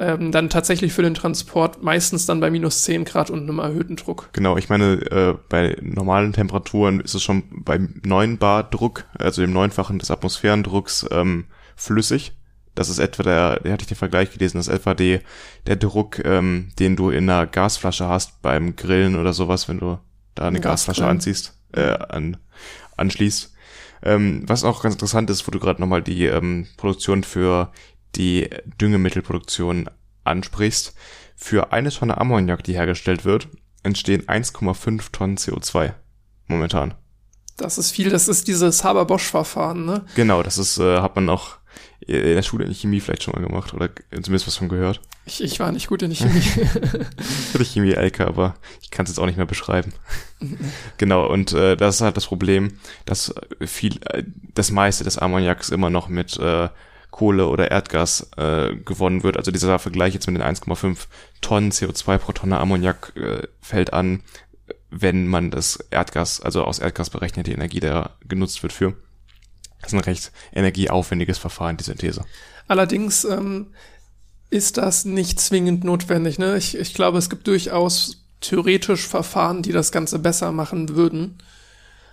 [0.00, 3.96] ähm, dann tatsächlich für den Transport meistens dann bei minus 10 Grad und einem erhöhten
[3.96, 4.30] Druck.
[4.32, 9.42] Genau, ich meine, äh, bei normalen Temperaturen ist es schon beim 9 Bar Druck, also
[9.42, 11.44] dem neunfachen des Atmosphärendrucks, ähm,
[11.76, 12.32] flüssig.
[12.74, 15.20] Das ist etwa der, der hatte ich den Vergleich gelesen, das ist etwa die,
[15.66, 19.98] der Druck, ähm, den du in einer Gasflasche hast beim Grillen oder sowas, wenn du
[20.34, 22.38] da eine Gasflasche anziehst, äh, an,
[22.96, 23.52] anschließt.
[24.02, 27.70] Ähm, was auch ganz interessant ist, wo du gerade nochmal die ähm, Produktion für
[28.16, 28.50] die
[28.80, 29.88] Düngemittelproduktion
[30.24, 30.94] ansprichst,
[31.36, 33.48] für eine Tonne Ammoniak, die hergestellt wird,
[33.82, 35.94] entstehen 1,5 Tonnen CO2
[36.46, 36.94] momentan.
[37.56, 40.04] Das ist viel, das ist dieses Haber-Bosch-Verfahren, ne?
[40.14, 41.60] Genau, das ist, äh, hat man auch
[42.00, 45.00] in der Schule in Chemie vielleicht schon mal gemacht oder zumindest was von gehört.
[45.26, 46.38] Ich, ich war nicht gut in Chemie.
[46.40, 49.92] ich hatte Chemie LK, aber ich kann es jetzt auch nicht mehr beschreiben.
[50.96, 54.24] genau, und äh, das ist halt das Problem, dass viel, äh,
[54.54, 56.68] das meiste des Ammoniaks immer noch mit äh,
[57.10, 59.36] Kohle oder Erdgas äh, gewonnen wird.
[59.36, 61.06] Also dieser Vergleich jetzt mit den 1,5
[61.40, 64.22] Tonnen CO2 pro Tonne Ammoniak äh, fällt an,
[64.90, 68.94] wenn man das Erdgas, also aus Erdgas berechnet, die Energie, der genutzt wird für.
[69.80, 72.24] Das ist ein recht energieaufwendiges Verfahren, die Synthese.
[72.68, 73.68] Allerdings ähm,
[74.50, 76.38] ist das nicht zwingend notwendig.
[76.38, 76.56] Ne?
[76.56, 81.38] Ich, ich glaube, es gibt durchaus theoretisch Verfahren, die das Ganze besser machen würden.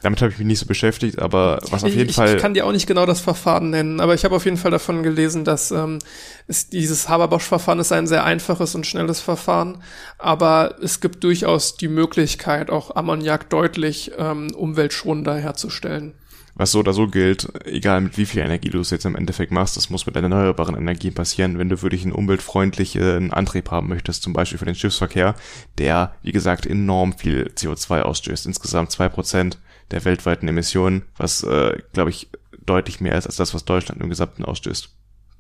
[0.02, 2.36] Damit habe ich mich nicht so beschäftigt, aber was auf jeden ich, Fall.
[2.36, 4.72] Ich kann dir auch nicht genau das Verfahren nennen, aber ich habe auf jeden Fall
[4.72, 6.00] davon gelesen, dass ähm,
[6.48, 9.82] es, dieses Haber-Bosch-Verfahren ist ein sehr einfaches und schnelles Verfahren,
[10.20, 16.14] aber es gibt durchaus die Möglichkeit, auch Ammoniak deutlich ähm, umweltschonender herzustellen.
[16.60, 19.52] Was so oder so gilt, egal mit wie viel Energie du es jetzt im Endeffekt
[19.52, 24.24] machst, das muss mit erneuerbaren Energien passieren, wenn du wirklich einen umweltfreundlichen Antrieb haben möchtest,
[24.24, 25.36] zum Beispiel für den Schiffsverkehr,
[25.78, 29.60] der, wie gesagt, enorm viel CO2 ausstößt, insgesamt zwei Prozent
[29.92, 32.30] der weltweiten Emissionen, was, äh, glaube ich,
[32.66, 34.90] deutlich mehr ist als das, was Deutschland im Gesamten ausstößt.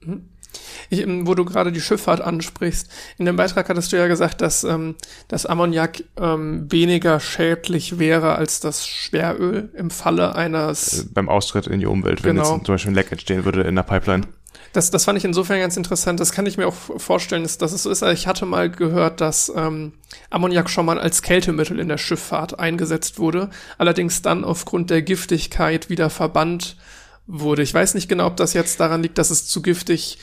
[0.01, 0.29] Mhm.
[0.89, 4.41] Ich, ähm, wo du gerade die Schifffahrt ansprichst, in dem Beitrag hattest du ja gesagt,
[4.41, 4.95] dass ähm,
[5.27, 11.03] das Ammoniak ähm, weniger schädlich wäre als das Schweröl im Falle eines.
[11.03, 12.55] Äh, beim Austritt in die Umwelt, wenn genau.
[12.55, 14.25] jetzt zum Beispiel ein Leck entstehen würde in der Pipeline.
[14.73, 16.19] Das, das fand ich insofern ganz interessant.
[16.19, 18.01] Das kann ich mir auch vorstellen, dass, dass es so ist.
[18.01, 19.93] Ich hatte mal gehört, dass ähm,
[20.29, 25.89] Ammoniak schon mal als Kältemittel in der Schifffahrt eingesetzt wurde, allerdings dann aufgrund der Giftigkeit
[25.89, 26.77] wieder verbannt
[27.25, 27.61] wurde.
[27.61, 30.19] Ich weiß nicht genau, ob das jetzt daran liegt, dass es zu giftig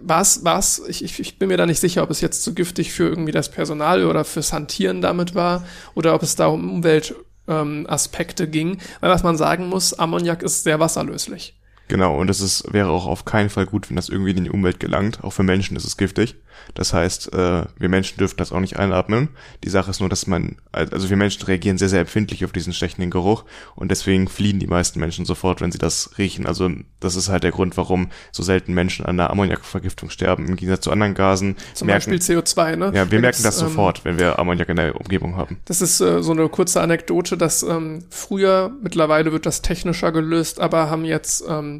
[0.00, 2.92] was, was, ich, ich, ich bin mir da nicht sicher, ob es jetzt zu giftig
[2.92, 5.64] für irgendwie das Personal oder fürs Hantieren damit war
[5.94, 8.78] oder ob es da um Umweltaspekte ähm, ging.
[9.00, 11.54] Weil was man sagen muss, Ammoniak ist sehr wasserlöslich.
[11.88, 14.50] Genau, und es ist, wäre auch auf keinen Fall gut, wenn das irgendwie in die
[14.50, 15.22] Umwelt gelangt.
[15.22, 16.36] Auch für Menschen ist es giftig.
[16.74, 19.28] Das heißt, äh, wir Menschen dürfen das auch nicht einatmen.
[19.62, 22.72] Die Sache ist nur, dass man, also wir Menschen reagieren sehr, sehr empfindlich auf diesen
[22.72, 23.44] stechenden Geruch
[23.74, 26.46] und deswegen fliehen die meisten Menschen sofort, wenn sie das riechen.
[26.46, 26.70] Also
[27.00, 30.84] das ist halt der Grund, warum so selten Menschen an der Ammoniakvergiftung sterben, im Gegensatz
[30.84, 31.56] zu anderen Gasen.
[31.74, 32.86] Zum merken, Beispiel CO2, ne?
[32.86, 35.58] Ja, wir Da merken das ähm, sofort, wenn wir Ammoniak in der Umgebung haben.
[35.66, 40.60] Das ist äh, so eine kurze Anekdote, dass ähm, früher, mittlerweile wird das technischer gelöst,
[40.60, 41.73] aber haben jetzt ähm,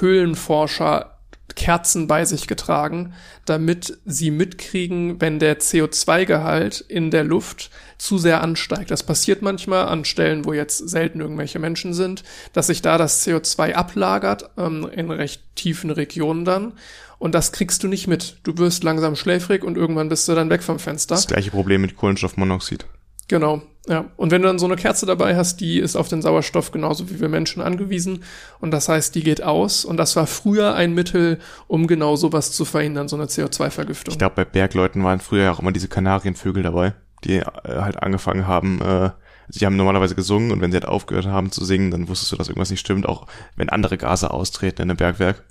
[0.00, 1.14] Höhlenforscher
[1.56, 3.12] Kerzen bei sich getragen,
[3.44, 8.90] damit sie mitkriegen, wenn der CO2-Gehalt in der Luft zu sehr ansteigt.
[8.90, 13.26] Das passiert manchmal an Stellen, wo jetzt selten irgendwelche Menschen sind, dass sich da das
[13.26, 16.72] CO2 ablagert ähm, in recht tiefen Regionen dann.
[17.18, 18.38] Und das kriegst du nicht mit.
[18.42, 21.14] Du wirst langsam schläfrig und irgendwann bist du dann weg vom Fenster.
[21.14, 22.86] Das gleiche Problem mit Kohlenstoffmonoxid.
[23.28, 24.06] Genau, ja.
[24.16, 27.10] Und wenn du dann so eine Kerze dabei hast, die ist auf den Sauerstoff genauso
[27.10, 28.24] wie wir Menschen angewiesen.
[28.60, 29.84] Und das heißt, die geht aus.
[29.84, 34.12] Und das war früher ein Mittel, um genau sowas zu verhindern, so eine CO2-Vergiftung.
[34.12, 36.94] Ich glaube, bei Bergleuten waren früher auch immer diese Kanarienvögel dabei,
[37.24, 39.10] die äh, halt angefangen haben, äh,
[39.48, 42.36] sie haben normalerweise gesungen und wenn sie halt aufgehört haben zu singen, dann wusstest du,
[42.36, 45.42] dass irgendwas nicht stimmt, auch wenn andere Gase austreten in einem Bergwerk.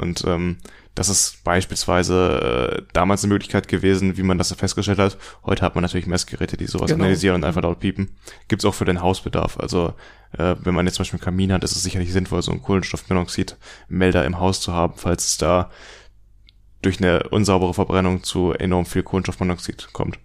[0.00, 0.58] Und ähm,
[0.94, 5.18] das ist beispielsweise äh, damals eine Möglichkeit gewesen, wie man das festgestellt hat.
[5.44, 7.04] Heute hat man natürlich Messgeräte, die sowas Genau.
[7.04, 8.16] analysieren und einfach laut piepen.
[8.48, 9.58] Gibt's auch für den Hausbedarf.
[9.60, 9.94] Also
[10.36, 12.62] äh, wenn man jetzt zum Beispiel einen Kamin hat, ist es sicherlich sinnvoll, so einen
[12.62, 15.70] Kohlenstoffmonoxid-Melder im Haus zu haben, falls es da
[16.82, 20.18] durch eine unsaubere Verbrennung zu enorm viel Kohlenstoffmonoxid kommt.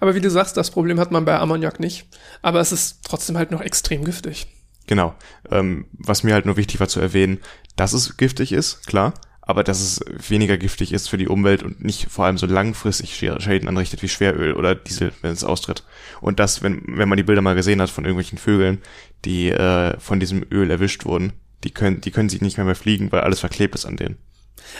[0.00, 2.06] Aber wie du sagst, das Problem hat man bei Ammoniak nicht.
[2.42, 4.46] Aber es ist trotzdem halt noch extrem giftig.
[4.90, 5.14] Genau.
[5.48, 7.38] Ähm, was mir halt nur wichtig war zu erwähnen,
[7.76, 11.80] dass es giftig ist, klar, aber dass es weniger giftig ist für die Umwelt und
[11.84, 15.84] nicht vor allem so langfristig Sch- Schäden anrichtet wie Schweröl oder Diesel, wenn es austritt.
[16.20, 18.82] Und das, wenn, wenn man die Bilder mal gesehen hat von irgendwelchen Vögeln,
[19.24, 22.74] die äh, von diesem Öl erwischt wurden, die können, die können sich nicht mehr mehr
[22.74, 24.16] fliegen, weil alles verklebt ist an denen.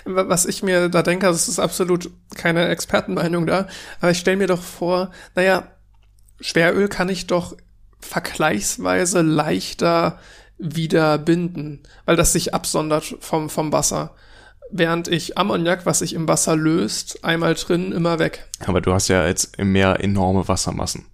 [0.04, 3.68] Wa- Was ich mir da denke, das ist absolut keine Expertenmeinung da,
[4.00, 5.68] aber ich stelle mir doch vor, naja,
[6.40, 7.54] Schweröl kann ich doch
[8.00, 10.18] vergleichsweise leichter
[10.58, 14.14] wieder binden, weil das sich absondert vom, vom Wasser.
[14.70, 18.48] Während ich Ammoniak, was sich im Wasser löst, einmal drin, immer weg.
[18.60, 21.06] Aber du hast ja jetzt im Meer enorme Wassermassen.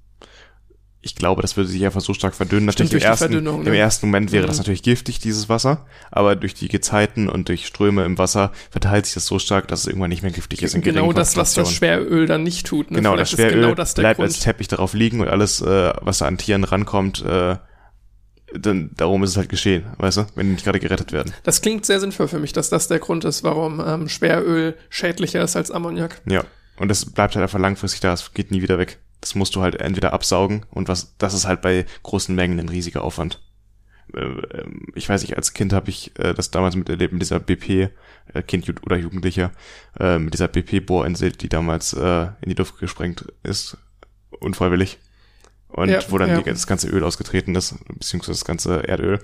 [1.07, 2.67] Ich glaube, das würde sich einfach so stark verdünnen.
[2.67, 3.79] Natürlich durch im die ersten, im ne?
[3.79, 4.49] ersten Moment wäre Mhm.
[4.49, 5.87] das natürlich giftig, dieses Wasser.
[6.11, 9.81] Aber durch die Gezeiten und durch Ströme im Wasser verteilt sich das so stark, dass
[9.83, 11.73] es irgendwann nicht mehr giftig ist in Genau das, was das.
[11.73, 12.91] Schweröl dann nicht tut.
[12.91, 12.97] Ne?
[12.99, 14.29] Genau, das Vielleicht ist Schweröl genau das bleibt Grund.
[14.29, 17.57] als Teppich darauf liegen und alles, äh, was da an Tieren rankommt, äh,
[18.53, 21.33] dann darum ist es halt geschehen, weißt du, wenn die nicht gerade gerettet werden.
[21.43, 25.43] Das klingt sehr sinnvoll für mich, dass das der Grund ist, warum ähm, Schweröl schädlicher
[25.43, 26.21] ist als Ammoniak.
[26.27, 26.45] Ja.
[26.79, 28.99] Und das bleibt halt einfach langfristig da, es geht nie wieder weg.
[29.27, 32.69] Das musst du halt entweder absaugen und was, das ist halt bei großen Mengen ein
[32.69, 33.43] riesiger Aufwand.
[34.15, 37.41] Äh, ähm, Ich weiß nicht, als Kind habe ich äh, das damals miterlebt mit dieser
[37.41, 37.91] BP,
[38.33, 39.51] äh, Kind oder Jugendlicher,
[39.99, 43.79] mit dieser BP-Bohrinsel, die damals in die Luft gesprengt ist,
[44.39, 44.99] unfreiwillig.
[45.69, 46.41] Und Ja, wo dann ja.
[46.41, 49.19] das ganze Öl ausgetreten ist, beziehungsweise das ganze Erdöl.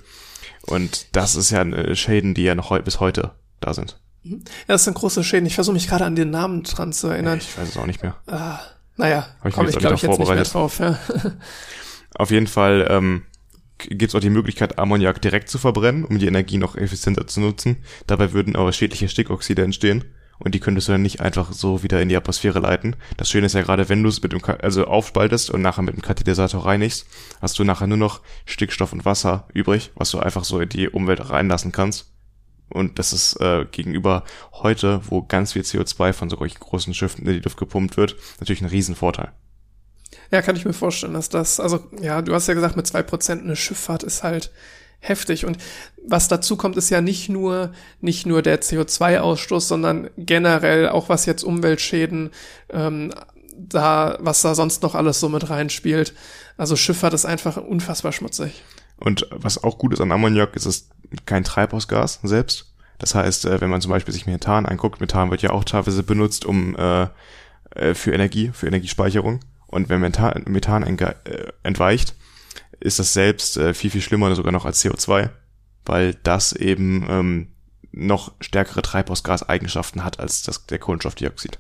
[0.63, 4.01] Und das ist ja Schäden, die ja noch bis heute da sind.
[4.25, 5.47] Ja, das sind große Schäden.
[5.47, 7.39] Ich versuche mich gerade an den Namen dran zu erinnern.
[7.39, 8.17] Ich weiß es auch nicht mehr.
[8.27, 8.61] Ah,
[8.97, 10.79] naja, Hab ich komme mir ich glaube ich jetzt nicht mehr drauf.
[10.79, 10.99] Ja.
[12.15, 13.23] Auf jeden Fall ähm,
[13.79, 17.41] gibt es auch die Möglichkeit, Ammoniak direkt zu verbrennen, um die Energie noch effizienter zu
[17.41, 17.79] nutzen.
[18.07, 20.05] Dabei würden aber schädliche Stickoxide entstehen
[20.39, 22.97] und die könntest du dann nicht einfach so wieder in die Atmosphäre leiten.
[23.17, 25.83] Das Schöne ist ja gerade, wenn du es mit dem Ka- also aufspaltest und nachher
[25.83, 27.07] mit dem Katalysator reinigst,
[27.41, 30.89] hast du nachher nur noch Stickstoff und Wasser übrig, was du einfach so in die
[30.89, 32.12] Umwelt reinlassen kannst.
[32.73, 37.33] Und das ist äh, gegenüber heute, wo ganz viel CO2 von solchen großen Schiffen in
[37.33, 39.33] die Luft gepumpt wird, natürlich ein Riesenvorteil.
[40.31, 43.03] ja, kann ich mir vorstellen, dass das, also ja, du hast ja gesagt, mit zwei
[43.03, 44.51] Prozent eine Schifffahrt ist halt
[45.03, 45.45] heftig.
[45.45, 45.59] Und
[46.07, 51.27] was dazu kommt, ist ja nicht nur, nicht nur der CO2-Ausstoß, sondern generell auch was
[51.27, 52.31] jetzt Umweltschäden,
[52.71, 53.13] ähm,
[53.55, 56.15] da, was da sonst noch alles so mit reinspielt.
[56.57, 58.63] Also Schifffahrt ist einfach unfassbar schmutzig.
[58.97, 60.89] Und was auch gut ist an Ammoniak, ist es
[61.27, 62.75] kein Treibhausgas selbst.
[62.99, 66.03] Das heißt, äh, wenn man zum Beispiel sich Methan anguckt, Methan wird ja auch teilweise
[66.03, 67.09] benutzt, um äh,
[67.75, 69.41] äh, für Energie, für Energiespeicherung.
[69.67, 71.15] Und wenn Methan, Methan äh,
[71.63, 72.15] entweicht,
[72.81, 75.31] ist das selbst äh, viel, viel schlimmer sogar noch als CO2,
[75.85, 77.49] weil das eben ähm,
[77.93, 81.59] noch stärkere Treibhausgaseigenschaften hat als das, der Kohlenstoffdioxid.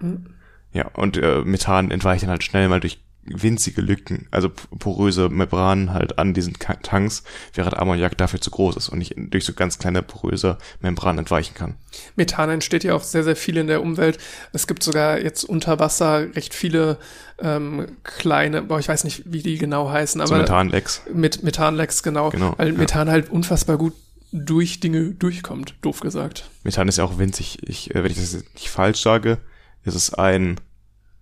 [0.00, 0.34] Mhm.
[0.72, 5.92] Ja, und äh, Methan entweicht dann halt schnell mal durch winzige Lücken, also poröse Membranen
[5.92, 7.22] halt an diesen Tanks,
[7.54, 11.54] während Ammoniak dafür zu groß ist und nicht durch so ganz kleine poröse Membranen entweichen
[11.54, 11.74] kann.
[12.16, 14.18] Methan entsteht ja auch sehr, sehr viel in der Umwelt.
[14.52, 16.98] Es gibt sogar jetzt unter Wasser recht viele
[17.38, 21.02] ähm, kleine, boah, ich weiß nicht, wie die genau heißen, So aber Methanlecks.
[21.12, 22.78] mit Methanlecks, genau, Genau, weil ja.
[22.78, 23.94] Methan halt unfassbar gut
[24.32, 26.50] durch Dinge durchkommt, doof gesagt.
[26.64, 27.58] Methan ist ja auch winzig.
[27.68, 29.38] Ich, äh, wenn ich das nicht falsch sage,
[29.84, 30.58] ist es ein,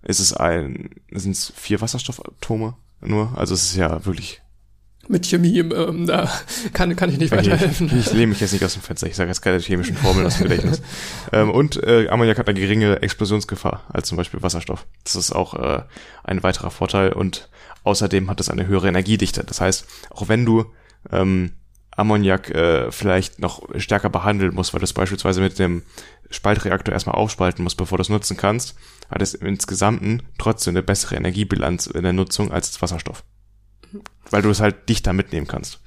[0.02, 3.32] ist es ein, sind es vier Wasserstoffatome nur?
[3.36, 4.40] Also es ist ja wirklich
[5.10, 6.30] mit Chemie, ähm, da
[6.72, 7.88] kann, kann ich nicht weiterhelfen.
[7.88, 10.24] Ich, ich lehne mich jetzt nicht aus dem Fenster, ich sage jetzt keine chemischen Formeln
[10.24, 10.82] aus dem Gedächtnis.
[11.32, 14.86] ähm, und äh, Ammoniak hat eine geringe Explosionsgefahr als zum Beispiel Wasserstoff.
[15.02, 15.82] Das ist auch äh,
[16.22, 17.48] ein weiterer Vorteil und
[17.82, 19.42] außerdem hat es eine höhere Energiedichte.
[19.42, 20.66] Das heißt, auch wenn du
[21.10, 21.52] ähm,
[21.96, 25.82] Ammoniak äh, vielleicht noch stärker behandeln musst, weil du es beispielsweise mit dem
[26.30, 28.76] Spaltreaktor erstmal aufspalten musst, bevor du es nutzen kannst,
[29.10, 33.24] hat es insgesamt trotzdem eine bessere Energiebilanz in der Nutzung als Wasserstoff
[34.30, 35.80] weil du es halt dichter mitnehmen kannst.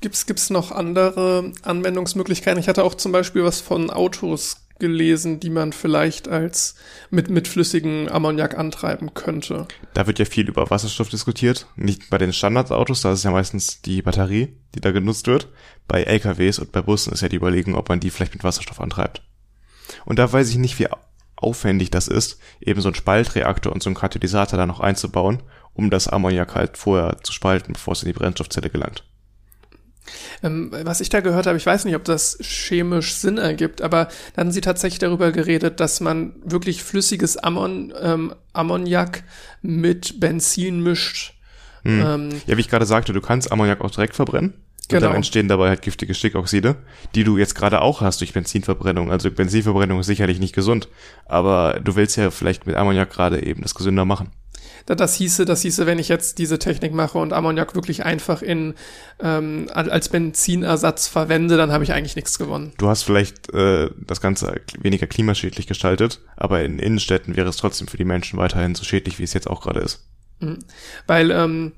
[0.00, 2.58] Gibt's gibt's noch andere Anwendungsmöglichkeiten?
[2.58, 6.74] Ich hatte auch zum Beispiel was von Autos gelesen, die man vielleicht als
[7.10, 9.68] mit, mit flüssigen Ammoniak antreiben könnte.
[9.94, 11.66] Da wird ja viel über Wasserstoff diskutiert.
[11.76, 15.48] Nicht bei den Standardautos, da ist ja meistens die Batterie, die da genutzt wird.
[15.86, 18.80] Bei LKWs und bei Bussen ist ja die Überlegung, ob man die vielleicht mit Wasserstoff
[18.80, 19.22] antreibt.
[20.04, 20.88] Und da weiß ich nicht, wie
[21.36, 25.42] aufwendig das ist, eben so ein Spaltreaktor und so ein Katalysator da noch einzubauen
[25.74, 29.04] um das Ammoniak halt vorher zu spalten, bevor es in die Brennstoffzelle gelangt.
[30.42, 34.08] Ähm, was ich da gehört habe, ich weiß nicht, ob das chemisch Sinn ergibt, aber
[34.34, 39.22] dann haben sie tatsächlich darüber geredet, dass man wirklich flüssiges Ammon, ähm, Ammoniak
[39.62, 41.34] mit Benzin mischt.
[41.82, 42.00] Hm.
[42.06, 44.54] Ähm, ja, wie ich gerade sagte, du kannst Ammoniak auch direkt verbrennen.
[44.88, 44.98] Genau.
[44.98, 46.74] Und dann entstehen dabei halt giftige Stickoxide,
[47.14, 49.12] die du jetzt gerade auch hast durch Benzinverbrennung.
[49.12, 50.88] Also Benzinverbrennung ist sicherlich nicht gesund,
[51.26, 54.32] aber du willst ja vielleicht mit Ammoniak gerade eben das gesünder machen
[54.86, 58.74] das hieße, das hieße, wenn ich jetzt diese Technik mache und Ammoniak wirklich einfach in
[59.20, 62.72] ähm, als Benzinersatz verwende, dann habe ich eigentlich nichts gewonnen.
[62.78, 67.88] Du hast vielleicht äh, das Ganze weniger klimaschädlich gestaltet, aber in Innenstädten wäre es trotzdem
[67.88, 70.06] für die Menschen weiterhin so schädlich, wie es jetzt auch gerade ist.
[70.40, 70.58] Mhm.
[71.06, 71.72] Weil ähm,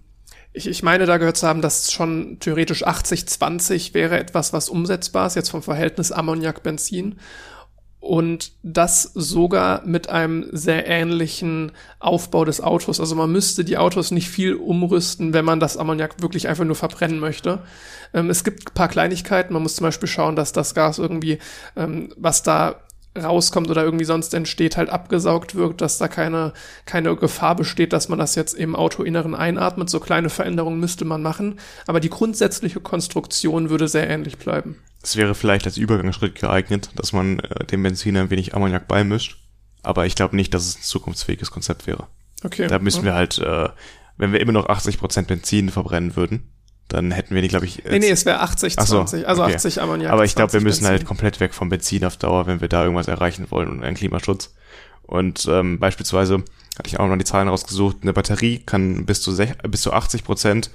[0.52, 5.26] ich, ich meine, da gehört zu haben, dass schon theoretisch 80-20 wäre etwas, was umsetzbar
[5.26, 7.16] ist, jetzt vom Verhältnis Ammoniak-Benzin
[8.02, 11.70] und das sogar mit einem sehr ähnlichen
[12.00, 12.98] Aufbau des Autos.
[12.98, 16.74] Also man müsste die Autos nicht viel umrüsten, wenn man das Ammoniak wirklich einfach nur
[16.74, 17.60] verbrennen möchte.
[18.12, 19.52] Ähm, es gibt paar Kleinigkeiten.
[19.52, 21.38] Man muss zum Beispiel schauen, dass das Gas irgendwie,
[21.76, 22.74] ähm, was da
[23.20, 26.52] rauskommt oder irgendwie sonst entsteht, halt abgesaugt wird, dass da keine,
[26.86, 29.90] keine Gefahr besteht, dass man das jetzt im Autoinneren einatmet.
[29.90, 31.59] So kleine Veränderungen müsste man machen.
[31.86, 34.76] Aber die grundsätzliche Konstruktion würde sehr ähnlich bleiben.
[35.02, 39.39] Es wäre vielleicht als Übergangsschritt geeignet, dass man äh, dem Benzin ein wenig Ammoniak beimischt.
[39.82, 42.06] Aber ich glaube nicht, dass es ein zukunftsfähiges Konzept wäre.
[42.44, 42.68] Okay.
[42.68, 43.68] Da müssen wir halt, äh,
[44.16, 46.52] wenn wir immer noch 80% Benzin verbrennen würden,
[46.93, 47.82] dann hätten wir die, glaube ich.
[47.85, 49.55] Nee, nee, es wäre 80, 20, so, also okay.
[49.55, 50.10] 80 Ammoniak.
[50.12, 50.98] Aber ich glaube, wir müssen halt Benzin.
[50.98, 53.97] halt komplett weg vom Benzin auf Dauer, wenn wir da irgendwas erreichen wollen und einen
[53.97, 54.55] Klimaschutz.
[55.02, 56.44] Und ähm, beispielsweise
[56.78, 59.36] hatte ich auch noch die Zahlen rausgesucht, eine Batterie kann bis zu,
[59.69, 60.70] bis zu 80 Prozent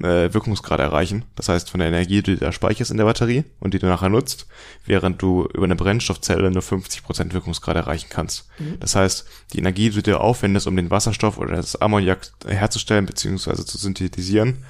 [0.00, 1.24] äh, Wirkungsgrad erreichen.
[1.36, 3.86] Das heißt, von der Energie, die du da speicherst in der Batterie und die du
[3.86, 4.46] nachher nutzt,
[4.84, 8.48] während du über eine Brennstoffzelle nur 50 Prozent Wirkungsgrad erreichen kannst.
[8.58, 8.78] Mhm.
[8.80, 13.06] Das heißt, die Energie, die du dir aufwendest, um den Wasserstoff oder das Ammoniak herzustellen
[13.06, 13.64] bzw.
[13.64, 14.64] zu synthetisieren,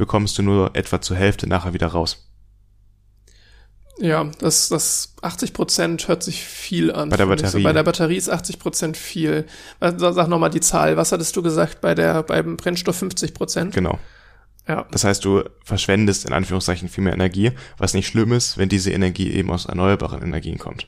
[0.00, 2.26] bekommst du nur etwa zur Hälfte nachher wieder raus.
[3.98, 7.10] Ja, das, das 80 Prozent hört sich viel an.
[7.10, 7.50] Bei der Batterie.
[7.50, 7.62] So.
[7.62, 9.44] Bei der Batterie ist 80 Prozent viel.
[9.78, 10.96] Sag nochmal die Zahl.
[10.96, 13.74] Was hattest du gesagt bei der, beim Brennstoff 50 Prozent?
[13.74, 13.98] Genau.
[14.66, 14.86] Ja.
[14.90, 18.90] Das heißt, du verschwendest in Anführungszeichen viel mehr Energie, was nicht schlimm ist, wenn diese
[18.90, 20.86] Energie eben aus erneuerbaren Energien kommt.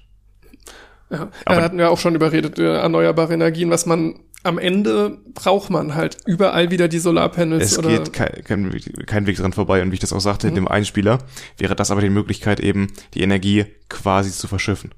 [1.11, 5.71] Ja, Aber da hatten wir auch schon überredet, erneuerbare Energien, was man am Ende braucht
[5.71, 7.73] man halt überall wieder die Solarpanels.
[7.73, 10.47] Es oder geht kein, kein, kein Weg dran vorbei und wie ich das auch sagte,
[10.47, 10.51] mhm.
[10.51, 11.19] in dem Einspieler
[11.59, 14.93] wäre das aber die Möglichkeit eben, die Energie quasi zu verschiffen.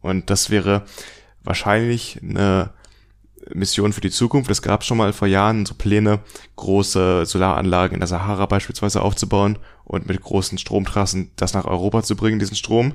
[0.00, 0.84] Und das wäre
[1.42, 2.70] wahrscheinlich eine
[3.54, 4.50] Mission für die Zukunft.
[4.50, 6.20] Es gab schon mal vor Jahren so Pläne,
[6.56, 12.16] große Solaranlagen in der Sahara beispielsweise aufzubauen und mit großen Stromtrassen das nach Europa zu
[12.16, 12.94] bringen, diesen Strom.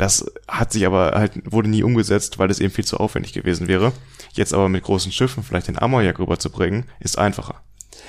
[0.00, 3.68] Das hat sich aber halt, wurde nie umgesetzt, weil es eben viel zu aufwendig gewesen
[3.68, 3.92] wäre.
[4.32, 7.60] Jetzt aber mit großen Schiffen vielleicht den Ammoniak rüberzubringen, ist einfacher.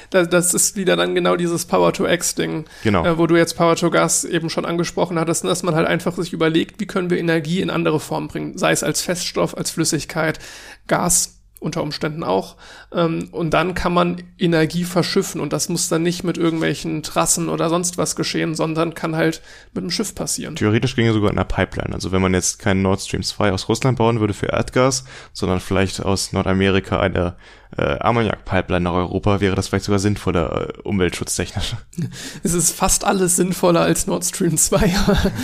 [0.09, 3.05] Das, das ist wieder dann genau dieses Power-to-X-Ding, genau.
[3.05, 6.79] äh, wo du jetzt Power-to-Gas eben schon angesprochen hattest, dass man halt einfach sich überlegt,
[6.79, 10.39] wie können wir Energie in andere Formen bringen, sei es als Feststoff, als Flüssigkeit,
[10.87, 12.57] Gas unter Umständen auch.
[12.91, 17.49] Ähm, und dann kann man Energie verschiffen und das muss dann nicht mit irgendwelchen Trassen
[17.49, 20.55] oder sonst was geschehen, sondern kann halt mit einem Schiff passieren.
[20.55, 21.93] Theoretisch ginge sogar in einer Pipeline.
[21.93, 25.59] Also wenn man jetzt keinen Nord Stream 2 aus Russland bauen würde für Erdgas, sondern
[25.59, 27.35] vielleicht aus Nordamerika eine
[27.77, 31.75] äh, Ammoniak-Pipeline nach Europa, wäre das vielleicht sogar sinnvoller äh, umweltschutztechnisch.
[32.43, 34.87] Es ist fast alles sinnvoller als Nord Stream 2.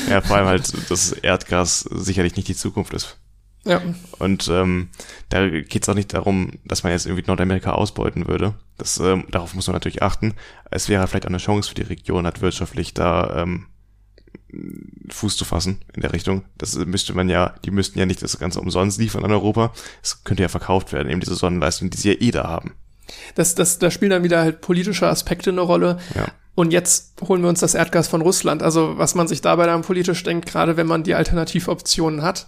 [0.09, 3.17] ja, vor allem halt, dass Erdgas sicherlich nicht die Zukunft ist.
[3.67, 3.81] Ja.
[4.19, 4.89] Und ähm,
[5.29, 8.55] da geht es auch nicht darum, dass man jetzt irgendwie Nordamerika ausbeuten würde.
[8.77, 10.33] Das, ähm, darauf muss man natürlich achten.
[10.71, 13.67] Es wäre vielleicht auch eine Chance für die Region, hat wirtschaftlich da ähm,
[15.09, 16.43] Fuß zu fassen in der Richtung.
[16.57, 19.73] Das müsste man ja, die müssten ja nicht das Ganze umsonst liefern an Europa.
[20.01, 22.73] Es könnte ja verkauft werden, eben diese Sonnenleistung, die sie ja eh da haben.
[23.35, 25.97] Das, das, da spielen dann wieder halt politische Aspekte eine Rolle.
[26.15, 26.27] Ja.
[26.55, 28.63] Und jetzt holen wir uns das Erdgas von Russland.
[28.63, 32.47] Also was man sich dabei dann politisch denkt, gerade wenn man die Alternativoptionen hat,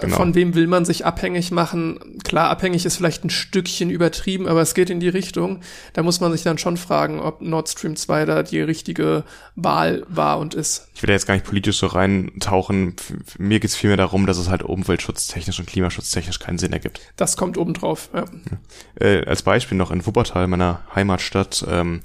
[0.00, 0.16] Genau.
[0.16, 2.18] Von wem will man sich abhängig machen?
[2.24, 5.60] Klar, abhängig ist vielleicht ein Stückchen übertrieben, aber es geht in die Richtung.
[5.92, 9.24] Da muss man sich dann schon fragen, ob Nord Stream 2 da die richtige
[9.54, 10.88] Wahl war und ist.
[10.94, 12.96] Ich will da jetzt gar nicht politisch so reintauchen.
[13.38, 17.00] Mir geht es vielmehr darum, dass es halt umweltschutztechnisch und klimaschutztechnisch keinen Sinn ergibt.
[17.16, 18.24] Das kommt obendrauf, ja.
[18.24, 19.06] ja.
[19.06, 22.00] Äh, als Beispiel noch in Wuppertal, meiner Heimatstadt, ähm,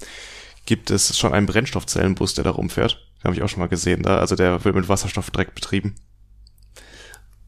[0.66, 3.00] gibt es schon einen Brennstoffzellenbus, der da rumfährt.
[3.20, 4.04] Den habe ich auch schon mal gesehen.
[4.04, 4.20] Da.
[4.20, 5.96] Also der wird mit Wasserstoff direkt betrieben.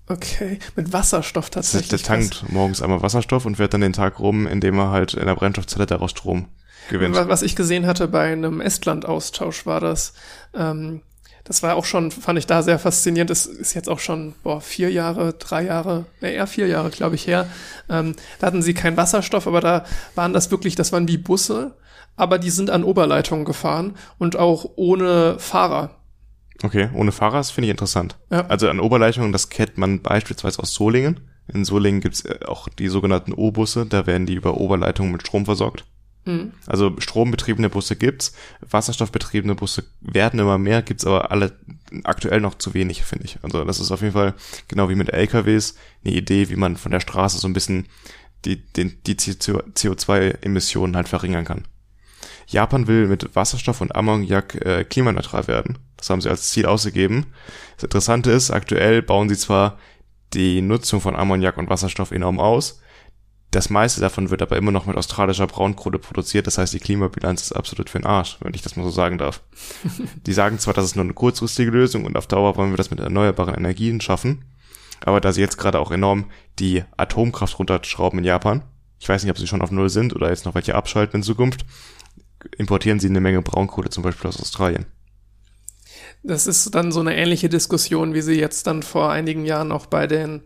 [0.09, 1.89] Okay, mit Wasserstoff tatsächlich.
[1.89, 2.51] Der tankt was.
[2.51, 5.85] morgens einmal Wasserstoff und fährt dann den Tag rum, indem er halt in der Brennstoffzelle
[5.85, 6.47] daraus Strom
[6.89, 7.15] gewinnt.
[7.15, 10.13] Was ich gesehen hatte bei einem Estland-Austausch war das,
[10.55, 11.01] ähm,
[11.43, 13.29] das war auch schon, fand ich da sehr faszinierend.
[13.29, 17.13] Das ist jetzt auch schon, boah, vier Jahre, drei Jahre, ne, eher vier Jahre, glaube
[17.13, 17.47] ich, her.
[17.87, 21.75] Ähm, da hatten sie keinen Wasserstoff, aber da waren das wirklich, das waren wie Busse,
[22.15, 25.98] aber die sind an Oberleitungen gefahren und auch ohne Fahrer.
[26.63, 28.17] Okay, ohne Fahrer, das finde ich interessant.
[28.29, 28.45] Ja.
[28.47, 31.21] Also an Oberleitungen, das kennt man beispielsweise aus Solingen.
[31.51, 35.45] In Solingen gibt's äh, auch die sogenannten O-Busse, da werden die über Oberleitungen mit Strom
[35.45, 35.85] versorgt.
[36.25, 36.51] Mhm.
[36.67, 41.57] Also strombetriebene Busse gibt's, wasserstoffbetriebene Busse werden immer mehr, gibt's aber alle
[42.03, 43.39] aktuell noch zu wenig, finde ich.
[43.41, 44.35] Also das ist auf jeden Fall
[44.67, 47.87] genau wie mit LKWs eine Idee, wie man von der Straße so ein bisschen
[48.45, 51.65] die, die, die CO2-Emissionen halt verringern kann.
[52.49, 55.77] Japan will mit Wasserstoff und Ammoniak äh, klimaneutral werden.
[55.97, 57.27] Das haben sie als Ziel ausgegeben.
[57.75, 59.77] Das Interessante ist, aktuell bauen sie zwar
[60.33, 62.81] die Nutzung von Ammoniak und Wasserstoff enorm aus.
[63.51, 66.47] Das meiste davon wird aber immer noch mit australischer Braunkohle produziert.
[66.47, 69.19] Das heißt, die Klimabilanz ist absolut für den Arsch, wenn ich das mal so sagen
[69.19, 69.41] darf.
[70.25, 72.91] die sagen zwar, das ist nur eine kurzfristige Lösung und auf Dauer wollen wir das
[72.91, 74.45] mit erneuerbaren Energien schaffen.
[75.01, 76.25] Aber da sie jetzt gerade auch enorm
[76.57, 78.63] die Atomkraft runterschrauben in Japan,
[78.99, 81.23] ich weiß nicht, ob sie schon auf Null sind oder jetzt noch welche abschalten in
[81.23, 81.65] Zukunft,
[82.57, 84.85] importieren sie eine Menge Braunkohle zum Beispiel aus Australien.
[86.23, 89.85] Das ist dann so eine ähnliche Diskussion, wie sie jetzt dann vor einigen Jahren auch
[89.85, 90.41] bei den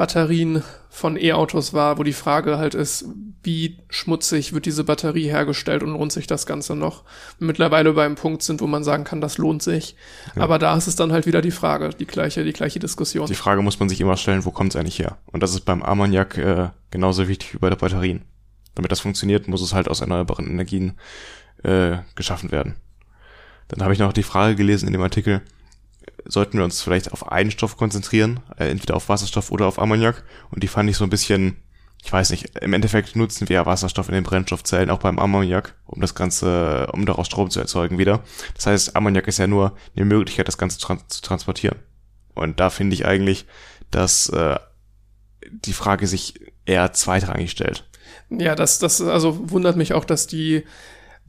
[0.00, 3.04] Batterien von E-Autos war, wo die Frage halt ist,
[3.42, 7.04] wie schmutzig wird diese Batterie hergestellt und lohnt sich das Ganze noch?
[7.38, 9.96] Mittlerweile beim Punkt sind, wo man sagen kann, das lohnt sich.
[10.34, 10.42] Ja.
[10.42, 13.26] Aber da ist es dann halt wieder die Frage, die gleiche, die gleiche Diskussion.
[13.26, 15.18] Die Frage muss man sich immer stellen, wo kommt es eigentlich her?
[15.26, 18.22] Und das ist beim Ammoniak äh, genauso wichtig wie bei der Batterien.
[18.80, 20.94] Damit das funktioniert, muss es halt aus erneuerbaren Energien
[21.64, 22.76] äh, geschaffen werden.
[23.68, 25.42] Dann habe ich noch die Frage gelesen in dem Artikel,
[26.24, 30.24] sollten wir uns vielleicht auf einen Stoff konzentrieren, äh, entweder auf Wasserstoff oder auf Ammoniak.
[30.50, 31.56] Und die fand ich so ein bisschen,
[32.02, 35.74] ich weiß nicht, im Endeffekt nutzen wir ja Wasserstoff in den Brennstoffzellen, auch beim Ammoniak,
[35.84, 38.24] um das Ganze, um daraus Strom zu erzeugen wieder.
[38.54, 41.76] Das heißt, Ammoniak ist ja nur eine Möglichkeit, das Ganze trans zu transportieren.
[42.32, 43.44] Und da finde ich eigentlich,
[43.90, 44.58] dass äh,
[45.50, 47.89] die Frage sich eher zweitrangig stellt.
[48.30, 50.64] Ja, das, das also wundert mich auch, dass die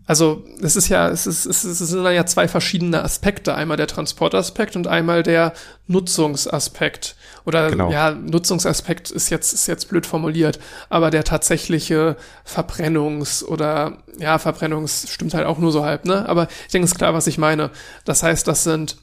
[0.08, 3.56] also es ist ja, es, ist, es, ist, es sind ja zwei verschiedene Aspekte.
[3.56, 5.54] Einmal der Transportaspekt und einmal der
[5.88, 7.16] Nutzungsaspekt.
[7.46, 7.92] Oder genau.
[7.92, 10.60] ja, Nutzungsaspekt ist jetzt, ist jetzt blöd formuliert,
[10.90, 16.28] aber der tatsächliche Verbrennungs- oder ja, Verbrennungs stimmt halt auch nur so halb, ne?
[16.28, 17.70] Aber ich denke, es ist klar, was ich meine.
[18.04, 18.98] Das heißt, das sind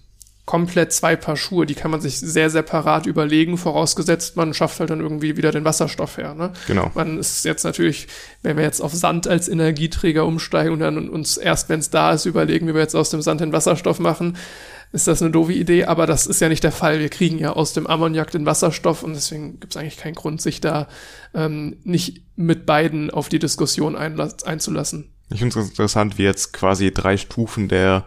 [0.48, 4.88] komplett zwei Paar Schuhe, die kann man sich sehr separat überlegen, vorausgesetzt, man schafft halt
[4.88, 6.34] dann irgendwie wieder den Wasserstoff her.
[6.34, 6.54] Ne?
[6.66, 6.90] Genau.
[6.94, 8.08] Man ist jetzt natürlich,
[8.42, 12.12] wenn wir jetzt auf Sand als Energieträger umsteigen und dann uns erst, wenn es da
[12.12, 14.38] ist, überlegen, wie wir jetzt aus dem Sand den Wasserstoff machen,
[14.90, 16.98] ist das eine doofe Idee, aber das ist ja nicht der Fall.
[16.98, 20.40] Wir kriegen ja aus dem Ammoniak den Wasserstoff und deswegen gibt es eigentlich keinen Grund,
[20.40, 20.88] sich da
[21.34, 25.12] ähm, nicht mit beiden auf die Diskussion einzulassen.
[25.30, 28.06] Ich finde es interessant, wie jetzt quasi drei Stufen der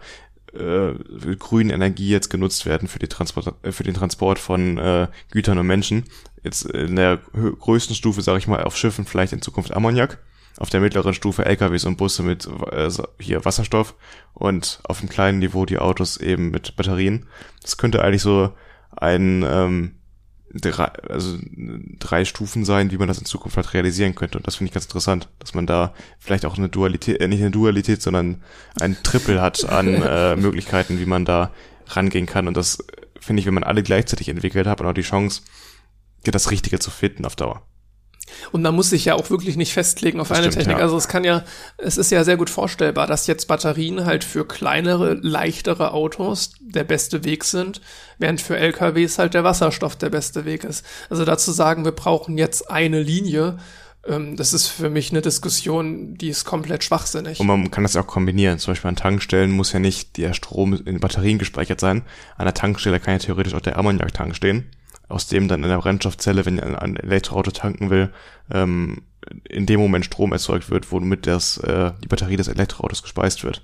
[0.54, 5.08] äh, grünen Energie jetzt genutzt werden für, die Transport, äh, für den Transport von äh,
[5.30, 6.04] Gütern und Menschen.
[6.42, 10.18] Jetzt in der größten Stufe, sage ich mal, auf Schiffen vielleicht in Zukunft Ammoniak,
[10.58, 13.94] auf der mittleren Stufe LKWs und Busse mit äh, hier Wasserstoff
[14.34, 17.26] und auf dem kleinen Niveau die Autos eben mit Batterien.
[17.62, 18.52] Das könnte eigentlich so
[18.90, 19.94] ein ähm,
[20.54, 21.38] drei, also
[21.98, 24.38] drei Stufen sein, wie man das in Zukunft halt realisieren könnte.
[24.38, 27.40] Und das finde ich ganz interessant, dass man da vielleicht auch eine Dualität, äh, nicht
[27.40, 28.42] eine Dualität, sondern
[28.80, 31.50] ein Triple hat an äh, Möglichkeiten, wie man da
[31.88, 32.48] rangehen kann.
[32.48, 32.78] Und das
[33.18, 35.42] finde ich, wenn man alle gleichzeitig entwickelt hat, und auch die Chance,
[36.24, 37.62] das Richtige zu finden auf Dauer.
[38.50, 40.78] Und man muss sich ja auch wirklich nicht festlegen auf das eine stimmt, Technik.
[40.78, 40.84] Ja.
[40.84, 41.44] Also es kann ja,
[41.78, 46.84] es ist ja sehr gut vorstellbar, dass jetzt Batterien halt für kleinere, leichtere Autos der
[46.84, 47.80] beste Weg sind,
[48.18, 50.84] während für LKWs halt der Wasserstoff der beste Weg ist.
[51.10, 53.58] Also dazu sagen, wir brauchen jetzt eine Linie,
[54.06, 57.40] ähm, das ist für mich eine Diskussion, die ist komplett schwachsinnig.
[57.40, 58.58] Und man kann das ja auch kombinieren.
[58.58, 62.02] Zum Beispiel an Tankstellen muss ja nicht der Strom in Batterien gespeichert sein.
[62.36, 64.70] An der Tankstelle kann ja theoretisch auch der Ammoniaktank stehen,
[65.12, 68.12] aus dem dann in der Brennstoffzelle, wenn ein, ein Elektroauto tanken will,
[68.50, 69.02] ähm,
[69.48, 73.62] in dem Moment Strom erzeugt wird, womit das, äh, die Batterie des Elektroautos gespeist wird.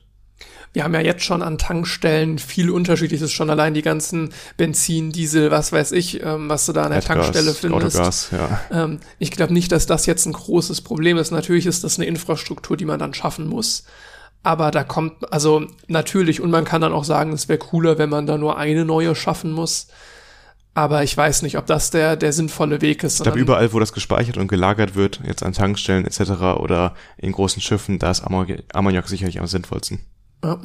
[0.73, 5.51] Wir haben ja jetzt schon an Tankstellen viel Unterschiedliches, schon allein die ganzen Benzin, Diesel,
[5.51, 7.97] was weiß ich, ähm, was du da an der Erdgas, Tankstelle findest.
[7.97, 8.61] Autogas, ja.
[8.71, 11.31] Ähm, ich glaube nicht, dass das jetzt ein großes Problem ist.
[11.31, 13.85] Natürlich ist das eine Infrastruktur, die man dann schaffen muss.
[14.43, 18.11] Aber da kommt, also natürlich, und man kann dann auch sagen, es wäre cooler, wenn
[18.11, 19.89] man da nur eine neue schaffen muss.
[20.79, 23.17] Aber ich weiß nicht, ob das der, der sinnvolle Weg ist.
[23.17, 26.31] Ich glaube, überall, wo das gespeichert und gelagert wird, jetzt an Tankstellen etc.
[26.61, 29.99] oder in großen Schiffen, da ist Ammoniak, sicherlich am sinnvollsten.
[30.45, 30.61] Ja.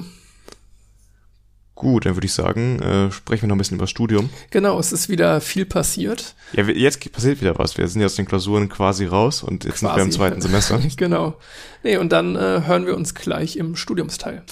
[1.73, 4.29] Gut, dann würde ich sagen, äh, sprechen wir noch ein bisschen über das Studium.
[4.51, 6.35] Genau, es ist wieder viel passiert.
[6.53, 7.75] Ja, jetzt passiert wieder was.
[7.79, 10.11] Wir sind ja aus den Klausuren quasi raus und jetzt sind wir im Quasi.
[10.11, 10.79] zweiten Semester.
[10.95, 11.39] genau.
[11.81, 14.43] Nee, und dann äh, hören wir uns gleich im Studiumsteil.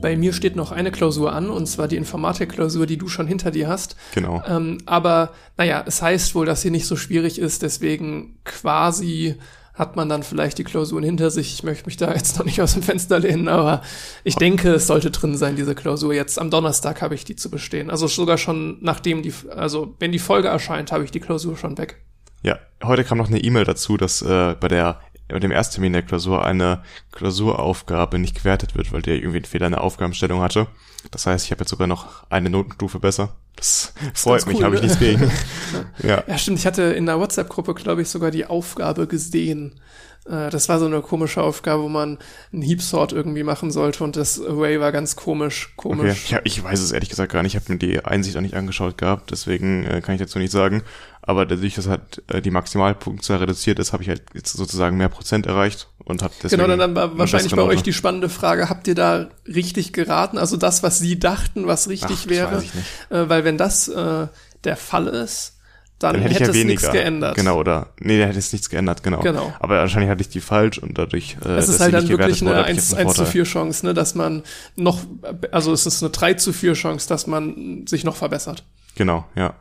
[0.00, 3.50] Bei mir steht noch eine Klausur an, und zwar die Informatikklausur, die du schon hinter
[3.50, 3.96] dir hast.
[4.14, 4.42] Genau.
[4.46, 9.36] Ähm, aber naja, es heißt wohl, dass sie nicht so schwierig ist, deswegen quasi
[9.74, 11.54] hat man dann vielleicht die Klausuren hinter sich.
[11.54, 13.82] Ich möchte mich da jetzt noch nicht aus dem Fenster lehnen, aber
[14.24, 16.12] ich denke, es sollte drin sein, diese Klausur.
[16.12, 17.90] Jetzt am Donnerstag habe ich die zu bestehen.
[17.90, 21.78] Also sogar schon nachdem die, also wenn die Folge erscheint, habe ich die Klausur schon
[21.78, 22.02] weg.
[22.42, 26.02] Ja, heute kam noch eine E-Mail dazu, dass äh, bei der bei dem Ersttermin der
[26.02, 26.82] Klausur eine
[27.12, 30.66] Klausuraufgabe nicht gewertet wird, weil der irgendwie einen Fehler in der Aufgabenstellung hatte.
[31.10, 33.36] Das heißt, ich habe jetzt sogar noch eine Notenstufe besser.
[33.56, 34.86] Das freut mich, cool, habe ich ne?
[34.86, 35.30] nichts gegen.
[36.02, 36.22] ja.
[36.26, 36.58] Ja, stimmt.
[36.58, 39.80] Ich hatte in der WhatsApp-Gruppe, glaube ich, sogar die Aufgabe gesehen.
[40.26, 42.18] Äh, Das war so eine komische Aufgabe, wo man
[42.52, 45.88] einen Heap-Sort irgendwie machen sollte und das Array war ganz komisch, Okay.
[45.88, 46.30] komisch.
[46.30, 47.54] Ja, ich weiß es ehrlich gesagt gar nicht.
[47.54, 50.52] Ich habe mir die Einsicht auch nicht angeschaut gehabt, deswegen äh, kann ich dazu nicht
[50.52, 50.82] sagen.
[51.28, 55.10] Aber dadurch, dass halt äh, die Maximalpunktzahl reduziert ist, habe ich halt jetzt sozusagen mehr
[55.10, 58.70] Prozent erreicht und habe deswegen Genau, dann, dann war wahrscheinlich bei euch die spannende Frage,
[58.70, 60.38] habt ihr da richtig geraten?
[60.38, 62.64] Also das, was sie dachten, was Ach, richtig das wäre?
[62.64, 62.70] ich.
[63.14, 64.28] Äh, weil wenn das äh,
[64.64, 65.58] der Fall ist,
[65.98, 66.98] dann, Dann hätte ich hätte ja es nichts weniger.
[66.98, 67.34] geändert.
[67.36, 67.88] Genau, oder?
[68.00, 69.20] Nee, da hätte es nichts geändert, genau.
[69.20, 69.52] Genau.
[69.60, 72.52] Aber wahrscheinlich hatte ich die falsch und dadurch, äh, Es ist halt dann wirklich wurde,
[72.52, 73.32] eine habe ich 1, jetzt einen 1 zu Vorteil.
[73.32, 74.44] 4 Chance, ne, dass man
[74.76, 75.00] noch,
[75.52, 78.64] also es ist eine 3 zu 4 Chance, dass man sich noch verbessert.
[78.94, 79.54] Genau, ja.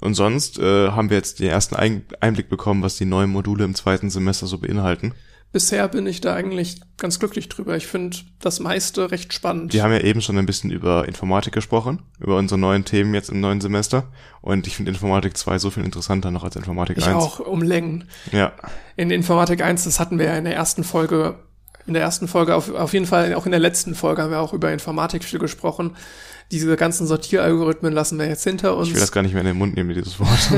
[0.00, 3.64] Und sonst äh, haben wir jetzt den ersten Ein Einblick bekommen, was die neuen Module
[3.64, 5.14] im zweiten Semester so beinhalten.
[5.50, 7.74] Bisher bin ich da eigentlich ganz glücklich drüber.
[7.74, 9.72] Ich finde das meiste recht spannend.
[9.72, 13.30] Wir haben ja eben schon ein bisschen über Informatik gesprochen, über unsere neuen Themen jetzt
[13.30, 14.08] im neuen Semester.
[14.42, 17.14] Und ich finde Informatik 2 so viel interessanter noch als Informatik ich 1.
[17.14, 18.04] auch um Längen.
[18.30, 18.52] Ja,
[18.96, 21.36] In Informatik 1, das hatten wir ja in der ersten Folge,
[21.88, 24.40] in der ersten Folge, auf, auf jeden Fall auch in der letzten Folge haben wir
[24.40, 25.96] auch über Informatik viel gesprochen.
[26.50, 28.88] Diese ganzen Sortieralgorithmen lassen wir jetzt hinter uns.
[28.88, 30.30] ich will das gar nicht mehr in den Mund nehmen, dieses Wort.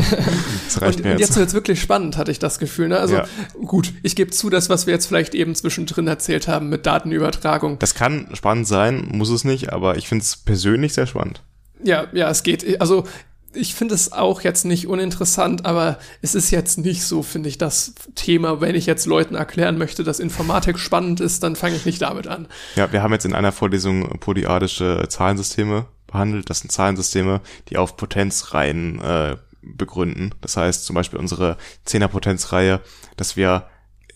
[0.66, 1.30] das reicht und, mir und jetzt.
[1.30, 2.88] jetzt wird's wirklich spannend, hatte ich das Gefühl.
[2.88, 2.98] Ne?
[2.98, 3.26] Also Ja.
[3.64, 7.78] gut, ich gebe zu, das, was wir jetzt vielleicht eben zwischendrin erzählt haben mit Datenübertragung.
[7.80, 11.42] Das kann spannend sein, muss es nicht, aber ich finde es persönlich sehr spannend.
[11.82, 12.80] Ja, ja, es geht.
[12.80, 13.04] Also
[13.52, 17.58] ich finde es auch jetzt nicht uninteressant, aber es ist jetzt nicht so, finde ich,
[17.58, 21.84] das Thema, wenn ich jetzt Leuten erklären möchte, dass Informatik spannend ist, dann fange ich
[21.84, 22.46] nicht damit an.
[22.76, 26.48] Ja, wir haben jetzt in einer Vorlesung polyadische Zahlensysteme behandelt.
[26.50, 30.34] Das sind Zahlensysteme, die auf Potenzreihen äh, begründen.
[30.40, 32.80] Das heißt zum Beispiel unsere Zehner-Potenzreihe,
[33.16, 33.64] dass wir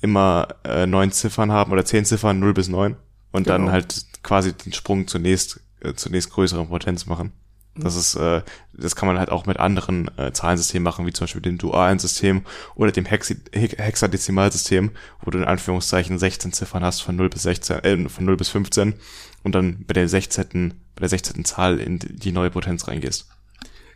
[0.01, 2.97] immer äh, neun Ziffern haben oder zehn Ziffern, 0 bis 9
[3.33, 3.73] und dann Genau.
[3.73, 7.33] halt quasi den Sprung zunächst äh, zunächst größeren Potenz machen.
[7.77, 8.43] Das ist, äh,
[8.73, 11.99] das kann man halt auch mit anderen äh, Zahlensystemen machen, wie zum Beispiel dem dualen
[11.99, 12.43] System
[12.77, 14.93] oder dem Hexi He- Hexadezimalsystem,
[15.23, 18.49] wo du in Anführungszeichen 16 Ziffern hast von 0 bis 16, äh, von 0 bis
[18.51, 18.95] 15
[19.43, 20.75] und dann bei der 16.
[20.95, 21.45] bei der 16.
[21.45, 23.27] Zahl in die neue Potenz reingehst.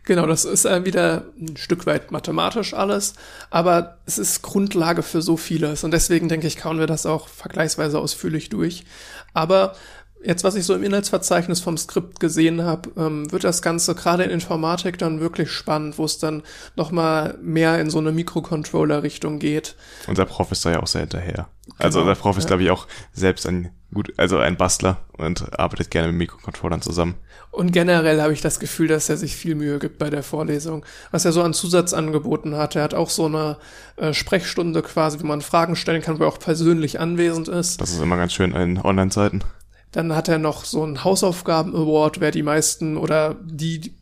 [0.05, 3.13] Genau, das ist äh, wieder ein Stück weit mathematisch alles,
[3.51, 7.27] aber es ist Grundlage für so vieles und deswegen denke ich, kauen wir das auch
[7.27, 8.85] vergleichsweise ausführlich durch.
[9.33, 9.75] Aber
[10.23, 14.23] jetzt, was ich so im Inhaltsverzeichnis vom Skript gesehen habe, ähm, wird das Ganze gerade
[14.23, 16.43] in Informatik dann wirklich spannend, wo es dann
[16.75, 19.75] nochmal mehr in so eine Mikrocontroller-Richtung geht.
[20.07, 21.47] Unser Prof ist da ja auch sehr hinterher.
[21.77, 22.47] Also Genau, unser Prof ist, ja.
[22.49, 27.15] glaube ich, auch selbst ein gut, also ein Bastler und arbeitet gerne mit Mikrocontrollern zusammen.
[27.51, 30.85] Und generell habe ich das Gefühl, dass er sich viel Mühe gibt bei der Vorlesung.
[31.11, 32.75] Was er so an Zusatzangeboten hat.
[32.75, 33.57] Er hat auch so eine
[33.97, 37.81] äh, Sprechstunde quasi, wo man Fragen stellen kann, wo er auch persönlich anwesend ist.
[37.81, 39.43] Das ist immer ganz schön in Online-Zeiten.
[39.91, 43.93] Dann hat er noch so einen Hausaufgaben-Award, wer die meisten oder die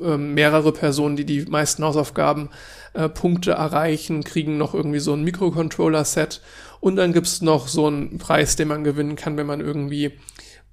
[0.00, 2.50] äh, mehrere Personen, die die meisten Hausaufgaben
[2.94, 6.40] äh, Punkte erreichen, kriegen noch irgendwie so ein Mikrocontroller-Set.
[6.80, 10.12] Und dann gibt's noch so einen Preis, den man gewinnen kann, wenn man irgendwie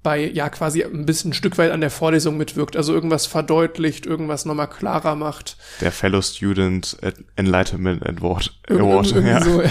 [0.02, 4.06] bei, ja, quasi ein bisschen ein Stück weit an der Vorlesung mitwirkt, also irgendwas verdeutlicht,
[4.06, 5.58] irgendwas nochmal klarer macht.
[5.82, 6.96] Der Fellow Student
[7.36, 8.58] Enlightenment Award.
[8.68, 9.42] Award Irgend, ja.
[9.42, 9.70] So, ja.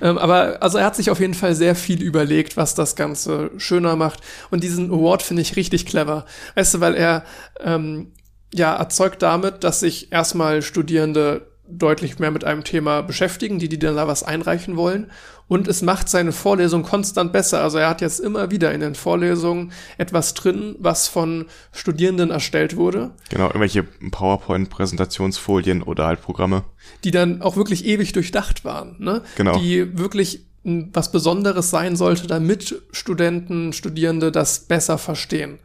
[0.00, 3.50] Ähm, aber also er hat sich auf jeden Fall sehr viel überlegt, was das Ganze
[3.56, 4.20] schöner macht.
[4.50, 6.24] Und diesen Award finde ich richtig clever.
[6.54, 7.24] Weißt du, weil er
[7.60, 8.12] ähm,
[8.52, 13.78] ja erzeugt damit, dass sich erstmal Studierende deutlich mehr mit einem Thema beschäftigen, die, die
[13.78, 15.10] dann da was einreichen wollen.
[15.46, 17.62] Und es macht seine Vorlesung konstant besser.
[17.62, 22.76] Also er hat jetzt immer wieder in den Vorlesungen etwas drin, was von Studierenden erstellt
[22.76, 23.10] wurde.
[23.28, 26.64] Genau, irgendwelche PowerPoint-Präsentationsfolien oder halt Programme.
[27.04, 29.22] Die dann auch wirklich ewig durchdacht waren, ne?
[29.36, 29.58] Genau.
[29.58, 35.58] Die wirklich was Besonderes sein sollte, damit Studenten, Studierende das besser verstehen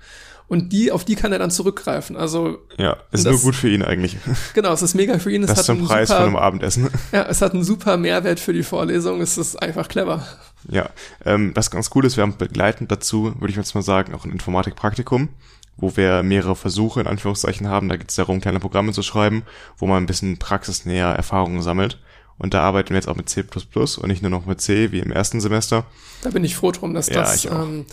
[0.49, 2.17] und die, auf die kann er dann zurückgreifen.
[2.17, 4.17] Also ja, ist das, nur gut für ihn eigentlich.
[4.53, 5.43] Genau, es ist mega für ihn.
[5.43, 6.89] Es das zum Preis super, von einem Abendessen.
[7.11, 9.21] Ja, es hat einen super Mehrwert für die Vorlesung.
[9.21, 10.25] Es ist einfach clever.
[10.67, 10.89] Ja,
[11.23, 14.25] ähm, was ganz cool ist, wir haben begleitend dazu, würde ich jetzt mal sagen, auch
[14.25, 15.29] ein Informatikpraktikum,
[15.77, 17.87] wo wir mehrere Versuche in Anführungszeichen haben.
[17.87, 19.43] Da geht es darum, kleine Programme zu schreiben,
[19.77, 21.99] wo man ein bisschen praxisnäher Erfahrungen sammelt.
[22.39, 24.99] Und da arbeiten wir jetzt auch mit C++ und nicht nur noch mit C wie
[24.99, 25.85] im ersten Semester.
[26.23, 27.85] Da bin ich froh drum, dass ja, das ähm,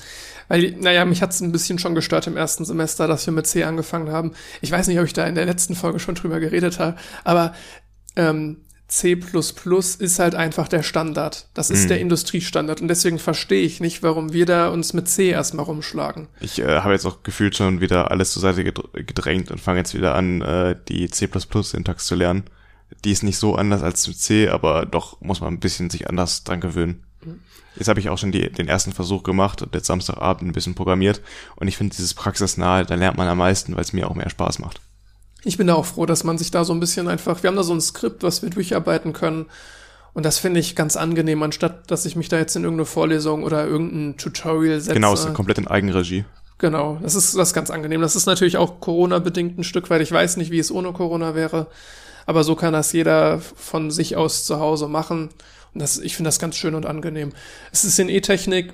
[0.48, 3.47] weil, naja, mich hat es ein bisschen schon gestört im ersten Semester, dass wir mit
[3.47, 4.32] C angefangen haben.
[4.60, 7.55] Ich weiß nicht, ob ich da in der letzten Folge schon drüber geredet habe, aber
[8.16, 8.59] ähm,
[8.89, 11.48] C ist halt einfach der Standard.
[11.55, 11.89] Das ist mhm.
[11.89, 12.81] der Industriestandard.
[12.81, 16.28] Und deswegen verstehe ich nicht, warum wir da uns mit C erstmal rumschlagen.
[16.40, 19.94] Ich äh, habe jetzt auch gefühlt schon wieder alles zur Seite gedrängt und fange jetzt
[19.94, 22.44] wieder an, äh, die C++-Syntax zu lernen.
[23.05, 26.09] Die ist nicht so anders als mit C, aber doch muss man ein bisschen sich
[26.09, 27.06] anders dran gewöhnen.
[27.77, 30.74] Jetzt habe ich auch schon die, den ersten Versuch gemacht und jetzt Samstagabend ein bisschen
[30.74, 31.20] programmiert.
[31.57, 34.31] Und ich finde dieses praxisnahe, da lernt man am meisten, weil es mir auch mehr
[34.31, 34.81] Spaß macht.
[35.44, 37.57] Ich bin da auch froh, dass man sich da so ein bisschen einfach, wir haben
[37.57, 39.47] da so ein Skript, was wir durcharbeiten können.
[40.12, 43.44] Und das finde ich ganz angenehm, anstatt dass ich mich da jetzt in irgendeine Vorlesung
[43.44, 44.94] oder irgendein Tutorial setze.
[44.94, 46.24] Genau, es ist komplett in Eigenregie.
[46.59, 48.01] Genau, das ist, das ist ganz angenehm.
[48.01, 50.01] Das ist natürlich auch Corona-bedingt ein Stück weit.
[50.01, 51.66] Ich weiß nicht, wie es ohne Corona wäre.
[52.24, 55.28] Aber so kann das jeder von sich aus zu Hause machen.
[55.78, 57.32] Das, ich finde das ganz schön und angenehm.
[57.73, 58.73] Es ist in E-Technik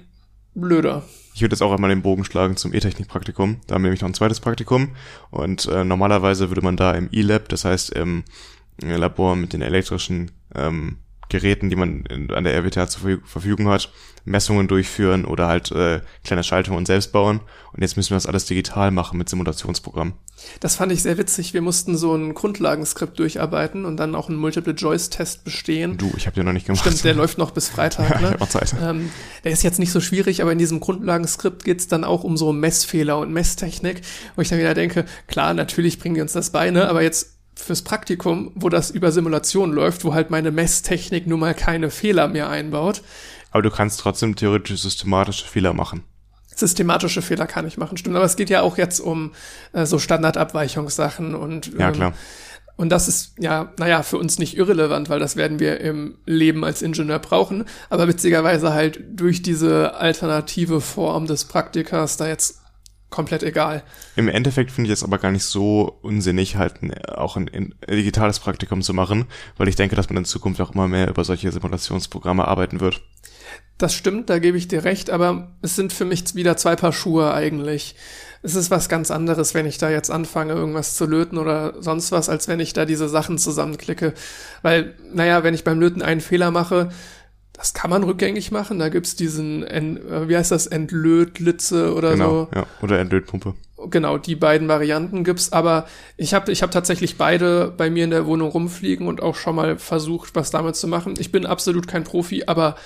[0.54, 1.02] blöder.
[1.34, 3.60] Ich würde jetzt auch einmal den Bogen schlagen zum E-Technik-Praktikum.
[3.66, 4.94] Da haben wir nämlich noch ein zweites Praktikum.
[5.30, 8.24] Und äh, normalerweise würde man da im E-Lab, das heißt im
[8.80, 10.98] Labor mit den elektrischen ähm,
[11.32, 13.90] Geräten, die man in, an der RWTH zur Verfügung hat,
[14.24, 17.40] Messungen durchführen oder halt äh, kleine Schaltungen selbst bauen.
[17.72, 20.12] Und jetzt müssen wir das alles digital machen mit Simulationsprogrammen.
[20.60, 21.54] Das fand ich sehr witzig.
[21.54, 25.96] Wir mussten so ein Grundlagenskript durcharbeiten und dann auch einen Multiple-Choice-Test bestehen.
[25.96, 26.82] Du, ich habe den noch nicht gemacht.
[26.82, 28.10] Stimmt, der läuft noch bis Freitag.
[28.20, 28.36] ja, ne?
[28.38, 28.74] noch Zeit.
[28.80, 29.10] Ähm,
[29.44, 32.52] der ist jetzt nicht so schwierig, aber in diesem Grundlagenskript geht's dann auch um so
[32.52, 34.02] Messfehler und Messtechnik,
[34.36, 36.88] wo ich dann wieder denke, klar, natürlich bringen die uns das bei, ne?
[36.88, 41.54] aber jetzt fürs Praktikum, wo das über Simulation läuft, wo halt meine Messtechnik nun mal
[41.54, 43.02] keine Fehler mehr einbaut.
[43.50, 46.04] Aber du kannst trotzdem theoretisch systematische Fehler machen.
[46.54, 48.16] Systematische Fehler kann ich machen, stimmt.
[48.16, 49.32] Aber es geht ja auch jetzt um
[49.72, 52.12] äh, so Standardabweichungssachen und ähm, ja klar.
[52.76, 56.64] Und das ist ja, naja, für uns nicht irrelevant, weil das werden wir im Leben
[56.64, 57.66] als Ingenieur brauchen.
[57.90, 62.61] Aber witzigerweise halt durch diese alternative Form des Praktikers da jetzt
[63.12, 63.84] komplett egal.
[64.16, 66.74] Im Endeffekt finde ich es aber gar nicht so unsinnig, halt
[67.08, 69.26] auch ein, ein, digitales Praktikum zu machen,
[69.56, 73.00] weil ich denke, dass man in Zukunft auch immer mehr über solche Simulationsprogramme arbeiten wird.
[73.78, 76.92] Das stimmt, da gebe ich dir recht, aber es sind für mich wieder zwei Paar
[76.92, 77.94] Schuhe eigentlich.
[78.42, 82.10] Es ist was ganz anderes, wenn ich da jetzt anfange, irgendwas zu löten oder sonst
[82.10, 84.14] was, als wenn ich da diese Sachen zusammenklicke.
[84.62, 86.90] Weil, naja, wenn ich beim Löten einen Fehler mache,
[87.52, 88.78] das kann man rückgängig machen.
[88.78, 92.48] Da gibt's diesen, äh, wie heißt das, Entlötlitze oder genau, so.
[92.54, 93.54] Ja, oder Entlötpumpe.
[93.90, 98.10] Genau, die beiden Varianten gibt's, aber ich habe ich hab tatsächlich beide bei mir in
[98.10, 101.14] der Wohnung rumfliegen und auch schon mal versucht, was damit zu machen.
[101.18, 102.76] Ich bin absolut kein Profi, aber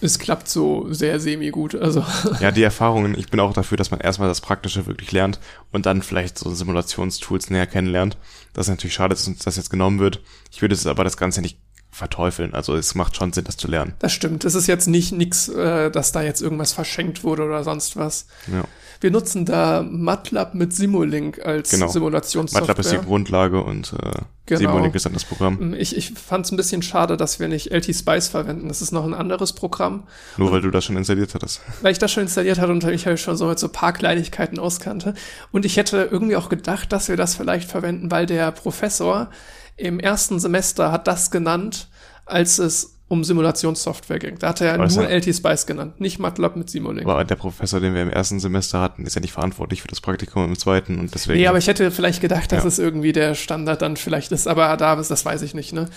[0.00, 1.76] es klappt so sehr semi-gut.
[1.76, 2.04] Also.
[2.40, 5.38] Ja, die Erfahrungen, ich bin auch dafür, dass man erstmal das Praktische wirklich lernt
[5.70, 8.18] und dann vielleicht so Simulationstools näher kennenlernt.
[8.52, 10.20] Das ist natürlich schade, dass uns das jetzt genommen wird.
[10.50, 11.58] Ich würde es aber das Ganze nicht
[11.92, 12.54] verteufeln.
[12.54, 13.92] Also es macht schon Sinn, das zu lernen.
[13.98, 14.46] Das stimmt.
[14.46, 18.26] Es ist jetzt nicht nix, äh, dass da jetzt irgendwas verschenkt wurde oder sonst was.
[18.50, 18.64] Ja.
[19.00, 21.88] Wir nutzen da MATLAB mit Simulink als genau.
[21.88, 22.68] Simulationssoftware.
[22.68, 24.60] MATLAB ist die Grundlage und äh, genau.
[24.60, 25.70] Simulink ist dann das Programm.
[25.70, 28.68] Mm, ich, ich fand es ein bisschen schade, dass wir nicht LT-Spice verwenden.
[28.68, 30.04] Das ist noch ein anderes Programm.
[30.38, 31.60] Nur und, weil du das schon installiert hattest.
[31.82, 34.58] Weil ich das schon installiert hatte und ich halt schon so mit so paar Kleinigkeiten
[34.58, 35.12] auskannte.
[35.50, 39.28] Und ich hätte irgendwie auch gedacht, dass wir das vielleicht verwenden, weil der Professor
[39.76, 41.88] im ersten Semester hat das genannt,
[42.26, 44.38] als es um Simulationssoftware ging.
[44.38, 47.06] Da hat er ja nur LT-Spice genannt, nicht MATLAB mit Simulink.
[47.06, 50.00] Aber der Professor, den wir im ersten Semester hatten, ist ja nicht verantwortlich für das
[50.00, 51.38] Praktikum im zweiten und deswegen.
[51.38, 52.68] Nee, aber ich hätte vielleicht gedacht, dass ja.
[52.68, 55.88] es irgendwie der Standard dann vielleicht ist, aber da ist, das weiß ich nicht, ne?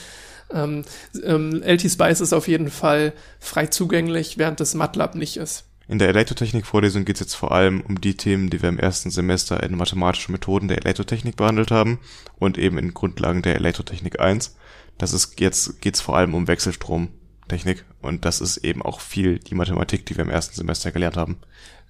[0.54, 0.84] Ähm,
[1.24, 5.64] ähm, LT-Spice ist auf jeden Fall frei zugänglich, während das MATLAB nicht ist.
[5.88, 9.12] In der Elektrotechnik-Vorlesung geht es jetzt vor allem um die Themen, die wir im ersten
[9.12, 12.00] Semester in mathematischen Methoden der Elektrotechnik behandelt haben
[12.40, 14.56] und eben in Grundlagen der Elektrotechnik 1.
[14.98, 19.54] Das ist jetzt geht's vor allem um Wechselstromtechnik und das ist eben auch viel die
[19.54, 21.38] Mathematik, die wir im ersten Semester gelernt haben.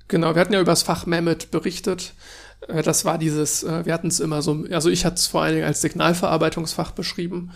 [0.07, 2.13] Genau, wir hatten ja über das Fach Mammoth berichtet.
[2.67, 5.41] Äh, das war dieses, äh, wir hatten es immer so, also ich hatte es vor
[5.41, 7.51] allen Dingen als Signalverarbeitungsfach beschrieben.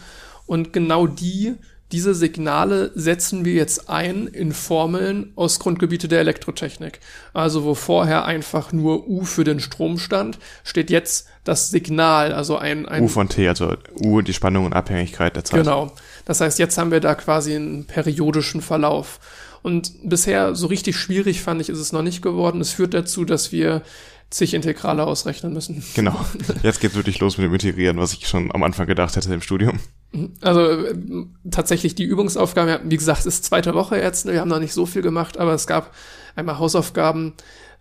[0.45, 1.55] Und genau die
[1.91, 6.99] diese Signale setzen wir jetzt ein in Formeln aus Grundgebiete der Elektrotechnik.
[7.33, 12.57] Also wo vorher einfach nur U für den Strom stand, steht jetzt das Signal, also
[12.57, 15.63] ein, ein U von T, also U die Spannung und Abhängigkeit der Zeit.
[15.63, 15.91] Genau.
[16.25, 19.19] Das heißt, jetzt haben wir da quasi einen periodischen Verlauf.
[19.63, 22.61] Und bisher so richtig schwierig fand ich, ist es noch nicht geworden.
[22.61, 23.81] Es führt dazu, dass wir
[24.29, 25.83] zig Integrale ausrechnen müssen.
[25.95, 26.23] Genau.
[26.61, 29.41] Jetzt geht's wirklich los mit dem Integrieren, was ich schon am Anfang gedacht hätte im
[29.41, 29.79] Studium.
[30.41, 30.95] Also äh,
[31.51, 35.01] tatsächlich die Übungsaufgaben, wie gesagt, ist zweite Woche jetzt, wir haben noch nicht so viel
[35.01, 35.93] gemacht, aber es gab
[36.35, 37.33] einmal Hausaufgaben,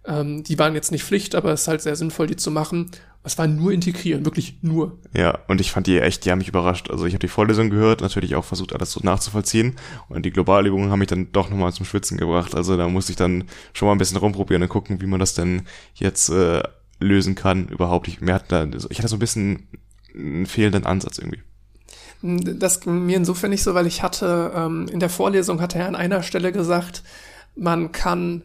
[0.04, 2.90] ähm, die waren jetzt nicht Pflicht, aber es ist halt sehr sinnvoll, die zu machen.
[3.24, 4.98] Es war nur integrieren, wirklich nur.
[5.12, 6.90] Ja, und ich fand die echt, die haben mich überrascht.
[6.90, 9.76] Also ich habe die Vorlesung gehört, natürlich auch versucht, alles so nachzuvollziehen.
[10.08, 12.54] Und die Globalübungen haben mich dann doch nochmal zum Schwitzen gebracht.
[12.54, 13.44] Also da musste ich dann
[13.74, 15.62] schon mal ein bisschen rumprobieren und gucken, wie man das denn
[15.94, 16.62] jetzt äh,
[17.00, 18.08] lösen kann überhaupt.
[18.08, 19.68] Ich, mir hat da, ich hatte so ein bisschen
[20.14, 21.42] einen fehlenden Ansatz irgendwie.
[22.22, 25.86] Das ging mir insofern nicht so, weil ich hatte, ähm, in der Vorlesung hatte er
[25.86, 27.02] an einer Stelle gesagt,
[27.54, 28.42] man kann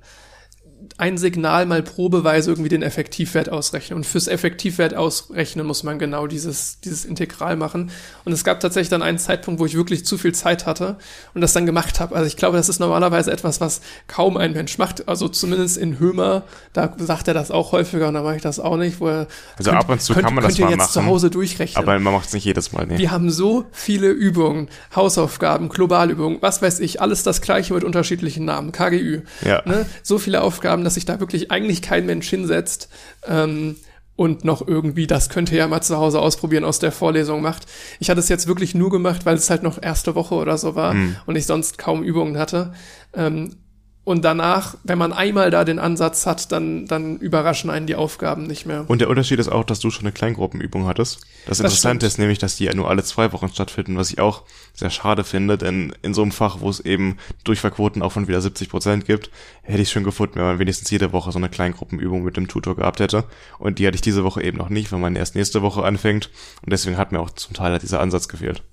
[0.97, 3.97] ein Signal mal probeweise irgendwie den Effektivwert ausrechnen.
[3.97, 7.91] Und fürs Effektivwert ausrechnen muss man genau dieses, dieses Integral machen.
[8.25, 10.97] Und es gab tatsächlich dann einen Zeitpunkt, wo ich wirklich zu viel Zeit hatte
[11.33, 12.15] und das dann gemacht habe.
[12.15, 15.07] Also ich glaube, das ist normalerweise etwas, was kaum ein Mensch macht.
[15.07, 16.43] Also zumindest in Hömer,
[16.73, 19.27] da sagt er das auch häufiger und da mache ich das auch nicht, wo er
[19.57, 20.91] Also könnt, ab und zu könnt, kann man das mal jetzt machen.
[20.91, 21.83] zu Hause durchrechnen.
[21.83, 22.87] Aber man macht es nicht jedes Mal.
[22.87, 22.97] Nee.
[22.97, 28.45] Wir haben so viele Übungen, Hausaufgaben, Globalübungen, was weiß ich, alles das gleiche mit unterschiedlichen
[28.45, 29.21] Namen, KGÜ.
[29.45, 29.61] Ja.
[29.65, 29.85] Ne?
[30.01, 32.89] So viele Aufgaben haben, dass sich da wirklich eigentlich kein Mensch hinsetzt
[33.27, 33.77] ähm,
[34.15, 37.65] und noch irgendwie, das könnte ja mal zu Hause ausprobieren, aus der Vorlesung macht.
[37.99, 40.75] Ich hatte es jetzt wirklich nur gemacht, weil es halt noch erste Woche oder so
[40.75, 41.15] war mhm.
[41.25, 42.73] und ich sonst kaum Übungen hatte.
[43.13, 43.55] Ähm,
[44.05, 48.43] und danach, wenn man einmal da den Ansatz hat, dann, dann überraschen einen die Aufgaben
[48.43, 48.83] nicht mehr.
[48.89, 51.21] Und der Unterschied ist auch, dass du schon eine Kleingruppenübung hattest.
[51.45, 52.03] Das, das Interessante stimmt.
[52.03, 54.43] ist nämlich, dass die ja nur alle zwei Wochen stattfinden, was ich auch
[54.73, 58.41] sehr schade finde, denn in so einem Fach, wo es eben Durchfallquoten auch von wieder
[58.41, 59.31] 70 Prozent gibt,
[59.61, 62.75] hätte ich schon gefunden, wenn man wenigstens jede Woche so eine Kleingruppenübung mit dem Tutor
[62.75, 63.23] gehabt hätte.
[63.57, 66.29] Und die hatte ich diese Woche eben noch nicht, weil man erst nächste Woche anfängt.
[66.61, 68.63] Und deswegen hat mir auch zum Teil halt dieser Ansatz gefehlt.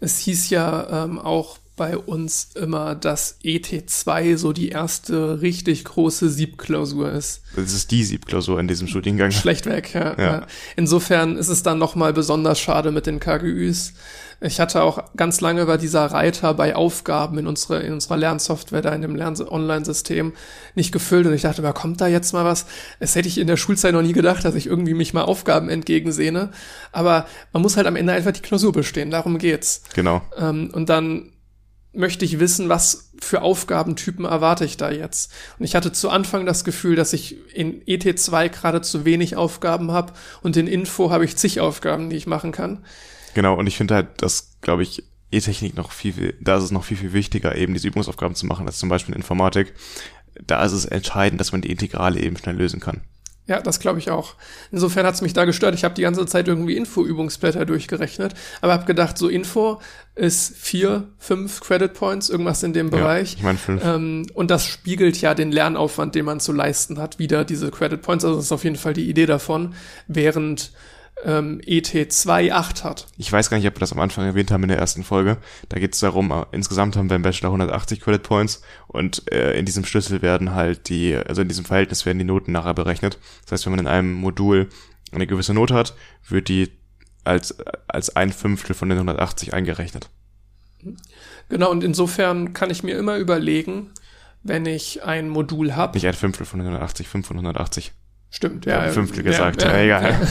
[0.00, 6.28] Es hieß ja ähm, auch bei uns immer, dass ET2 so die erste richtig große
[6.28, 7.40] Siebklausur ist.
[7.56, 9.30] Das ist die Siebklausur in diesem Studiengang.
[9.30, 10.18] Schlecht weg, ja.
[10.18, 10.46] ja.
[10.76, 13.94] Insofern ist es dann nochmal besonders schade mit den KGÜs.
[14.40, 18.82] Ich hatte auch ganz lange war dieser Reiter bei Aufgaben in unserer, in unserer Lernsoftware,
[18.82, 20.32] da in dem Lern-Online-System
[20.76, 22.66] nicht gefüllt und ich dachte, da kommt da jetzt mal was?
[23.00, 25.68] Das hätte ich in der Schulzeit noch nie gedacht, dass ich irgendwie mich mal Aufgaben
[25.68, 26.50] entgegensehne.
[26.92, 29.82] Aber man muss halt am Ende einfach die Klausur bestehen, darum geht's.
[29.94, 30.22] Genau.
[30.38, 31.32] Ähm, und dann
[31.92, 35.32] möchte ich wissen, was für Aufgabentypen erwarte ich da jetzt.
[35.58, 39.90] Und ich hatte zu Anfang das Gefühl, dass ich in ET2 gerade zu wenig Aufgaben
[39.90, 40.12] habe
[40.42, 42.84] und in Info habe ich zig Aufgaben, die ich machen kann.
[43.34, 46.70] Genau, und ich finde halt, dass, glaube ich, E-Technik noch viel, viel, da ist es
[46.70, 49.74] noch viel, viel wichtiger, eben diese Übungsaufgaben zu machen, als zum Beispiel in Informatik.
[50.46, 53.02] Da ist es entscheidend, dass man die Integrale eben schnell lösen kann.
[53.48, 54.34] Ja, das glaube ich auch.
[54.70, 55.74] Insofern hat's mich da gestört.
[55.74, 59.80] Ich habe die ganze Zeit irgendwie Info-Übungsblätter durchgerechnet, aber habe gedacht, so Info
[60.14, 63.32] ist vier, fünf Credit Points, irgendwas in dem Bereich.
[63.32, 63.82] Ja, ich meine fünf.
[63.82, 68.02] Ähm, und das spiegelt ja den Lernaufwand, den man zu leisten hat, wieder diese Credit
[68.02, 68.24] Points.
[68.24, 69.74] Also das ist auf jeden Fall die Idee davon.
[70.08, 70.72] Während
[71.24, 73.06] ähm, ET2 8 hat.
[73.16, 75.38] Ich weiß gar nicht, ob wir das am Anfang erwähnt haben in der ersten Folge.
[75.68, 79.58] Da geht es darum, äh, insgesamt haben wir im Bachelor 180 Credit Points und äh,
[79.58, 83.18] in diesem Schlüssel werden halt die, also in diesem Verhältnis werden die Noten nachher berechnet.
[83.42, 84.68] Das heißt, wenn man in einem Modul
[85.12, 85.94] eine gewisse Note hat,
[86.28, 86.70] wird die
[87.24, 87.56] als,
[87.88, 90.08] als ein Fünftel von den 180 eingerechnet.
[91.48, 93.90] Genau, und insofern kann ich mir immer überlegen,
[94.42, 95.96] wenn ich ein Modul habe.
[95.96, 97.92] Nicht ein Fünftel von 180, 5 von 180.
[98.30, 98.86] Stimmt, ja.
[98.86, 100.28] ja Fünftel gesagt, ja, ja, ja, egal.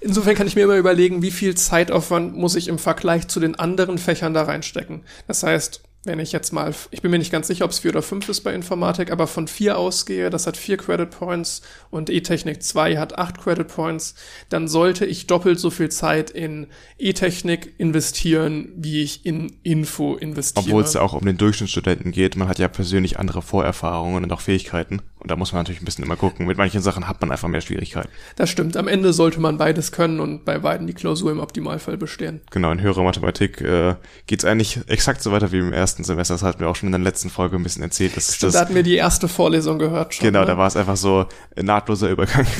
[0.00, 3.54] Insofern kann ich mir immer überlegen, wie viel Zeitaufwand muss ich im Vergleich zu den
[3.54, 5.02] anderen Fächern da reinstecken.
[5.28, 7.92] Das heißt, wenn ich jetzt mal, ich bin mir nicht ganz sicher, ob es vier
[7.92, 12.10] oder fünf ist bei Informatik, aber von vier ausgehe, das hat vier Credit Points und
[12.10, 14.16] E-Technik 2 hat acht Credit Points,
[14.48, 16.66] dann sollte ich doppelt so viel Zeit in
[16.98, 20.66] E-Technik investieren, wie ich in Info investiere.
[20.66, 24.32] Obwohl es ja auch um den Durchschnittsstudenten geht, man hat ja persönlich andere Vorerfahrungen und
[24.32, 26.46] auch Fähigkeiten Und da muss man natürlich ein bisschen immer gucken.
[26.46, 28.08] Mit manchen Sachen hat man einfach mehr Schwierigkeiten.
[28.34, 28.76] Das stimmt.
[28.76, 32.40] Am Ende sollte man beides können und bei beiden die Klausur im Optimalfall bestehen.
[32.50, 33.94] Genau, in höherer Mathematik äh,
[34.26, 36.34] geht es eigentlich exakt so weiter wie im ersten Semester.
[36.34, 38.16] Das hatten wir auch schon in der letzten Folge ein bisschen erzählt.
[38.16, 40.26] Das Stimmt, ist da das, hatten wir die erste Vorlesung gehört schon.
[40.26, 40.46] genau, ne?
[40.46, 41.26] da war es einfach so
[41.56, 42.46] ein nahtloser Übergang.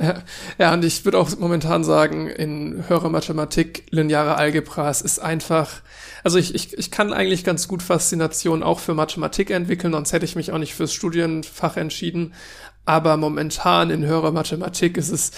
[0.00, 0.22] Ja,
[0.58, 5.70] ja, und ich würde auch momentan sagen, in höherer Mathematik, lineare Algebra, es ist einfach,
[6.24, 10.24] also ich, ich, ich kann eigentlich ganz gut Faszination auch für Mathematik entwickeln, sonst hätte
[10.24, 12.34] ich mich auch nicht fürs Studienfach entschieden.
[12.86, 15.30] Aber momentan in höherer Mathematik ist es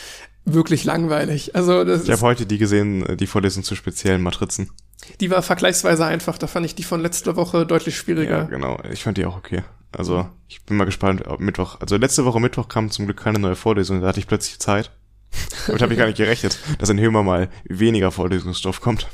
[0.44, 1.54] wirklich langweilig.
[1.54, 4.70] Also das Ich habe heute die gesehen, äh, die Vorlesung zu speziellen Matrizen.
[5.20, 6.38] die war vergleichsweise einfach.
[6.38, 8.44] Da fand ich die von letzter Woche deutlich Ja, schwieriger.
[8.46, 8.80] genau.
[8.90, 9.62] Ich fand die auch okay.
[9.92, 11.80] Also ich bin mal gespannt, ob Mittwoch.
[11.80, 14.90] Also letzte Woche Mittwoch kam zum Glück keine neue Vorlesung, da hatte ich plötzlich Zeit.
[15.66, 19.08] Damit habe ich gar nicht gerechnet, dass in Hömer mal weniger Vorlesungsstoff kommt.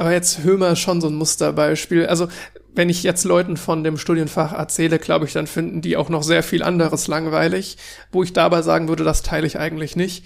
[0.00, 2.06] Aber jetzt Hömer schon so ein Musterbeispiel.
[2.06, 2.28] Also,
[2.74, 6.22] wenn ich jetzt Leuten von dem Studienfach erzähle, glaube ich, dann finden die auch noch
[6.22, 7.76] sehr viel anderes langweilig,
[8.10, 10.24] wo ich dabei sagen würde, das teile ich eigentlich nicht.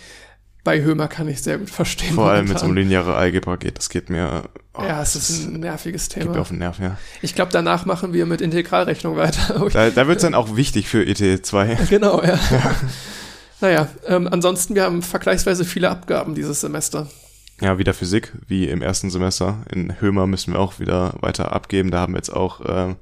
[0.63, 2.15] Bei Hömer kann ich sehr gut verstehen.
[2.15, 4.45] Vor allem, wenn es um lineare Algebra geht, das geht mir,
[4.75, 6.41] oh, Ja, es ist ein nerviges geht mir Thema.
[6.43, 6.97] auf den Nerv, ja.
[7.21, 9.67] Ich glaube, danach machen wir mit Integralrechnung weiter.
[9.73, 11.87] Da, da wird es dann auch wichtig für E ET2.
[11.91, 12.39] genau, ja.
[13.61, 17.09] Naja, ähm, ansonsten, wir haben vergleichsweise viele Abgaben dieses Semester.
[17.61, 19.59] Ja, wieder Physik, wie im ersten Semester.
[19.71, 21.91] In Hömer müssen wir auch wieder weiter abgeben.
[21.91, 22.97] Da haben wir jetzt auch ähm,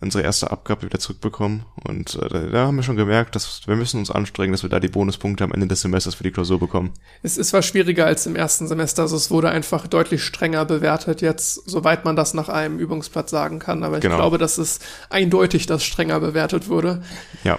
[0.00, 1.64] unsere erste Abgabe wieder zurückbekommen.
[1.84, 4.80] Und äh, da- haben wir schon gemerkt, dass wir müssen uns anstrengen, dass wir da
[4.80, 6.92] die Bonuspunkte am Ende des Semesters für die Klausur bekommen.
[7.22, 11.20] Es ist zwar schwieriger als im ersten Semester, also es wurde einfach deutlich strenger bewertet
[11.22, 14.16] jetzt, soweit man das nach einem Übungsblatt sagen kann, aber ich Genau.
[14.16, 14.80] glaube, dass es
[15.10, 17.02] eindeutig, dass strenger bewertet wurde.
[17.44, 17.58] Ja.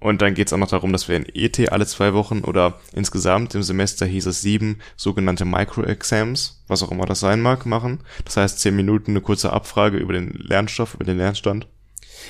[0.00, 3.54] Und dann geht's auch noch darum, dass wir in ET alle zwei Wochen oder insgesamt
[3.54, 8.00] im Semester hieß es sieben sogenannte Micro-Exams, was auch immer das sein mag, machen.
[8.24, 11.66] Das heißt zehn Minuten eine kurze Abfrage über den Lernstoff, über den Lernstand.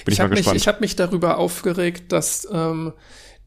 [0.04, 2.92] Bin ich, mal habe mich, ich hab mich darüber aufgeregt, dass ähm,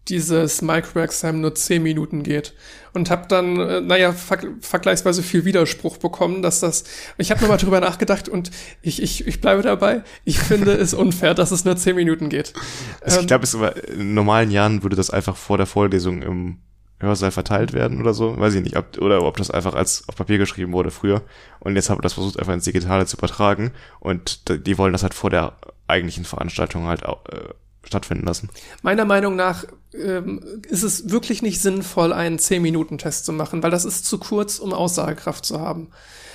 [0.10, 2.54] dieses Micro-Exam nur 10 Minuten geht.
[2.94, 6.84] Und habe dann, äh, naja, ver vergleichsweise viel Widerspruch bekommen, dass das.
[7.18, 8.52] Ich habe nochmal drüber nachgedacht und
[8.82, 10.04] ich, ich, ich bleibe dabei.
[10.26, 12.54] Ich finde es unfair, dass es nur 10 Minuten geht.
[13.02, 16.60] Also Ähm, ich glaube, es in normalen Jahren würde das einfach vor der Vorlesung im
[17.00, 18.40] Hörsaal verteilt werden oder so.
[18.40, 18.78] Weiß ich nicht.
[18.78, 21.22] Ob, oder ob das einfach als auf Papier geschrieben wurde früher.
[21.60, 23.72] Und jetzt habe ich das versucht, einfach ins Digitale zu übertragen.
[24.00, 25.58] Und die wollen das halt vor der
[25.88, 27.54] eigentlichen Veranstaltung halt auch, äh,
[27.84, 28.50] stattfinden lassen.
[28.82, 33.86] Meiner Meinung nach ähm, ist es wirklich nicht sinnvoll, einen 10-Minuten-Test zu machen, weil das
[33.86, 35.90] ist zu kurz, um Aussagekraft zu haben.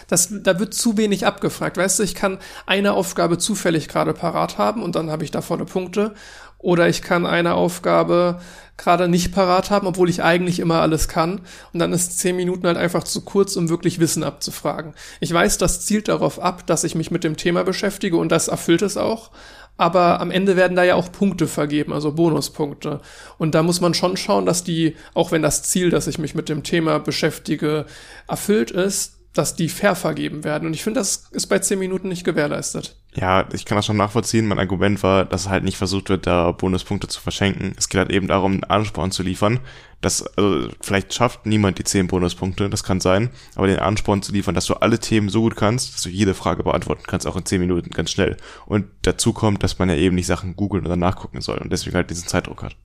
[0.07, 1.77] Das, da wird zu wenig abgefragt.
[1.77, 5.43] Weißt du, ich kann eine Aufgabe zufällig gerade parat haben und dann habe ich da
[5.43, 6.15] volle Punkte.
[6.61, 8.41] Oder ich kann eine Aufgabe
[8.77, 11.43] gerade nicht parat haben, obwohl ich eigentlich immer alles kann.
[11.73, 14.95] Und dann ist 10 Minuten halt einfach zu kurz, um wirklich Wissen abzufragen.
[15.21, 18.49] Ich weiß, das zielt darauf ab, dass ich mich mit dem Thema beschäftige und das
[18.49, 19.31] erfüllt es auch
[19.79, 23.01] aber am Ende werden da ja auch Punkte vergeben, also Bonuspunkte.
[23.39, 26.35] Und da muss man schon schauen, dass die, auch wenn das Ziel, dass ich mich
[26.35, 27.87] mit dem Thema beschäftige,
[28.27, 30.67] erfüllt ist, dass die fair vergeben werden.
[30.67, 32.97] Und ich finde, das ist bei 10 Minuten nicht gewährleistet.
[33.15, 34.47] Ja, ich kann das schon nachvollziehen.
[34.47, 37.73] Mein Argument war, dass halt nicht versucht wird, da Bonuspunkte zu verschenken.
[37.79, 39.61] Es geht halt eben darum, Ansporn zu liefern.
[40.01, 44.33] Das, also, vielleicht schafft niemand die 10 Bonuspunkte, das kann sein, aber den Ansporn zu
[44.33, 47.37] liefern, dass du alle Themen so gut kannst, dass du jede Frage beantworten kannst, auch
[47.37, 48.37] in 10 Minuten, ganz schnell.
[48.67, 51.97] Und dazu kommt, dass man ja eben nicht Sachen googeln oder nachgucken soll und deswegen
[51.97, 52.77] halt diesen Zeitdruck hat.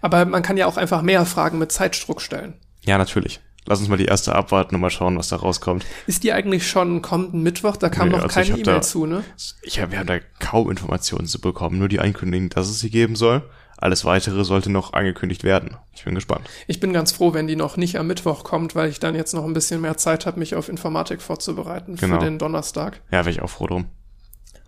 [0.00, 2.54] Aber man kann ja auch einfach mehr Fragen mit Zeitdruck stellen.
[2.84, 3.40] Ja, natürlich.
[3.64, 5.86] Lass uns mal die erste abwarten und mal schauen, was da rauskommt.
[6.08, 7.76] Ist die eigentlich schon kommenden Mittwoch?
[7.76, 9.22] Da kam Nee, noch also keine E-Mail zu, ne?
[9.62, 12.90] Ich hab, wir haben da kaum Informationen zu bekommen, nur die Ankündigung, dass es sie
[12.90, 13.48] geben soll.
[13.82, 15.76] Alles weitere sollte noch angekündigt werden.
[15.92, 16.48] Ich bin gespannt.
[16.68, 19.34] Ich bin ganz froh, wenn die noch nicht am Mittwoch kommt, weil ich dann jetzt
[19.34, 22.18] noch ein bisschen mehr Zeit habe, mich auf Informatik vorzubereiten Genau.
[22.20, 23.00] für den Donnerstag.
[23.10, 23.86] Ja, wäre ich auch froh drum.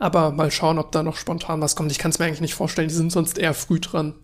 [0.00, 1.92] Aber mal schauen, ob da noch spontan was kommt.
[1.92, 4.14] Ich kann es mir eigentlich nicht vorstellen, die sind sonst eher früh dran.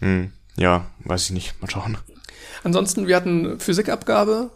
[0.00, 1.62] Hm, ja, weiß ich nicht.
[1.62, 1.96] Mal schauen.
[2.64, 4.50] Ansonsten, wir hatten Physikabgabe,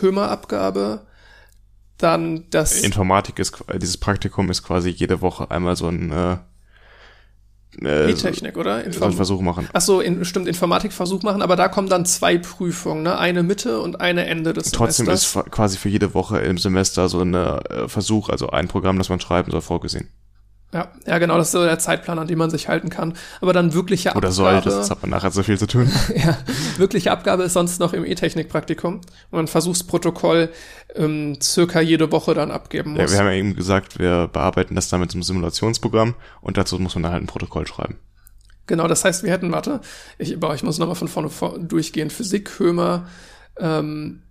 [0.00, 1.06] Hömerabgabe,
[1.96, 6.36] dann das Informatik ist, dieses Praktikum ist quasi jede Woche einmal so ein, äh,
[7.84, 8.84] äh, E-Technik, oder?
[8.84, 9.68] Inform Versuch machen.
[9.72, 13.18] Ach so, in, stimmt, Informatikversuch machen, aber da kommen dann zwei Prüfungen, ne?
[13.18, 15.30] Eine Mitte und eine Ende des Trotzdem ist Semesters.
[15.30, 19.08] fa- quasi für jede Woche im Semester so ein äh, Versuch, also ein Programm, das
[19.08, 20.08] man schreiben soll, vorgesehen.
[20.72, 23.14] Ja, ja, genau, das ist so der Zeitplan, an dem man sich halten kann.
[23.40, 24.32] Aber dann wirkliche Oder Abgabe.
[24.34, 25.90] sollte, das hat man nachher so viel zu tun.
[26.14, 26.36] ja,
[26.76, 28.96] wirkliche Abgabe ist sonst noch im E-Technik-Praktikum.
[28.96, 30.50] Und man Versuchsprotokoll
[30.94, 33.00] ähm, circa jede Woche dann abgeben muss.
[33.00, 36.78] Ja, wir haben ja eben gesagt, wir bearbeiten das dann mit einem Simulationsprogramm und dazu
[36.78, 37.96] muss man dann halt ein Protokoll schreiben.
[38.66, 39.80] Genau, das heißt, wir hätten, warte,
[40.18, 42.10] ich, boah, ich muss nochmal von vorne vor, durchgehen.
[42.10, 43.08] Physik, Hömer,
[43.58, 44.22] ähm,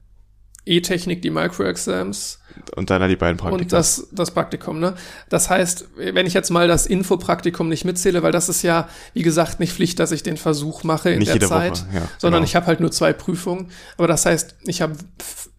[0.67, 2.39] E-Technik die Micro-Exams
[2.75, 3.63] Und dann die beiden Praktika.
[3.63, 4.95] und das, das Praktikum, ne?
[5.29, 9.23] Das heißt, wenn ich jetzt mal das Infopraktikum nicht mitzähle, weil das ist ja, wie
[9.23, 12.41] gesagt, nicht Pflicht, dass ich den Versuch mache in Nicht der Zeit, Woche, ja, sondern
[12.41, 12.45] genau.
[12.45, 13.71] ich habe halt nur zwei Prüfungen.
[13.97, 14.95] Aber das heißt, ich habe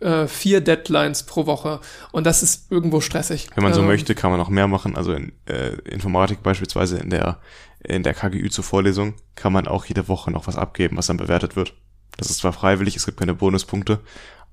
[0.01, 1.81] äh, vier Deadlines pro Woche
[2.13, 3.49] und das ist irgendwo stressig.
[3.55, 4.97] Wenn man so Ähm, möchte, kann man noch mehr machen.
[4.97, 7.39] Also in äh, Informatik beispielsweise in der
[7.81, 11.17] in der KGÜ zur Vorlesung kann man auch jede Woche noch was abgeben, was dann
[11.17, 11.75] bewertet wird.
[12.17, 14.01] Das ist zwar freiwillig, es gibt keine Bonuspunkte,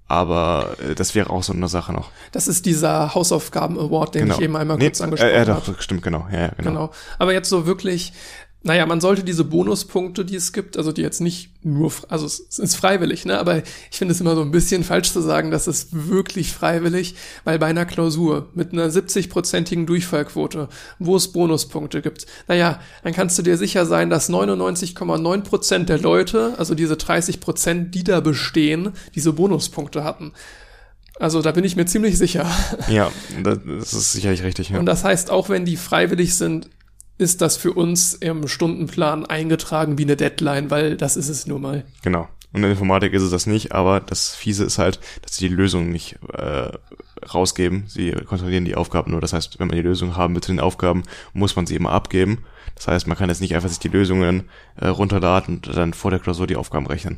[0.08, 2.10] aber äh, das wäre auch so eine Sache noch.
[2.32, 5.76] Das ist dieser Hausaufgaben-Award, den ich eben einmal Nee, kurz angesprochen äh, äh, habe.
[5.80, 6.28] stimmt, genau.
[6.32, 6.70] Ja, ja, genau.
[6.70, 6.92] Genau.
[7.18, 8.14] Aber jetzt so wirklich,
[8.66, 12.40] naja, man sollte diese Bonuspunkte, die es gibt, also die jetzt nicht nur, also es
[12.40, 13.38] ist freiwillig, ne?
[13.38, 17.14] Aber ich finde es immer so ein bisschen falsch zu sagen, dass es wirklich freiwillig,
[17.44, 20.68] weil bei einer Klausur mit einer 70-prozentigen Durchfallquote,
[20.98, 26.00] wo es Bonuspunkte gibt, naja, dann kannst du dir sicher sein, dass 99,9 Prozent der
[26.00, 30.34] Leute, also diese 30 Prozent, die da bestehen, diese Bonuspunkte hatten.
[31.20, 32.50] Also da bin ich mir ziemlich sicher.
[32.90, 33.12] Ja,
[33.44, 34.70] das das ist sicherlich richtig.
[34.70, 34.80] Ja.
[34.80, 36.70] Und das heißt, auch wenn die freiwillig sind,
[37.18, 41.60] ist das für uns im Stundenplan eingetragen wie eine Deadline, weil das ist es nur
[41.60, 41.86] mal.
[42.02, 42.28] Genau.
[42.52, 45.50] Und in der Informatik ist es das nicht, aber das Fiese ist halt, dass sie
[45.50, 46.70] die Lösung nicht äh,
[47.34, 47.84] rausgeben.
[47.88, 49.20] Sie kontrollieren die Aufgaben nur.
[49.20, 51.92] Das heißt, wenn man die Lösung haben will zu den Aufgaben, muss man sie immer
[51.92, 52.46] abgeben.
[52.76, 56.12] Das heißt, man kann jetzt nicht einfach sich die Lösungen äh, runterladen und dann vor
[56.12, 57.18] der Klausur die Aufgaben rechnen.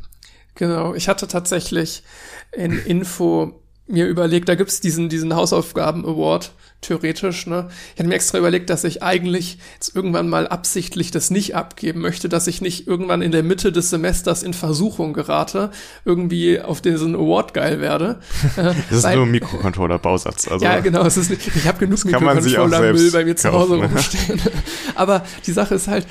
[0.56, 2.04] Genau, ich hatte tatsächlich
[2.52, 6.52] in Info mir überlegt, da gibt's diesen, diesen Hausaufgaben-Award,
[6.82, 7.70] theoretisch, ne?
[7.94, 12.02] Ich hatte mir extra überlegt, dass ich eigentlich jetzt irgendwann mal absichtlich das nicht abgeben
[12.02, 15.72] möchte, dass ich nicht irgendwann in der Mitte des Semesters in Versuchung gerate,
[16.06, 18.20] irgendwie auf diesen Award geil werde.
[18.58, 20.48] Äh, Das ist weil- nur ein Mikrocontroller-Bausatz.
[20.48, 21.04] Also, ja, genau.
[21.06, 23.88] Es ist nicht, ich habe genug Mikrocontroller-Müll bei mir zu Hause kaufen, ne?
[23.88, 24.42] rumstehen.
[24.96, 26.06] Aber die Sache ist halt,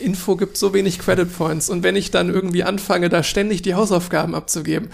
[0.00, 1.68] Info gibt so wenig Credit Points.
[1.68, 4.90] Und wenn ich dann irgendwie anfange, da ständig die Hausaufgaben abzugeben,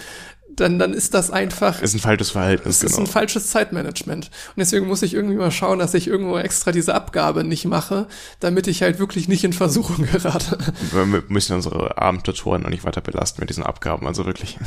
[0.55, 3.07] dann, dann ist das einfach, ist ein falsches Verhältnis, es ist genau.
[3.07, 4.25] ein falsches Zeitmanagement.
[4.25, 8.07] Und deswegen muss ich irgendwie mal schauen, dass ich irgendwo extra diese Abgabe nicht mache,
[8.39, 10.57] damit ich halt wirklich nicht in Versuchung gerate.
[10.91, 14.07] Wir müssen unsere armen Tutoren noch nicht weiter belasten mit diesen Abgaben.
[14.07, 14.57] Also wirklich.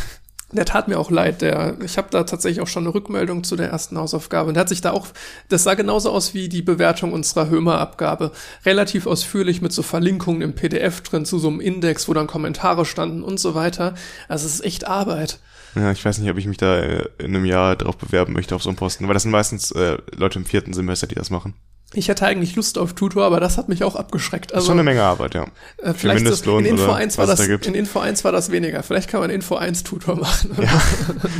[0.51, 1.43] Der tat mir auch leid.
[1.43, 4.49] Der, ich habe da tatsächlich auch schon eine Rückmeldung zu der ersten Hausaufgabe.
[4.49, 5.09] Und der hat sich da auch,
[5.51, 8.33] das sah genauso aus wie die Bewertung unserer Hömer-Abgabe.
[8.65, 12.87] Relativ ausführlich mit so Verlinkungen im PDF drin zu so einem Index, wo dann Kommentare
[12.87, 13.95] standen und so weiter.
[14.27, 15.39] Also es ist echt Arbeit.
[15.75, 18.55] Ja, ich weiß nicht, ob ich mich da äh, in einem Jahr drauf bewerben möchte
[18.55, 21.31] auf so einen Posten, weil das sind meistens äh, Leute im vierten Semester, die das
[21.31, 21.55] machen.
[21.95, 24.51] Ich hatte eigentlich Lust auf Tutor, aber das hat mich auch abgeschreckt.
[24.51, 25.47] Das ist Also schon eine Menge Arbeit, ja.
[25.79, 28.51] äh, vielleicht Mindestlohn in Info oder 1 war das, da in Info 1 war das
[28.51, 28.83] weniger.
[28.83, 30.51] Vielleicht kann man Info 1 Tutor machen.
[30.61, 30.83] Ja,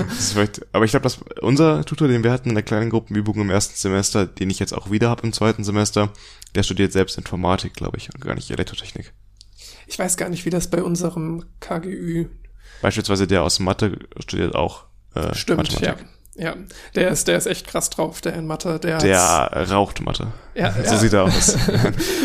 [0.19, 0.35] ist
[0.73, 3.77] aber ich glaube, dass unser Tutor, den wir hatten in der kleinen Gruppenübung im ersten
[3.77, 6.15] Semester, den ich jetzt auch wieder habe im zweiten Semester,
[6.55, 9.13] der studiert selbst Informatik, glaube ich, und gar nicht Elektrotechnik.
[9.87, 12.27] Ich weiß gar nicht, wie das bei unserem KGÜ
[12.83, 14.85] Beispielsweise der aus Mathe studiert auch
[15.15, 15.81] äh, stimmt.
[15.81, 15.97] Ja.
[16.41, 16.55] Ja,
[16.95, 18.79] der ist, der ist echt krass drauf, der in Mathe.
[18.79, 20.29] Der, Der raucht Mathe.
[20.55, 20.97] Ja, So ja.
[20.97, 21.57] sieht er aus.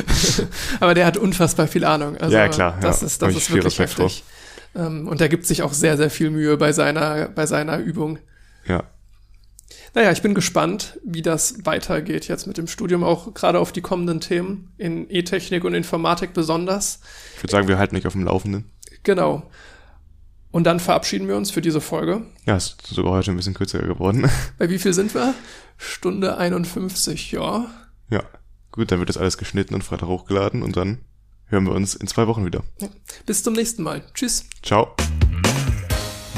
[0.80, 2.18] Aber der hat unfassbar viel Ahnung.
[2.18, 3.08] Also, Ja, klar, Das ja.
[3.08, 4.06] ist, das ist wirklich Respekt vor.
[4.06, 4.24] heftig.
[4.76, 8.20] Ähm, und der gibt sich auch sehr, sehr viel Mühe bei seiner, bei seiner Übung.
[8.68, 8.84] ja.
[9.96, 13.82] Naja, ich bin gespannt, wie das weitergeht jetzt mit dem Studium, auch gerade auf die
[13.82, 17.00] kommenden Themen in E-Technik und Informatik besonders.
[17.36, 18.72] Ich würde sagen, wir halten euch auf dem Laufenden.
[19.04, 19.44] Genau.
[20.54, 22.22] Und dann verabschieden wir uns für diese Folge.
[22.46, 24.30] Ja, ist sogar heute ein bisschen kürzer geworden.
[24.60, 25.34] Bei wie viel sind wir?
[25.78, 27.66] Stunde 51, ja.
[28.12, 28.22] ja.
[28.72, 31.00] Gut, dann wird das alles geschnitten und Freitag hochgeladen und dann
[31.48, 32.62] hören wir uns in zwei Wochen wieder.
[33.26, 34.04] Bis zum nächsten Mal.
[34.14, 34.46] Tschüss.
[34.62, 34.96] Ciao.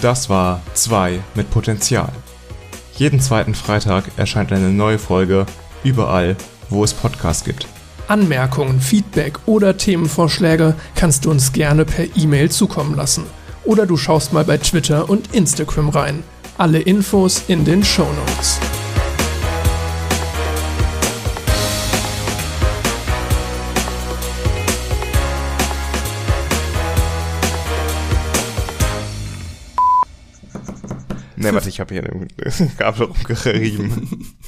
[0.01, 2.13] Das war 2 mit Potenzial.
[2.95, 5.45] Jeden zweiten Freitag erscheint eine neue Folge
[5.83, 6.37] überall,
[6.69, 7.67] wo es Podcasts gibt.
[8.07, 13.25] Anmerkungen, Feedback oder Themenvorschläge kannst du uns gerne per E-Mail zukommen lassen.
[13.65, 16.23] Oder du schaust mal bei Twitter und Instagram rein.
[16.57, 18.59] Alle Infos in den Show Notes.
[31.37, 34.35] Ne, warte, ich habe hier eine Gabel rumgerieben.